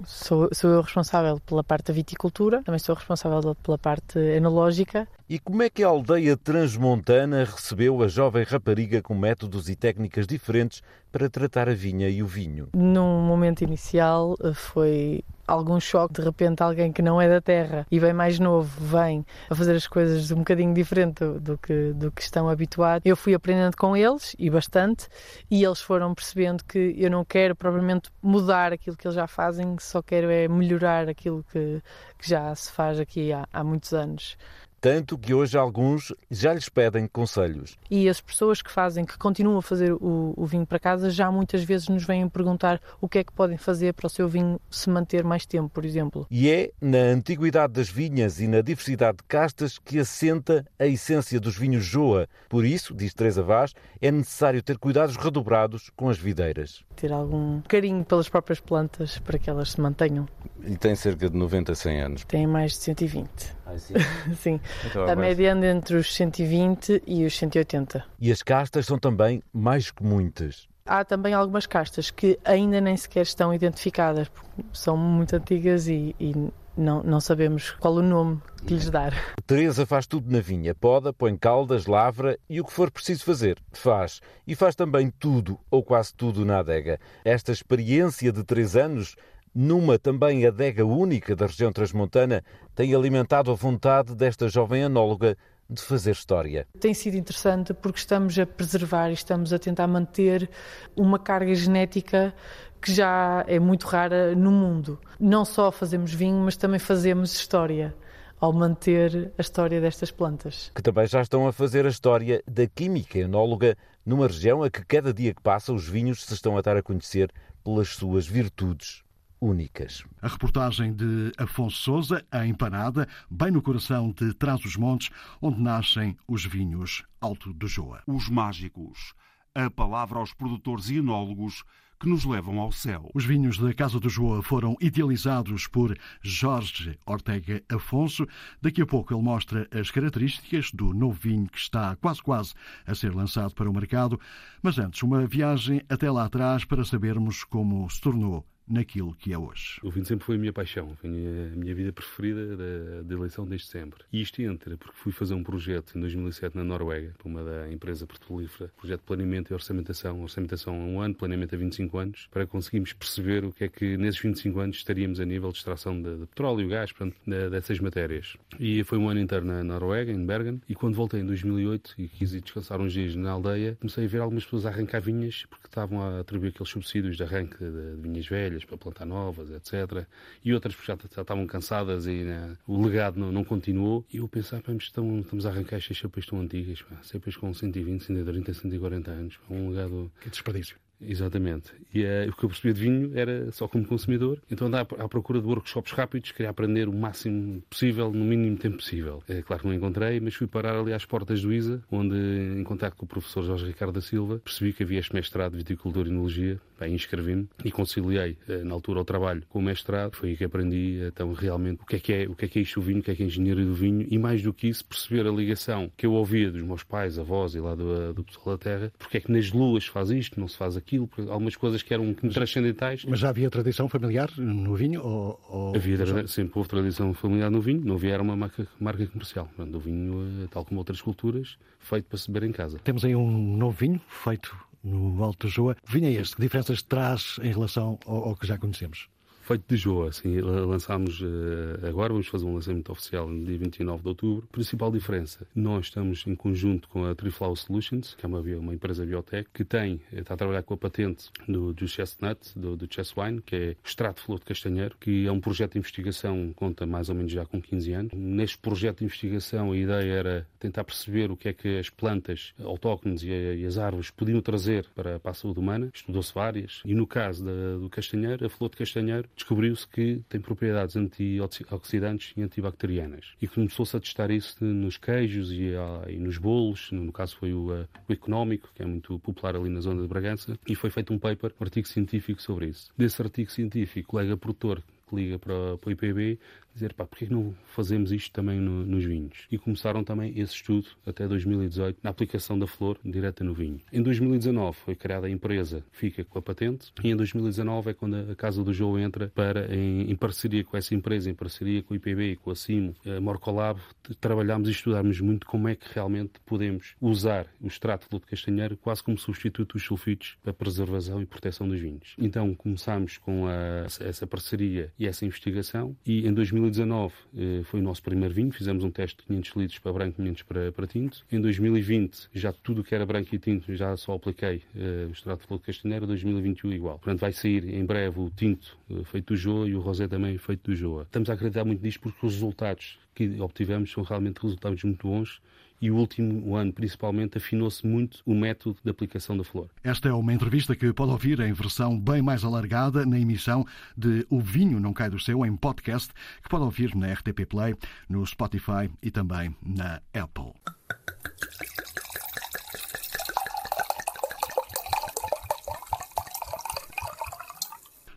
Sou, 0.05 0.49
sou 0.53 0.69
eu 0.69 0.81
responsável 0.81 1.39
pela 1.39 1.63
parte 1.63 1.87
da 1.87 1.93
viticultura, 1.93 2.61
também 2.63 2.79
sou 2.79 2.95
responsável 2.95 3.55
pela 3.55 3.77
parte 3.77 4.19
enológica. 4.19 5.07
E 5.29 5.39
como 5.39 5.63
é 5.63 5.69
que 5.69 5.83
a 5.83 5.87
aldeia 5.87 6.35
transmontana 6.35 7.45
recebeu 7.45 8.01
a 8.03 8.07
jovem 8.07 8.43
rapariga 8.43 9.01
com 9.01 9.15
métodos 9.15 9.69
e 9.69 9.75
técnicas 9.75 10.27
diferentes 10.27 10.81
para 11.11 11.29
tratar 11.29 11.69
a 11.69 11.73
vinha 11.73 12.09
e 12.09 12.21
o 12.21 12.27
vinho? 12.27 12.69
Num 12.73 13.21
momento 13.21 13.61
inicial 13.63 14.35
eh, 14.43 14.53
foi 14.53 15.23
algum 15.51 15.79
choque, 15.79 16.15
de 16.15 16.21
repente 16.21 16.63
alguém 16.63 16.91
que 16.91 17.01
não 17.01 17.21
é 17.21 17.27
da 17.27 17.41
terra 17.41 17.85
e 17.91 17.99
bem 17.99 18.13
mais 18.13 18.39
novo 18.39 18.69
vem 18.85 19.25
a 19.49 19.55
fazer 19.55 19.75
as 19.75 19.87
coisas 19.87 20.31
um 20.31 20.37
bocadinho 20.37 20.73
diferente 20.73 21.19
do, 21.19 21.39
do, 21.39 21.57
que, 21.57 21.93
do 21.93 22.11
que 22.11 22.21
estão 22.21 22.49
habituados. 22.49 23.01
Eu 23.05 23.17
fui 23.17 23.33
aprendendo 23.33 23.75
com 23.75 23.95
eles, 23.95 24.35
e 24.39 24.49
bastante, 24.49 25.07
e 25.49 25.63
eles 25.63 25.81
foram 25.81 26.13
percebendo 26.13 26.63
que 26.63 26.95
eu 26.97 27.11
não 27.11 27.25
quero 27.25 27.55
propriamente 27.55 28.09
mudar 28.21 28.71
aquilo 28.71 28.95
que 28.95 29.07
eles 29.07 29.15
já 29.15 29.27
fazem, 29.27 29.75
só 29.79 30.01
quero 30.01 30.29
é 30.29 30.47
melhorar 30.47 31.09
aquilo 31.09 31.43
que, 31.51 31.81
que 32.17 32.29
já 32.29 32.53
se 32.55 32.71
faz 32.71 32.99
aqui 32.99 33.33
há, 33.33 33.45
há 33.51 33.63
muitos 33.63 33.93
anos 33.93 34.37
tanto 34.81 35.15
que 35.15 35.31
hoje 35.31 35.55
alguns 35.55 36.11
já 36.29 36.53
lhes 36.55 36.67
pedem 36.67 37.07
conselhos. 37.07 37.77
E 37.89 38.09
as 38.09 38.19
pessoas 38.19 38.63
que 38.63 38.71
fazem, 38.71 39.05
que 39.05 39.15
continuam 39.15 39.59
a 39.59 39.61
fazer 39.61 39.93
o, 39.93 40.33
o, 40.35 40.45
vinho 40.47 40.65
para 40.65 40.79
casa, 40.79 41.11
já 41.11 41.31
muitas 41.31 41.63
vezes 41.63 41.87
nos 41.87 42.03
vêm 42.03 42.27
perguntar 42.27 42.81
o 42.99 43.07
que 43.07 43.19
é 43.19 43.23
que 43.23 43.31
podem 43.31 43.57
fazer 43.57 43.93
para 43.93 44.07
o 44.07 44.09
seu 44.09 44.27
vinho 44.27 44.59
se 44.71 44.89
manter 44.89 45.23
mais 45.23 45.45
tempo, 45.45 45.69
por 45.69 45.85
exemplo. 45.85 46.25
E 46.31 46.49
é 46.49 46.71
na 46.81 46.97
antiguidade 46.97 47.73
das 47.73 47.89
vinhas 47.89 48.39
e 48.39 48.47
na 48.47 48.61
diversidade 48.61 49.17
de 49.17 49.23
castas 49.25 49.77
que 49.77 49.99
assenta 49.99 50.65
a 50.79 50.87
essência 50.87 51.39
dos 51.39 51.55
vinhos 51.55 51.85
Joa. 51.85 52.27
Por 52.49 52.65
isso, 52.65 52.95
diz 52.95 53.13
Teresa 53.13 53.43
Vaz, 53.43 53.75
é 54.01 54.09
necessário 54.09 54.63
ter 54.63 54.79
cuidados 54.79 55.15
redobrados 55.15 55.91
com 55.95 56.09
as 56.09 56.17
videiras. 56.17 56.83
Ter 56.95 57.13
algum 57.13 57.61
carinho 57.61 58.03
pelas 58.03 58.27
próprias 58.27 58.59
plantas 58.59 59.19
para 59.19 59.37
que 59.37 59.47
elas 59.47 59.73
se 59.73 59.81
mantenham. 59.81 60.27
E 60.63 60.75
tem 60.75 60.95
cerca 60.95 61.29
de 61.29 61.37
90 61.37 61.71
a 61.71 61.75
100 61.75 62.01
anos? 62.01 62.25
Tem 62.25 62.47
mais 62.47 62.71
de 62.71 62.77
120. 62.79 63.61
Ah, 63.65 63.77
sim? 63.77 63.93
sim. 64.35 64.59
Então, 64.85 65.07
a 65.07 65.15
média 65.15 65.53
anda 65.53 65.67
entre 65.67 65.95
os 65.95 66.13
120 66.13 67.03
e 67.05 67.25
os 67.25 67.37
180. 67.37 68.03
E 68.19 68.31
as 68.31 68.41
castas 68.41 68.85
são 68.85 68.97
também 68.97 69.41
mais 69.53 69.91
que 69.91 70.03
muitas. 70.03 70.67
Há 70.85 71.05
também 71.05 71.33
algumas 71.33 71.65
castas 71.67 72.09
que 72.09 72.39
ainda 72.43 72.81
nem 72.81 72.97
sequer 72.97 73.21
estão 73.21 73.53
identificadas, 73.53 74.27
porque 74.29 74.63
são 74.73 74.97
muito 74.97 75.35
antigas 75.35 75.87
e, 75.87 76.15
e 76.19 76.51
não, 76.75 77.03
não 77.03 77.19
sabemos 77.19 77.71
qual 77.71 77.95
o 77.95 78.01
nome 78.01 78.41
que 78.65 78.73
lhes 78.73 78.89
dar. 78.89 79.13
Teresa 79.45 79.85
faz 79.85 80.07
tudo 80.07 80.31
na 80.31 80.39
vinha. 80.39 80.73
Poda, 80.73 81.13
põe 81.13 81.35
caldas, 81.37 81.85
lavra 81.85 82.37
e 82.49 82.59
o 82.59 82.65
que 82.65 82.73
for 82.73 82.89
preciso 82.89 83.23
fazer, 83.23 83.57
faz. 83.71 84.21
E 84.47 84.55
faz 84.55 84.75
também 84.75 85.11
tudo, 85.19 85.59
ou 85.69 85.83
quase 85.83 86.13
tudo, 86.13 86.45
na 86.45 86.59
adega. 86.59 86.99
Esta 87.23 87.51
experiência 87.51 88.31
de 88.31 88.43
três 88.43 88.75
anos 88.75 89.15
numa 89.53 89.99
também 89.99 90.45
adega 90.45 90.85
única 90.85 91.35
da 91.35 91.45
região 91.45 91.71
transmontana, 91.71 92.43
tem 92.73 92.95
alimentado 92.95 93.51
a 93.51 93.53
vontade 93.53 94.15
desta 94.15 94.47
jovem 94.47 94.83
anóloga 94.83 95.37
de 95.69 95.81
fazer 95.81 96.11
história. 96.11 96.67
Tem 96.79 96.93
sido 96.93 97.15
interessante 97.15 97.73
porque 97.73 97.99
estamos 97.99 98.37
a 98.37 98.45
preservar 98.45 99.09
e 99.09 99.13
estamos 99.13 99.53
a 99.53 99.59
tentar 99.59 99.87
manter 99.87 100.49
uma 100.95 101.17
carga 101.17 101.53
genética 101.55 102.33
que 102.81 102.93
já 102.93 103.45
é 103.47 103.59
muito 103.59 103.87
rara 103.87 104.35
no 104.35 104.51
mundo. 104.51 104.99
Não 105.19 105.45
só 105.45 105.71
fazemos 105.71 106.13
vinho, 106.13 106.43
mas 106.43 106.57
também 106.57 106.79
fazemos 106.79 107.33
história 107.33 107.95
ao 108.39 108.51
manter 108.51 109.31
a 109.37 109.41
história 109.41 109.79
destas 109.79 110.11
plantas. 110.11 110.71
Que 110.75 110.81
também 110.81 111.05
já 111.05 111.21
estão 111.21 111.47
a 111.47 111.53
fazer 111.53 111.85
a 111.85 111.89
história 111.89 112.41
da 112.47 112.65
química 112.67 113.19
enóloga 113.19 113.77
numa 114.03 114.27
região 114.27 114.63
a 114.63 114.69
que 114.69 114.83
cada 114.83 115.13
dia 115.13 115.33
que 115.33 115.41
passa 115.41 115.71
os 115.71 115.87
vinhos 115.87 116.25
se 116.25 116.33
estão 116.33 116.57
a 116.57 116.61
dar 116.61 116.75
a 116.75 116.81
conhecer 116.81 117.31
pelas 117.63 117.89
suas 117.89 118.25
virtudes 118.25 119.03
únicas. 119.41 120.05
A 120.21 120.27
reportagem 120.27 120.93
de 120.93 121.31
Afonso 121.37 121.77
Souza, 121.77 122.23
a 122.31 122.45
empanada, 122.45 123.07
bem 123.29 123.51
no 123.51 123.61
coração 123.61 124.11
de 124.11 124.33
Trás-os-Montes, 124.35 125.09
onde 125.41 125.59
nascem 125.59 126.15
os 126.27 126.45
vinhos 126.45 127.03
Alto 127.19 127.51
do 127.51 127.67
Joa. 127.67 128.03
Os 128.05 128.29
mágicos. 128.29 129.13
A 129.55 129.69
palavra 129.69 130.19
aos 130.19 130.33
produtores 130.33 130.89
e 130.89 130.97
enólogos 130.97 131.63
que 131.99 132.09
nos 132.09 132.25
levam 132.25 132.59
ao 132.59 132.71
céu. 132.71 133.11
Os 133.13 133.25
vinhos 133.25 133.59
da 133.59 133.73
Casa 133.73 133.99
do 133.99 134.09
Joa 134.09 134.41
foram 134.41 134.75
idealizados 134.81 135.67
por 135.67 135.95
Jorge 136.21 136.97
Ortega 137.05 137.61
Afonso. 137.69 138.27
Daqui 138.59 138.81
a 138.81 138.87
pouco 138.87 139.13
ele 139.13 139.21
mostra 139.21 139.67
as 139.71 139.91
características 139.91 140.71
do 140.71 140.93
novo 140.95 141.19
vinho 141.19 141.47
que 141.47 141.59
está 141.59 141.95
quase 141.97 142.21
quase 142.23 142.53
a 142.87 142.95
ser 142.95 143.13
lançado 143.13 143.53
para 143.53 143.69
o 143.69 143.73
mercado. 143.73 144.19
Mas 144.63 144.79
antes, 144.79 145.03
uma 145.03 145.27
viagem 145.27 145.83
até 145.89 146.09
lá 146.09 146.25
atrás 146.25 146.65
para 146.65 146.83
sabermos 146.83 147.43
como 147.43 147.87
se 147.89 148.01
tornou 148.01 148.45
naquilo 148.67 149.13
que 149.15 149.33
é 149.33 149.37
hoje. 149.37 149.79
O 149.83 149.89
vinho 149.89 150.05
sempre 150.05 150.25
foi 150.25 150.35
a 150.35 150.39
minha 150.39 150.53
paixão, 150.53 150.95
foi 150.95 151.09
a 151.09 151.55
minha 151.55 151.75
vida 151.75 151.91
preferida 151.91 152.55
da, 152.55 153.01
da 153.03 153.15
eleição 153.15 153.45
desde 153.45 153.67
sempre. 153.67 154.03
E 154.11 154.21
isto 154.21 154.41
entra 154.41 154.77
porque 154.77 154.97
fui 154.97 155.11
fazer 155.11 155.33
um 155.33 155.43
projeto 155.43 155.97
em 155.97 156.01
2007 156.01 156.55
na 156.55 156.63
Noruega, 156.63 157.13
para 157.17 157.27
uma 157.27 157.43
da 157.43 157.71
empresa 157.71 158.05
petrolífera, 158.07 158.71
projeto 158.77 159.01
de 159.01 159.05
planeamento 159.05 159.51
e 159.51 159.53
orçamentação, 159.53 160.21
orçamentação 160.21 160.73
a 160.73 160.77
um 160.85 161.01
ano, 161.01 161.15
planeamento 161.15 161.55
a 161.55 161.57
25 161.57 161.97
anos, 161.97 162.27
para 162.31 162.47
conseguirmos 162.47 162.93
perceber 162.93 163.43
o 163.43 163.51
que 163.51 163.65
é 163.65 163.67
que 163.67 163.97
nesses 163.97 164.21
25 164.21 164.59
anos 164.59 164.77
estaríamos 164.77 165.19
a 165.19 165.25
nível 165.25 165.51
de 165.51 165.57
extração 165.57 166.01
de, 166.01 166.17
de 166.19 166.25
petróleo 166.27 166.67
gás, 166.69 166.91
portanto, 166.91 167.17
de, 167.25 167.49
dessas 167.49 167.79
matérias. 167.79 168.37
E 168.59 168.83
foi 168.83 168.97
um 168.97 169.09
ano 169.09 169.19
inteiro 169.19 169.45
na 169.45 169.63
Noruega, 169.63 170.11
em 170.11 170.25
Bergen, 170.25 170.61
e 170.69 170.75
quando 170.75 170.95
voltei 170.95 171.21
em 171.21 171.25
2008 171.25 171.95
e 171.97 172.07
quis 172.07 172.33
ir 172.33 172.41
descansar 172.41 172.79
uns 172.79 172.93
dias 172.93 173.15
na 173.15 173.31
aldeia, 173.31 173.77
comecei 173.79 174.05
a 174.05 174.07
ver 174.07 174.19
algumas 174.19 174.43
pessoas 174.43 174.65
a 174.65 174.69
arrancar 174.69 175.01
vinhas 175.01 175.45
porque 175.49 175.67
estavam 175.67 176.01
a 176.01 176.19
atribuir 176.19 176.49
aqueles 176.49 176.69
subsídios 176.69 177.17
de 177.17 177.23
arranque 177.23 177.57
de, 177.57 177.95
de 177.95 178.01
vinhas 178.01 178.27
velhas 178.27 178.50
para 178.65 178.77
plantar 178.77 179.05
novas, 179.05 179.49
etc. 179.51 180.05
E 180.43 180.53
outras 180.53 180.75
já, 180.85 180.97
já 181.13 181.21
estavam 181.21 181.45
cansadas 181.47 182.05
e 182.05 182.23
né, 182.23 182.57
o 182.67 182.81
legado 182.81 183.19
não, 183.19 183.31
não, 183.31 183.43
continuou. 183.43 184.05
E 184.11 184.17
eu 184.17 184.27
pensava, 184.27 184.61
pá, 184.61 184.73
estamos, 184.73 185.23
estamos 185.23 185.45
a 185.45 185.49
arrancar 185.49 185.77
estas 185.77 185.97
cepas 185.97 186.25
tão 186.25 186.39
antigas, 186.39 186.81
pá, 186.81 186.97
com 187.39 187.53
120, 187.53 188.03
130, 188.03 188.53
140 188.53 189.11
anos, 189.11 189.37
pá, 189.37 189.53
um 189.53 189.69
legado... 189.69 190.11
Que 190.21 190.29
desperdício. 190.29 190.77
Exatamente. 191.01 191.71
E 191.93 192.03
uh, 192.03 192.29
o 192.29 192.35
que 192.35 192.45
eu 192.45 192.49
percebia 192.49 192.73
de 192.73 192.81
vinho 192.81 193.11
era 193.17 193.51
só 193.51 193.67
como 193.67 193.85
consumidor. 193.85 194.39
Então 194.49 194.67
andava 194.67 194.95
à 194.97 195.07
procura 195.07 195.41
de 195.41 195.47
workshops 195.47 195.91
rápidos, 195.91 196.31
queria 196.31 196.49
aprender 196.49 196.87
o 196.87 196.93
máximo 196.93 197.61
possível, 197.69 198.11
no 198.11 198.23
mínimo 198.23 198.57
tempo 198.57 198.77
possível. 198.77 199.23
É 199.27 199.41
claro 199.41 199.61
que 199.61 199.67
não 199.67 199.75
encontrei, 199.75 200.19
mas 200.19 200.35
fui 200.35 200.47
parar 200.47 200.77
ali 200.77 200.93
às 200.93 201.05
portas 201.05 201.41
do 201.41 201.53
ISA, 201.53 201.81
onde, 201.91 202.15
em 202.15 202.63
contato 202.63 202.95
com 202.95 203.05
o 203.05 203.07
professor 203.07 203.43
Jorge 203.43 203.65
Ricardo 203.65 203.93
da 203.93 204.01
Silva, 204.01 204.39
percebi 204.43 204.73
que 204.73 204.83
havia 204.83 204.99
este 204.99 205.13
mestrado 205.13 205.51
de 205.51 205.57
viticultura 205.59 206.07
e 206.07 206.11
enologia. 206.11 206.59
Bem, 206.79 206.95
inscrevi-me 206.95 207.47
e 207.63 207.71
conciliei, 207.71 208.37
uh, 208.49 208.65
na 208.65 208.73
altura, 208.73 209.01
o 209.01 209.05
trabalho 209.05 209.43
com 209.49 209.59
o 209.59 209.61
mestrado. 209.61 210.15
Foi 210.15 210.29
aí 210.29 210.37
que 210.37 210.43
aprendi, 210.43 210.99
então, 211.05 211.31
realmente, 211.33 211.81
o 211.83 211.85
que 211.85 211.97
é 211.97 211.99
que 211.99 212.13
é, 212.13 212.23
o 212.27 212.35
que 212.35 212.45
é, 212.45 212.47
que 212.47 212.59
é 212.59 212.61
isto 212.63 212.79
o 212.79 212.83
vinho, 212.83 212.99
o 212.99 213.03
que 213.03 213.11
é 213.11 213.15
que 213.15 213.21
é 213.21 213.25
a 213.25 213.27
engenharia 213.27 213.65
do 213.65 213.75
vinho 213.75 214.07
e, 214.09 214.17
mais 214.17 214.41
do 214.41 214.51
que 214.51 214.67
isso, 214.67 214.83
perceber 214.85 215.27
a 215.27 215.31
ligação 215.31 215.91
que 215.95 216.05
eu 216.05 216.13
ouvia 216.13 216.51
dos 216.51 216.61
meus 216.61 216.83
pais, 216.83 217.19
avós 217.19 217.53
e 217.53 217.59
lá 217.59 217.75
do, 217.75 218.13
do 218.13 218.23
pessoal 218.23 218.57
da 218.57 218.63
terra, 218.63 218.91
porque 218.97 219.17
é 219.17 219.19
que 219.19 219.31
nas 219.31 219.51
luas 219.51 219.85
faz 219.85 220.09
isto, 220.09 220.39
não 220.39 220.47
se 220.47 220.57
faz 220.57 220.75
aquilo, 220.75 220.90
algumas 220.97 221.55
coisas 221.55 221.83
que 221.83 221.93
eram 221.93 222.13
transcendentais. 222.13 223.05
Mas 223.05 223.19
já 223.19 223.29
havia 223.29 223.49
tradição 223.49 223.87
familiar 223.87 224.29
no 224.37 224.75
vinho? 224.75 225.03
Ou, 225.03 225.39
ou... 225.49 225.75
Havia, 225.75 226.27
sempre 226.27 226.51
houve 226.55 226.69
tradição 226.69 227.13
familiar 227.13 227.49
no 227.49 227.61
vinho, 227.61 227.81
não 227.83 227.95
havia 227.95 228.13
era 228.13 228.23
uma 228.23 228.35
marca, 228.35 228.67
marca 228.79 229.05
comercial. 229.07 229.49
O 229.57 229.79
vinho, 229.79 230.43
eh, 230.43 230.47
tal 230.49 230.65
como 230.65 230.79
outras 230.79 231.01
culturas, 231.01 231.57
feito 231.79 232.05
para 232.05 232.17
se 232.17 232.31
beber 232.31 232.49
em 232.49 232.51
casa. 232.51 232.79
Temos 232.79 233.05
aí 233.05 233.15
um 233.15 233.57
novo 233.57 233.77
vinho 233.77 234.01
feito 234.07 234.55
no 234.83 235.23
Alto 235.23 235.47
Joa. 235.47 235.75
Vinho 235.87 236.07
é 236.07 236.11
este? 236.13 236.35
Que 236.35 236.41
diferenças 236.41 236.81
traz 236.81 237.37
em 237.41 237.51
relação 237.51 237.99
ao, 238.05 238.29
ao 238.29 238.35
que 238.35 238.47
já 238.47 238.57
conhecemos? 238.57 239.07
Feito 239.51 239.65
de 239.67 239.75
Joa. 239.75 240.09
Assim, 240.09 240.39
lançámos 240.39 241.19
uh, 241.21 241.85
agora, 241.87 242.13
vamos 242.13 242.27
fazer 242.27 242.45
um 242.45 242.53
lançamento 242.53 242.91
oficial 242.91 243.27
no 243.27 243.45
dia 243.45 243.57
29 243.57 244.01
de 244.01 244.07
outubro. 244.07 244.47
Principal 244.51 244.91
diferença, 244.91 245.45
nós 245.53 245.87
estamos 245.87 246.25
em 246.25 246.35
conjunto 246.35 246.87
com 246.87 247.05
a 247.05 247.13
Triflow 247.13 247.55
Solutions, 247.55 248.15
que 248.15 248.25
é 248.25 248.29
uma, 248.29 248.39
uma 248.39 248.73
empresa 248.73 249.05
biotech, 249.05 249.49
que 249.53 249.65
tem, 249.65 249.99
está 250.11 250.35
a 250.35 250.37
trabalhar 250.37 250.63
com 250.63 250.73
a 250.73 250.77
patente 250.77 251.29
do, 251.47 251.73
do 251.73 251.87
Chestnut, 251.87 252.39
do, 252.55 252.77
do 252.77 252.87
Chess 252.89 253.13
Wine, 253.17 253.41
que 253.41 253.55
é 253.55 253.75
extrato 253.83 254.21
de 254.21 254.25
flor 254.25 254.39
de 254.39 254.45
castanheiro, 254.45 254.95
que 254.99 255.25
é 255.25 255.31
um 255.31 255.39
projeto 255.39 255.73
de 255.73 255.79
investigação, 255.79 256.53
conta 256.55 256.85
mais 256.85 257.09
ou 257.09 257.15
menos 257.15 257.31
já 257.31 257.45
com 257.45 257.61
15 257.61 257.93
anos. 257.93 258.13
Neste 258.13 258.57
projeto 258.57 258.99
de 258.99 259.05
investigação, 259.05 259.71
a 259.71 259.77
ideia 259.77 260.13
era 260.13 260.47
tentar 260.59 260.83
perceber 260.83 261.29
o 261.29 261.35
que 261.35 261.49
é 261.49 261.53
que 261.53 261.77
as 261.77 261.89
plantas 261.89 262.53
autóctones 262.63 263.23
e, 263.23 263.27
e 263.27 263.65
as 263.65 263.77
árvores 263.77 264.11
podiam 264.11 264.41
trazer 264.41 264.85
para, 264.95 265.19
para 265.19 265.31
a 265.31 265.33
saúde 265.33 265.59
humana. 265.59 265.89
Estudou-se 265.93 266.33
várias. 266.33 266.81
E 266.85 266.93
no 266.93 267.05
caso 267.05 267.43
da, 267.43 267.77
do 267.77 267.89
castanheiro, 267.89 268.45
a 268.45 268.49
flor 268.49 268.69
de 268.69 268.77
castanheiro 268.77 269.27
descobriu-se 269.41 269.87
que 269.87 270.21
tem 270.29 270.39
propriedades 270.39 270.95
antioxidantes 270.95 272.33
e 272.37 272.41
antibacterianas. 272.41 273.33
E 273.41 273.47
começou-se 273.47 273.95
a 273.97 273.99
testar 273.99 274.31
isso 274.31 274.63
nos 274.63 274.97
queijos 274.97 275.51
e, 275.51 275.75
ah, 275.75 276.05
e, 276.09 276.17
nos 276.17 276.37
bolos, 276.37 276.89
no 276.91 277.11
caso 277.11 277.35
foi 277.35 277.53
o, 277.53 277.71
ah, 277.73 277.87
o, 278.07 278.13
económico, 278.13 278.69
que 278.73 278.81
é 278.81 278.85
muito 278.85 279.19
popular 279.19 279.55
ali 279.55 279.69
na 279.69 279.81
zona 279.81 280.01
de 280.01 280.07
Bragança, 280.07 280.57
e 280.67 280.75
foi 280.75 280.89
feito 280.89 281.13
um 281.13 281.19
paper, 281.19 281.53
um 281.59 281.63
artigo 281.63 281.87
científico 281.87 282.41
sobre 282.41 282.67
isso. 282.67 282.89
Desse 282.97 283.21
artigo 283.21 283.51
científico, 283.51 284.09
o 284.09 284.11
colega 284.11 284.37
produtor 284.37 284.83
que 285.11 285.15
liga 285.15 285.37
para, 285.37 285.77
para 285.77 285.89
o 285.89 285.91
IPB 285.91 286.39
dizer, 286.73 286.93
pá, 286.93 287.05
porquê 287.05 287.25
que 287.25 287.33
não 287.33 287.53
fazemos 287.65 288.11
isto 288.11 288.31
também 288.31 288.59
no, 288.59 288.85
nos 288.85 289.03
vinhos? 289.03 289.45
E 289.51 289.57
começaram 289.57 290.03
também 290.03 290.37
esse 290.39 290.53
estudo 290.53 290.87
até 291.05 291.27
2018 291.27 291.99
na 292.01 292.09
aplicação 292.09 292.57
da 292.57 292.65
flor 292.65 292.97
direta 293.03 293.43
no 293.43 293.53
vinho. 293.53 293.79
Em 293.91 294.01
2019 294.01 294.77
foi 294.77 294.95
criada 294.95 295.27
a 295.27 295.29
empresa, 295.29 295.83
fica 295.91 296.23
com 296.23 296.39
a 296.39 296.41
patente, 296.41 296.91
e 297.03 297.09
em 297.09 297.15
2019 297.15 297.91
é 297.91 297.93
quando 297.93 298.15
a 298.31 298.35
Casa 298.35 298.63
do 298.63 298.73
João 298.73 298.97
entra 298.97 299.31
para, 299.35 299.73
em, 299.75 300.09
em 300.09 300.15
parceria 300.15 300.63
com 300.63 300.77
essa 300.77 300.95
empresa, 300.95 301.29
em 301.29 301.33
parceria 301.33 301.83
com 301.83 301.93
o 301.93 301.97
IPB, 301.97 302.37
com 302.37 302.51
a 302.51 302.55
CIMO, 302.55 302.95
a 303.05 303.19
Morcolab, 303.19 303.79
trabalhámos 304.19 304.69
e 304.69 304.71
estudámos 304.71 305.19
muito 305.19 305.45
como 305.45 305.67
é 305.67 305.75
que 305.75 305.87
realmente 305.93 306.39
podemos 306.45 306.95
usar 307.01 307.47
o 307.59 307.67
extrato 307.67 308.07
de 308.09 308.25
castanheiro 308.25 308.77
quase 308.77 309.03
como 309.03 309.17
substituto 309.17 309.73
dos 309.73 309.83
sulfitos 309.83 310.37
para 310.41 310.53
preservação 310.53 311.21
e 311.21 311.25
proteção 311.25 311.67
dos 311.67 311.79
vinhos. 311.79 312.15
Então 312.17 312.53
começámos 312.55 313.17
com 313.17 313.47
a, 313.47 313.85
essa 313.99 314.25
parceria 314.25 314.91
e 315.01 315.07
essa 315.07 315.25
investigação 315.25 315.95
e 316.05 316.27
em 316.27 316.33
2019 316.33 316.81
2019 316.91 317.13
eh, 317.35 317.63
foi 317.63 317.79
o 317.79 317.83
nosso 317.83 318.01
primeiro 318.01 318.33
vinho, 318.33 318.51
fizemos 318.51 318.83
um 318.83 318.91
teste 318.91 319.17
de 319.17 319.23
500 319.27 319.51
litros 319.55 319.79
para 319.79 319.93
branco, 319.93 320.15
500 320.17 320.43
para, 320.43 320.71
para 320.71 320.87
tinto. 320.87 321.25
Em 321.31 321.39
2020, 321.39 322.29
já 322.33 322.51
tudo 322.51 322.83
que 322.83 322.93
era 322.93 323.05
branco 323.05 323.33
e 323.33 323.39
tinto, 323.39 323.73
já 323.75 323.95
só 323.97 324.13
apliquei 324.13 324.63
uh, 324.75 325.09
o 325.09 325.11
extrato 325.11 325.41
de 325.41 325.47
flor 325.47 325.59
de 325.59 325.65
castanheira, 325.65 326.05
2021 326.05 326.73
igual. 326.73 326.99
Portanto, 326.99 327.19
vai 327.19 327.31
sair 327.31 327.73
em 327.73 327.85
breve 327.85 328.19
o 328.19 328.29
tinto 328.29 328.77
uh, 328.89 329.03
feito 329.05 329.33
do 329.33 329.35
Joa 329.35 329.67
e 329.67 329.75
o 329.75 329.79
rosé 329.79 330.07
também 330.07 330.37
feito 330.37 330.71
do 330.71 330.75
Joa. 330.75 331.03
Estamos 331.03 331.29
a 331.29 331.33
acreditar 331.33 331.65
muito 331.65 331.83
nisto 331.83 331.99
porque 332.01 332.25
os 332.25 332.33
resultados 332.33 332.99
que 333.13 333.39
obtivemos 333.41 333.91
são 333.91 334.03
realmente 334.03 334.39
resultados 334.39 334.83
muito 334.83 335.07
bons 335.07 335.41
e 335.81 335.89
o 335.89 335.95
último 335.95 336.55
ano, 336.55 336.71
principalmente, 336.71 337.37
afinou-se 337.37 337.85
muito 337.85 338.21
o 338.25 338.35
método 338.35 338.77
de 338.83 338.91
aplicação 338.91 339.35
da 339.35 339.43
flor. 339.43 339.67
Esta 339.83 340.09
é 340.09 340.13
uma 340.13 340.33
entrevista 340.33 340.75
que 340.75 340.93
pode 340.93 341.11
ouvir 341.11 341.39
em 341.39 341.51
versão 341.51 341.99
bem 341.99 342.21
mais 342.21 342.43
alargada 342.43 343.05
na 343.05 343.19
emissão 343.19 343.65
de 343.97 344.25
O 344.29 344.39
Vinho 344.39 344.79
Não 344.79 344.93
Cai 344.93 345.09
do 345.09 345.19
Céu 345.19 345.45
em 345.45 345.55
podcast, 345.55 346.13
que 346.43 346.49
pode 346.49 346.63
ouvir 346.63 346.95
na 346.95 347.11
RTP 347.11 347.45
Play, 347.47 347.75
no 348.07 348.25
Spotify 348.25 348.89
e 349.01 349.09
também 349.09 349.55
na 349.61 350.01
Apple. 350.13 350.53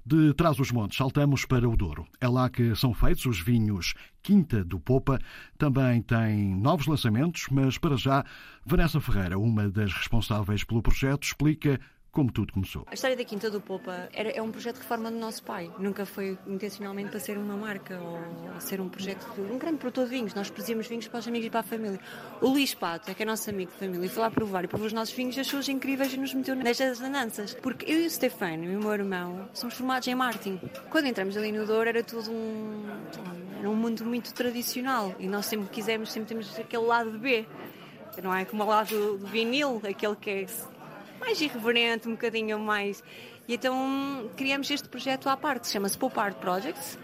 De 0.07 0.35
trás 0.35 0.61
os 0.61 0.71
montes, 0.71 0.99
saltamos 0.99 1.47
para 1.47 1.67
o 1.67 1.75
Douro. 1.75 2.07
É 2.21 2.29
lá 2.29 2.51
que 2.51 2.77
são 2.77 2.93
feitos 2.93 3.25
os 3.25 3.41
vinhos 3.41 3.95
Quinta 4.23 4.63
do 4.63 4.79
Popa. 4.79 5.19
Também 5.57 6.03
tem 6.03 6.55
novos 6.55 6.87
lançamentos, 6.87 7.47
mas 7.51 7.79
para 7.79 7.97
já, 7.97 8.23
Vanessa 8.67 9.01
Ferreira, 9.01 9.39
uma 9.39 9.71
das 9.71 9.95
responsáveis 9.95 10.63
pelo 10.63 10.83
projeto, 10.83 11.23
explica 11.23 11.81
como 12.15 12.31
tudo 12.31 12.53
começou. 12.53 12.87
A 12.89 12.95
história 12.95 13.17
da 13.17 13.25
Quinta 13.25 13.51
do 13.51 13.61
Popa 13.61 14.09
era, 14.13 14.31
é 14.31 14.41
um 14.41 14.53
projeto 14.53 14.77
de 14.77 14.83
reforma 14.83 15.11
do 15.11 15.19
nosso 15.19 15.43
pai. 15.43 15.69
Nunca 15.81 16.07
foi 16.07 16.39
intencionalmente 16.47 17.11
para 17.11 17.19
ser 17.19 17.37
uma 17.37 17.57
marca 17.57 18.01
ou 18.01 18.61
ser 18.61 18.81
um 18.81 18.89
projeto, 18.89 19.27
um 19.39 19.59
grande 19.59 19.79
produtor 19.79 20.05
de 20.05 20.11
vinhos. 20.11 20.33
Nós 20.33 20.49
produzíamos 20.49 20.87
vinhos 20.87 21.09
para 21.09 21.19
os 21.19 21.27
amigos 21.27 21.49
e 21.49 21.51
para 21.51 21.61
a 21.61 21.65
família. 21.65 21.99
O 22.41 22.49
Luís 22.49 22.73
Pato, 22.73 23.11
é 23.11 23.15
que 23.15 23.25
é 23.25 23.27
nosso 23.27 23.51
amigo 23.51 23.73
de 23.73 23.79
família, 23.79 24.09
foi 24.09 24.23
lá 24.23 24.31
provar 24.31 24.65
e 24.65 24.69
provou 24.69 24.87
os 24.87 24.93
nossos 24.93 25.13
vinhos, 25.13 25.37
achou 25.37 25.59
os 25.59 25.69
incríveis 25.69 26.15
e 26.15 26.17
nos 26.17 26.33
meteu 26.33 26.55
nestas 26.55 27.01
andanças. 27.01 27.55
Porque 27.55 27.91
eu 27.91 28.01
e 28.03 28.07
o 28.07 28.11
Stefano, 28.11 28.65
e 28.65 28.77
o 28.77 28.81
meu 28.81 28.95
irmão, 28.95 29.49
somos 29.53 29.75
formados 29.75 30.07
em 30.07 30.15
marketing. 30.15 30.61
Quando 30.91 31.07
entramos 31.07 31.37
ali 31.37 31.51
no 31.51 31.67
Douro 31.67 31.89
era 31.89 32.05
tudo 32.05 32.31
um, 32.31 32.85
era 33.59 33.69
um 33.69 33.75
mundo 33.75 34.05
muito 34.05 34.33
tradicional 34.33 35.13
e 35.19 35.27
nós 35.27 35.47
sempre 35.47 35.69
quisemos, 35.69 36.13
sempre 36.13 36.29
temos 36.29 36.57
aquele 36.57 36.85
lado 36.85 37.19
B 37.19 37.45
não 38.23 38.35
é 38.35 38.45
como 38.45 38.63
o 38.63 38.67
lado 38.67 39.19
do 39.19 39.27
vinil, 39.27 39.81
aquele 39.89 40.17
que 40.17 40.31
é 40.31 40.47
mais 41.25 41.41
irreverente, 41.41 42.07
um 42.07 42.13
bocadinho 42.13 42.59
mais. 42.59 43.03
E 43.49 43.55
então 43.55 44.31
criamos 44.37 44.71
este 44.71 44.89
projeto 44.89 45.29
à 45.29 45.37
parte, 45.37 45.69
chama-se 45.69 45.97
Pop 45.97 46.19
Art 46.21 46.37
Projects. 46.37 46.99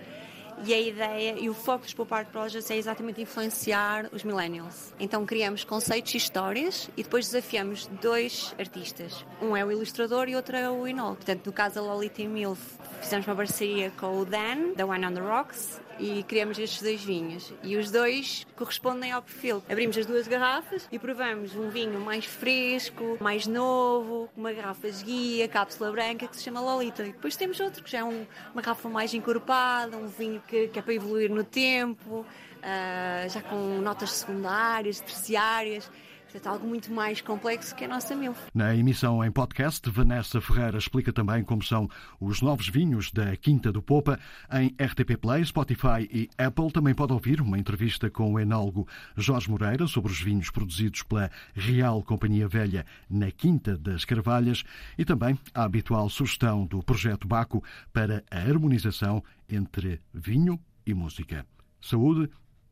E 0.63 0.75
a 0.75 0.79
ideia 0.79 1.37
e 1.39 1.49
o 1.49 1.55
foco 1.55 1.85
dos 1.85 1.95
Pop 1.95 2.13
Art 2.13 2.29
Projects 2.29 2.71
é 2.71 2.77
exatamente 2.77 3.23
influenciar 3.23 4.11
os 4.13 4.23
millennials. 4.23 4.93
Então 5.01 5.25
criamos 5.25 5.65
conceitos 5.65 6.13
e 6.13 6.19
histórias 6.19 6.91
e 6.99 7.03
depois 7.03 7.25
desafiamos 7.25 7.87
dois 8.03 8.55
artistas. 8.59 9.25
Um 9.41 9.57
é 9.57 9.65
o 9.65 9.73
ilustrador 9.73 10.29
e 10.29 10.37
outro 10.37 10.55
é 10.55 10.69
o 10.69 10.87
enólogo. 10.87 11.17
Portanto, 11.17 11.47
no 11.47 11.53
caso 11.53 11.77
da 11.77 11.81
Lolita 11.81 12.23
Milf, 12.25 12.61
fizemos 13.01 13.27
uma 13.27 13.35
parceria 13.35 13.91
com 13.99 14.19
o 14.19 14.27
Dan, 14.27 14.75
da 14.77 14.85
One 14.85 15.07
on 15.07 15.15
the 15.15 15.21
Rocks, 15.21 15.81
e 16.01 16.23
criamos 16.23 16.59
estes 16.59 16.83
dois 16.83 17.05
vinhos. 17.05 17.53
E 17.63 17.77
os 17.77 17.91
dois 17.91 18.47
correspondem 18.57 19.13
ao 19.13 19.23
perfil. 19.23 19.63
Abrimos 19.69 19.97
as 19.99 20.07
duas 20.07 20.27
garrafas 20.27 20.89
e 20.91 20.99
provamos 20.99 21.55
um 21.55 21.69
vinho 21.69 22.01
mais 22.01 22.25
fresco, 22.25 23.19
mais 23.21 23.47
novo, 23.47 24.29
uma 24.37 24.53
garrafa 24.53 24.89
guia, 25.05 25.47
cápsula 25.47 25.93
branca, 25.93 26.27
que 26.27 26.37
se 26.37 26.43
chama 26.43 26.61
Lolita. 26.61 27.03
E 27.03 27.13
depois 27.13 27.37
temos 27.37 27.61
outro 27.61 27.85
que 27.85 27.91
já 27.91 27.99
é 27.99 28.05
um, 28.05 28.27
uma 28.53 28.63
garrafa 28.63 28.89
mais 28.89 29.13
encorpada, 29.13 29.97
um 29.97 30.07
vinho 30.09 30.43
que, 30.49 30.69
que 30.69 30.79
é 30.79 30.83
para 30.83 30.95
evoluir 30.95 31.31
no 31.31 31.45
tempo 31.45 32.25
uh, 32.61 33.29
já 33.29 33.43
com 33.43 33.57
notas 33.81 34.13
secundárias, 34.13 35.01
terciárias. 35.01 35.91
Portanto, 36.31 36.47
algo 36.47 36.69
muito 36.69 36.93
mais 36.93 37.21
complexo 37.21 37.75
que 37.75 37.85
a 37.85 37.89
nossa 37.89 38.15
MILF. 38.15 38.39
Na 38.55 38.73
emissão 38.73 39.25
em 39.25 39.33
podcast, 39.33 39.91
Vanessa 39.91 40.41
Ferreira 40.41 40.79
explica 40.79 41.13
também 41.13 41.43
como 41.43 41.61
são 41.61 41.89
os 42.21 42.41
novos 42.41 42.69
vinhos 42.69 43.11
da 43.11 43.37
Quinta 43.37 43.73
do 43.73 43.83
Popa. 43.83 44.17
Em 44.53 44.69
RTP 44.81 45.17
Play, 45.21 45.45
Spotify 45.45 46.09
e 46.09 46.31
Apple 46.39 46.71
também 46.71 46.95
pode 46.95 47.13
ouvir 47.13 47.41
uma 47.41 47.59
entrevista 47.59 48.09
com 48.09 48.33
o 48.33 48.39
enólogo 48.39 48.87
Jorge 49.17 49.51
Moreira 49.51 49.89
sobre 49.89 50.13
os 50.13 50.21
vinhos 50.21 50.51
produzidos 50.51 51.03
pela 51.03 51.33
Real 51.53 52.01
Companhia 52.05 52.47
Velha 52.47 52.87
na 53.11 53.33
Quinta 53.33 53.77
das 53.77 54.05
Carvalhas 54.05 54.63
e 54.97 55.05
também 55.05 55.37
a 55.53 55.65
habitual 55.65 56.09
sugestão 56.09 56.65
do 56.65 56.81
Projeto 56.81 57.27
Baco 57.27 57.61
para 57.93 58.23
a 58.31 58.39
harmonização 58.39 59.21
entre 59.49 60.01
vinho 60.15 60.61
e 60.87 60.95
música. 60.95 61.45
Saúde 61.81 62.31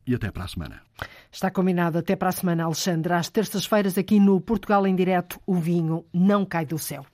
e 0.09 0.15
até 0.15 0.31
para 0.31 0.43
a 0.43 0.47
semana. 0.47 0.81
Está 1.31 1.51
combinado 1.51 1.99
até 1.99 2.15
para 2.15 2.29
a 2.29 2.31
semana, 2.31 2.63
Alexandre. 2.63 3.13
Às 3.13 3.29
terças-feiras, 3.29 3.95
aqui 3.95 4.19
no 4.19 4.41
Portugal 4.41 4.87
em 4.87 4.95
Direto, 4.95 5.39
o 5.45 5.53
vinho 5.53 6.03
não 6.11 6.43
cai 6.43 6.65
do 6.65 6.79
céu. 6.79 7.05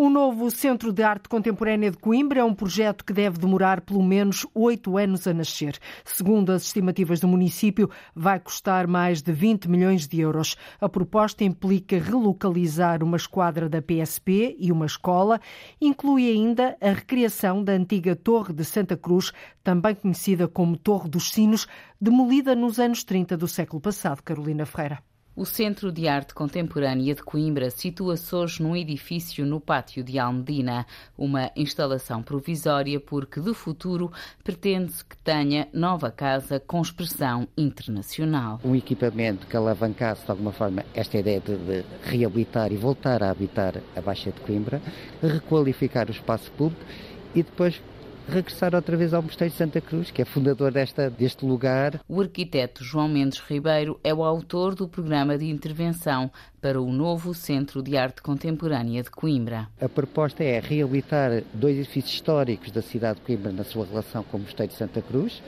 O 0.00 0.08
novo 0.08 0.48
Centro 0.48 0.92
de 0.92 1.02
Arte 1.02 1.28
Contemporânea 1.28 1.90
de 1.90 1.96
Coimbra 1.96 2.38
é 2.38 2.44
um 2.44 2.54
projeto 2.54 3.04
que 3.04 3.12
deve 3.12 3.36
demorar 3.36 3.80
pelo 3.80 4.00
menos 4.00 4.46
oito 4.54 4.96
anos 4.96 5.26
a 5.26 5.34
nascer. 5.34 5.76
Segundo 6.04 6.52
as 6.52 6.62
estimativas 6.62 7.18
do 7.18 7.26
município, 7.26 7.90
vai 8.14 8.38
custar 8.38 8.86
mais 8.86 9.20
de 9.20 9.32
20 9.32 9.68
milhões 9.68 10.06
de 10.06 10.20
euros. 10.20 10.56
A 10.80 10.88
proposta 10.88 11.42
implica 11.42 11.98
relocalizar 11.98 13.02
uma 13.02 13.16
esquadra 13.16 13.68
da 13.68 13.82
PSP 13.82 14.54
e 14.56 14.70
uma 14.70 14.86
escola. 14.86 15.40
Inclui 15.80 16.30
ainda 16.30 16.76
a 16.80 16.90
recriação 16.90 17.64
da 17.64 17.72
antiga 17.72 18.14
Torre 18.14 18.52
de 18.52 18.64
Santa 18.64 18.96
Cruz, 18.96 19.32
também 19.64 19.96
conhecida 19.96 20.46
como 20.46 20.76
Torre 20.76 21.08
dos 21.08 21.32
Sinos, 21.32 21.66
demolida 22.00 22.54
nos 22.54 22.78
anos 22.78 23.02
30 23.02 23.36
do 23.36 23.48
século 23.48 23.80
passado. 23.80 24.22
Carolina 24.22 24.64
Ferreira. 24.64 25.02
O 25.38 25.44
Centro 25.44 25.92
de 25.92 26.08
Arte 26.08 26.34
Contemporânea 26.34 27.14
de 27.14 27.22
Coimbra 27.22 27.70
situa-se 27.70 28.34
hoje 28.34 28.60
num 28.60 28.74
edifício 28.74 29.46
no 29.46 29.60
pátio 29.60 30.02
de 30.02 30.18
Almedina, 30.18 30.84
uma 31.16 31.52
instalação 31.54 32.24
provisória 32.24 32.98
porque 32.98 33.40
de 33.40 33.54
futuro 33.54 34.10
pretende-se 34.42 35.04
que 35.04 35.16
tenha 35.18 35.68
nova 35.72 36.10
casa 36.10 36.58
com 36.58 36.82
expressão 36.82 37.46
internacional. 37.56 38.58
Um 38.64 38.74
equipamento 38.74 39.46
que 39.46 39.56
alavancasse 39.56 40.24
de 40.24 40.30
alguma 40.32 40.50
forma 40.50 40.84
esta 40.92 41.16
ideia 41.16 41.38
de, 41.38 41.56
de 41.56 41.84
reabilitar 42.02 42.72
e 42.72 42.76
voltar 42.76 43.22
a 43.22 43.30
habitar 43.30 43.80
a 43.94 44.00
Baixa 44.00 44.32
de 44.32 44.40
Coimbra, 44.40 44.82
requalificar 45.22 46.08
o 46.08 46.10
espaço 46.10 46.50
público 46.50 46.84
e 47.32 47.44
depois 47.44 47.80
regressar 48.28 48.74
outra 48.74 48.96
vez 48.96 49.14
ao 49.14 49.22
Mosteiro 49.22 49.50
de 49.50 49.56
Santa 49.56 49.80
Cruz, 49.80 50.10
que 50.10 50.20
é 50.20 50.24
fundador 50.24 50.70
desta, 50.70 51.08
deste 51.08 51.44
lugar. 51.44 52.00
O 52.06 52.20
arquiteto 52.20 52.84
João 52.84 53.08
Mendes 53.08 53.40
Ribeiro 53.40 53.98
é 54.04 54.12
o 54.12 54.22
autor 54.22 54.74
do 54.74 54.86
programa 54.86 55.38
de 55.38 55.48
intervenção 55.48 56.30
para 56.60 56.80
o 56.80 56.92
novo 56.92 57.32
Centro 57.32 57.82
de 57.82 57.96
Arte 57.96 58.20
Contemporânea 58.20 59.02
de 59.02 59.10
Coimbra. 59.10 59.68
A 59.80 59.88
proposta 59.88 60.44
é 60.44 60.60
reabilitar 60.60 61.42
dois 61.54 61.78
edifícios 61.78 62.14
históricos 62.14 62.70
da 62.70 62.82
cidade 62.82 63.18
de 63.18 63.24
Coimbra 63.24 63.50
na 63.50 63.64
sua 63.64 63.86
relação 63.86 64.22
com 64.22 64.36
o 64.36 64.40
Mosteiro 64.40 64.72
de 64.72 64.78
Santa 64.78 65.00
Cruz, 65.00 65.42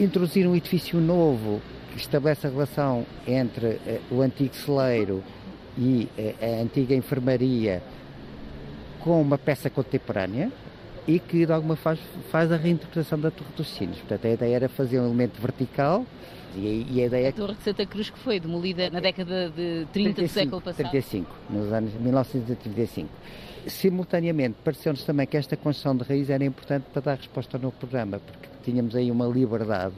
introduzir 0.00 0.46
um 0.46 0.56
edifício 0.56 1.00
novo 1.00 1.62
que 1.92 1.98
estabelece 1.98 2.46
a 2.46 2.50
relação 2.50 3.06
entre 3.26 3.66
uh, 3.66 4.00
o 4.10 4.22
antigo 4.22 4.54
celeiro 4.54 5.22
e 5.78 6.08
uh, 6.18 6.58
a 6.58 6.62
antiga 6.62 6.94
enfermaria 6.94 7.82
com 9.00 9.22
uma 9.22 9.38
peça 9.38 9.70
contemporânea, 9.70 10.50
e 11.06 11.18
que 11.18 11.46
de 11.46 11.52
alguma 11.52 11.76
faz, 11.76 12.00
faz 12.30 12.50
a 12.50 12.56
reinterpretação 12.56 13.18
da 13.18 13.30
Torre 13.30 13.50
dos 13.56 13.68
Sinos. 13.68 13.98
Portanto, 13.98 14.26
a 14.26 14.30
ideia 14.30 14.56
era 14.56 14.68
fazer 14.68 14.98
um 15.00 15.06
elemento 15.06 15.40
vertical 15.40 16.04
e, 16.56 16.86
e 16.90 17.02
a 17.02 17.06
ideia... 17.06 17.28
A 17.28 17.32
Torre 17.32 17.54
de 17.54 17.62
Santa 17.62 17.86
Cruz 17.86 18.10
que 18.10 18.18
foi 18.18 18.40
demolida 18.40 18.90
na 18.90 19.00
década 19.00 19.50
de 19.50 19.86
30 19.92 20.14
35, 20.14 20.20
do 20.22 20.28
século 20.28 20.60
passado. 20.60 20.90
35, 20.90 21.36
nos 21.50 21.72
anos 21.72 21.92
1935. 21.94 23.08
Simultaneamente, 23.68 24.56
pareceu-nos 24.64 25.04
também 25.04 25.26
que 25.26 25.36
esta 25.36 25.56
construção 25.56 25.96
de 25.96 26.04
raiz 26.04 26.30
era 26.30 26.44
importante 26.44 26.84
para 26.92 27.02
dar 27.02 27.16
resposta 27.16 27.56
ao 27.56 27.62
novo 27.62 27.76
programa, 27.76 28.20
porque 28.20 28.48
tínhamos 28.64 28.94
aí 28.94 29.10
uma 29.10 29.26
liberdade 29.26 29.94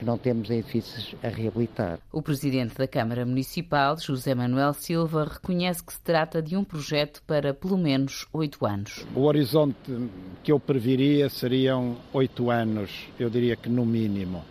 que 0.00 0.06
não 0.06 0.16
temos 0.16 0.48
edifícios 0.48 1.14
a 1.22 1.28
reabilitar. 1.28 1.98
O 2.10 2.22
presidente 2.22 2.74
da 2.74 2.88
Câmara 2.88 3.26
Municipal, 3.26 3.98
José 3.98 4.34
Manuel 4.34 4.72
Silva, 4.72 5.28
reconhece 5.30 5.84
que 5.84 5.92
se 5.92 6.00
trata 6.00 6.40
de 6.40 6.56
um 6.56 6.64
projeto 6.64 7.22
para 7.26 7.52
pelo 7.52 7.76
menos 7.76 8.26
oito 8.32 8.64
anos. 8.64 9.04
O 9.14 9.24
horizonte 9.24 9.76
que 10.42 10.50
eu 10.50 10.58
previria 10.58 11.28
seriam 11.28 11.98
oito 12.14 12.50
anos, 12.50 13.08
eu 13.18 13.28
diria 13.28 13.54
que 13.56 13.68
no 13.68 13.84
mínimo. 13.84 14.42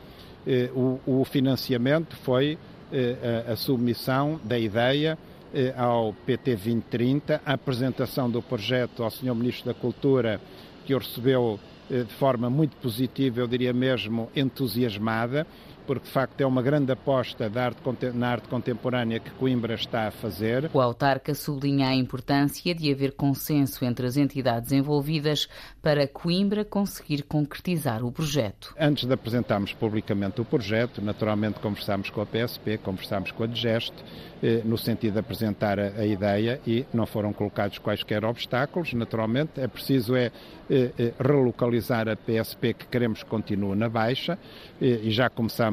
Eh, 0.45 0.69
o, 0.75 1.25
financiamento 1.25 2.15
foi 2.17 2.55
eh, 2.93 3.45
a 3.47 3.55
submissão 3.55 4.39
da 4.43 4.57
ideia 4.57 5.17
eh, 5.51 5.73
ao 5.75 6.13
PT 6.27 6.51
2030, 6.57 7.41
a 7.43 7.53
apresentação 7.53 8.29
do 8.29 8.39
projeto 8.39 9.03
ao 9.03 9.09
Sr. 9.09 9.33
Ministro 9.33 9.65
da 9.65 9.73
Cultura, 9.73 10.39
que 10.85 10.93
o 10.93 10.99
recebeu 10.99 11.59
de 11.89 12.13
forma 12.13 12.49
muito 12.49 12.77
positiva, 12.77 13.39
eu 13.39 13.47
diria 13.47 13.73
mesmo 13.73 14.29
entusiasmada, 14.35 15.47
porque 15.89 16.05
de 16.05 16.11
facto 16.11 16.39
é 16.39 16.45
uma 16.45 16.61
grande 16.61 16.91
aposta 16.91 17.51
arte, 17.55 17.81
na 18.13 18.29
arte 18.29 18.47
contemporânea 18.47 19.19
que 19.19 19.31
Coimbra 19.31 19.73
está 19.73 20.07
a 20.07 20.11
fazer. 20.11 20.69
O 20.71 20.79
autarca 20.79 21.33
sublinha 21.33 21.87
a 21.87 21.95
importância 21.95 22.75
de 22.75 22.91
haver 22.91 23.13
consenso 23.13 23.83
entre 23.83 24.05
as 24.05 24.15
entidades 24.15 24.71
envolvidas 24.71 25.49
para 25.81 26.07
Coimbra 26.07 26.63
conseguir 26.63 27.23
concretizar 27.23 28.05
o 28.05 28.11
projeto. 28.11 28.75
Antes 28.79 29.05
de 29.05 29.13
apresentarmos 29.15 29.73
publicamente 29.73 30.39
o 30.39 30.45
projeto, 30.45 31.01
naturalmente 31.01 31.59
conversámos 31.59 32.11
com 32.11 32.21
a 32.21 32.25
PSP, 32.27 32.77
conversámos 32.77 33.31
com 33.31 33.45
a 33.45 33.47
DGEST, 33.47 33.95
eh, 34.41 34.61
no 34.63 34.77
sentido 34.77 35.13
de 35.13 35.19
apresentar 35.19 35.79
a, 35.79 36.05
ideia 36.05 36.61
e 36.65 36.85
não 36.93 37.05
foram 37.05 37.33
colocados 37.33 37.77
quaisquer 37.77 38.23
obstáculos. 38.23 38.93
Naturalmente, 38.93 39.59
é 39.59 39.67
preciso 39.67 40.15
é, 40.15 40.31
é 40.69 41.13
relocalizar 41.19 42.07
a 42.07 42.15
PSP 42.15 42.73
que 42.73 42.85
queremos 42.85 43.23
que 43.23 43.29
continue 43.29 43.75
na 43.75 43.89
Baixa 43.89 44.37
e 44.79 45.11
já 45.11 45.29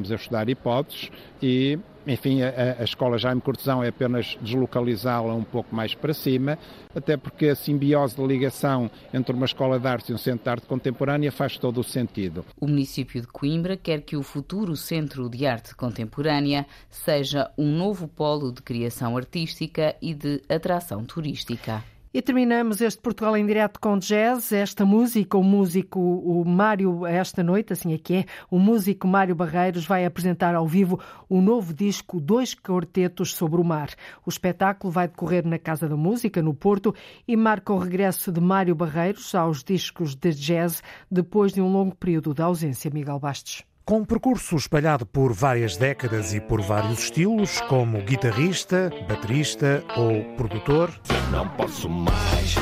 começamos 0.07 0.13
a 0.13 0.15
estudar 0.15 0.49
hipóteses 0.49 1.11
e 1.43 1.79
enfim, 2.07 2.41
a, 2.41 2.77
a 2.79 2.85
escola 2.85 3.19
Jaime 3.19 3.41
Cortesão 3.41 3.83
é 3.83 3.89
apenas 3.89 4.39
deslocalizá-la 4.41 5.35
um 5.35 5.43
pouco 5.43 5.75
mais 5.75 5.93
para 5.93 6.15
cima, 6.15 6.57
até 6.95 7.17
porque 7.17 7.49
a 7.49 7.57
simbiose 7.57 8.15
de 8.15 8.25
ligação 8.25 8.89
entre 9.13 9.35
uma 9.35 9.45
escola 9.45 9.77
de 9.77 9.89
arte 9.89 10.13
e 10.13 10.15
um 10.15 10.19
centro 10.19 10.45
de 10.45 10.51
arte 10.51 10.67
contemporânea 10.69 11.33
faz 11.33 11.59
todo 11.59 11.81
o 11.81 11.85
sentido. 11.85 12.45
O 12.61 12.69
município 12.69 13.21
de 13.21 13.27
Coimbra 13.27 13.77
quer 13.77 14.03
que 14.03 14.17
o 14.17 14.23
futuro 14.23 14.77
Centro 14.77 15.29
de 15.29 15.47
Arte 15.47 15.75
Contemporânea 15.75 16.65
seja 16.89 17.51
um 17.59 17.77
novo 17.77 18.07
polo 18.07 18.53
de 18.53 18.63
criação 18.63 19.17
artística 19.17 19.97
e 20.01 20.15
de 20.15 20.41
atração 20.49 21.05
turística. 21.05 21.83
E 22.15 22.23
terminamos 22.23 22.81
este 22.81 23.01
Portugal 23.01 23.37
em 23.37 23.45
direto 23.45 23.79
com 23.81 23.99
jazz. 23.99 24.53
Esta 24.53 24.87
música, 24.87 25.37
o 25.37 25.43
músico 25.43 26.01
o 26.01 26.45
Mário, 26.45 27.05
esta 27.05 27.43
noite, 27.43 27.73
assim 27.73 27.93
é 27.93 27.99
que 27.99 28.15
é, 28.15 28.25
o 28.51 28.59
músico 28.59 29.07
Mário 29.07 29.35
Barreiros 29.35 29.87
vai 29.87 30.05
apresentar 30.05 30.55
ao 30.55 30.67
vivo 30.67 30.99
o 31.29 31.41
novo 31.41 31.75
disco 31.75 32.21
Dois 32.21 32.55
Quartetos 32.55 33.35
sobre 33.35 33.61
o 33.61 33.65
Mar. 33.65 33.91
O 34.25 34.31
espetáculo 34.31 34.91
vai 34.93 35.09
decorrer 35.09 35.47
na 35.47 35.59
Casa 35.59 35.89
da 35.89 35.97
Música, 35.97 36.41
no 36.41 36.55
Porto, 36.55 36.95
e 37.29 37.37
marca 37.37 37.73
o 37.73 37.79
regresso 37.79 38.33
de 38.33 38.41
Mário 38.41 38.75
Barreiros 38.75 39.35
aos 39.35 39.63
discos 39.63 40.15
de 40.15 40.33
jazz 40.33 40.83
depois 41.11 41.53
de 41.53 41.61
um 41.61 41.71
longo 41.71 41.95
período 41.95 42.33
de 42.33 42.41
ausência. 42.41 42.91
Miguel 42.91 43.19
Bastos. 43.19 43.76
Com 43.87 43.99
um 43.99 44.05
percurso 44.05 44.57
espalhado 44.57 45.07
por 45.07 45.33
várias 45.33 45.77
décadas 45.77 46.35
e 46.35 46.41
por 46.41 46.61
vários 46.61 47.05
estilos, 47.05 47.61
como 47.69 48.03
guitarrista, 48.03 48.91
baterista 49.09 49.85
ou 49.97 50.25
produtor, 50.35 50.93
não 51.31 51.49
posso 51.51 51.89
mais. 51.89 52.57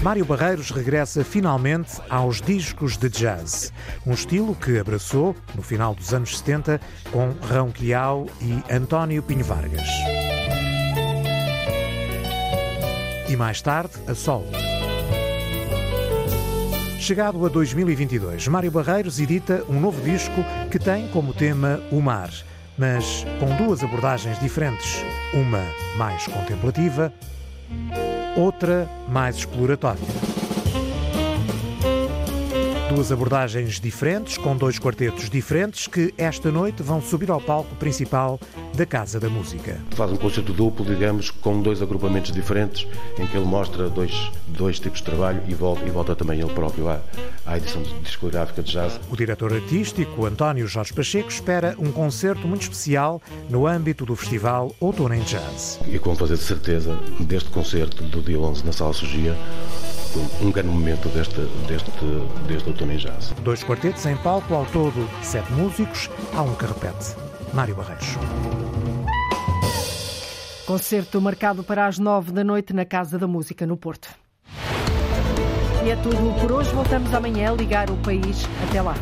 Mário 0.00 0.24
Barreiros 0.24 0.70
regressa 0.70 1.24
finalmente 1.24 2.00
aos 2.08 2.40
discos 2.40 2.96
de 2.96 3.08
jazz, 3.08 3.72
um 4.06 4.12
estilo 4.12 4.54
que 4.54 4.78
abraçou 4.78 5.34
no 5.56 5.62
final 5.62 5.92
dos 5.92 6.14
anos 6.14 6.38
70 6.38 6.80
com 7.10 7.30
Rão 7.48 7.72
Quiau 7.72 8.26
e 8.40 8.72
António 8.72 9.24
Pinho 9.24 9.44
Vargas. 9.44 9.88
E 13.28 13.34
mais 13.34 13.60
tarde, 13.60 13.94
a 14.06 14.14
solo. 14.14 14.63
Chegado 17.04 17.44
a 17.44 17.50
2022, 17.50 18.48
Mário 18.48 18.70
Barreiros 18.70 19.20
edita 19.20 19.62
um 19.68 19.78
novo 19.78 20.00
disco 20.00 20.42
que 20.70 20.78
tem 20.78 21.06
como 21.08 21.34
tema 21.34 21.78
o 21.92 22.00
mar, 22.00 22.30
mas 22.78 23.26
com 23.38 23.54
duas 23.62 23.84
abordagens 23.84 24.40
diferentes. 24.40 25.04
Uma 25.34 25.62
mais 25.98 26.26
contemplativa, 26.26 27.12
outra 28.38 28.88
mais 29.06 29.36
exploratória. 29.36 30.33
Duas 32.94 33.10
abordagens 33.10 33.80
diferentes, 33.80 34.38
com 34.38 34.56
dois 34.56 34.78
quartetos 34.78 35.28
diferentes, 35.28 35.88
que 35.88 36.14
esta 36.16 36.52
noite 36.52 36.80
vão 36.80 37.02
subir 37.02 37.28
ao 37.28 37.40
palco 37.40 37.74
principal 37.74 38.38
da 38.72 38.86
Casa 38.86 39.18
da 39.18 39.28
Música. 39.28 39.80
Faz 39.96 40.12
um 40.12 40.16
concerto 40.16 40.52
duplo, 40.52 40.84
digamos, 40.84 41.28
com 41.28 41.60
dois 41.60 41.82
agrupamentos 41.82 42.30
diferentes, 42.30 42.86
em 43.18 43.26
que 43.26 43.36
ele 43.36 43.46
mostra 43.46 43.88
dois, 43.88 44.30
dois 44.46 44.78
tipos 44.78 45.00
de 45.00 45.06
trabalho 45.06 45.42
e 45.48 45.54
volta, 45.54 45.84
e 45.84 45.90
volta 45.90 46.14
também 46.14 46.40
ele 46.40 46.52
próprio 46.52 46.88
à, 46.88 47.00
à 47.44 47.56
edição 47.56 47.82
discográfica 48.02 48.62
de 48.62 48.70
jazz. 48.70 49.00
O 49.10 49.16
diretor 49.16 49.52
artístico, 49.52 50.24
António 50.24 50.68
Jorge 50.68 50.92
Pacheco, 50.92 51.28
espera 51.28 51.74
um 51.78 51.90
concerto 51.90 52.46
muito 52.46 52.62
especial 52.62 53.20
no 53.50 53.66
âmbito 53.66 54.06
do 54.06 54.14
festival 54.14 54.72
Outono 54.78 55.14
em 55.14 55.22
Jazz. 55.22 55.80
E 55.88 55.98
como 55.98 56.14
fazer 56.14 56.36
de 56.36 56.44
certeza 56.44 56.96
deste 57.18 57.50
concerto 57.50 58.04
do 58.04 58.22
dia 58.22 58.38
11 58.38 58.64
na 58.64 58.72
Sala 58.72 58.92
Sugia, 58.92 59.36
um 60.40 60.50
grande 60.50 60.68
momento 60.68 61.08
deste, 61.08 61.40
deste, 61.66 61.90
deste 62.46 62.68
outono 62.68 62.92
em 62.92 62.96
jazz. 62.96 63.32
Dois 63.42 63.62
quartetos 63.62 64.04
em 64.06 64.16
palco, 64.16 64.54
ao 64.54 64.64
todo 64.66 65.08
sete 65.22 65.52
músicos, 65.52 66.10
há 66.34 66.42
um 66.42 66.54
que 66.54 66.66
repete. 66.66 67.14
Mário 67.52 67.74
Barreiros. 67.74 68.16
Concerto 70.66 71.20
marcado 71.20 71.62
para 71.62 71.86
as 71.86 71.98
nove 71.98 72.32
da 72.32 72.42
noite 72.42 72.72
na 72.72 72.84
Casa 72.84 73.18
da 73.18 73.26
Música, 73.26 73.66
no 73.66 73.76
Porto. 73.76 74.08
E 75.84 75.90
é 75.90 75.96
tudo 75.96 76.40
por 76.40 76.50
hoje. 76.50 76.70
Voltamos 76.72 77.12
amanhã 77.12 77.52
a 77.52 77.54
ligar 77.54 77.90
o 77.90 77.96
país. 77.98 78.48
Até 78.66 78.80
lá. 78.80 78.94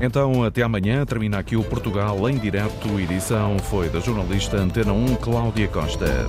Então, 0.00 0.44
até 0.44 0.62
amanhã. 0.62 1.04
Termina 1.04 1.38
aqui 1.38 1.56
o 1.56 1.64
Portugal 1.64 2.28
em 2.30 2.38
direto. 2.38 3.00
Edição 3.00 3.58
foi 3.58 3.88
da 3.88 3.98
jornalista 3.98 4.56
Antena 4.56 4.92
1, 4.92 5.16
Cláudia 5.16 5.66
Costa. 5.66 6.28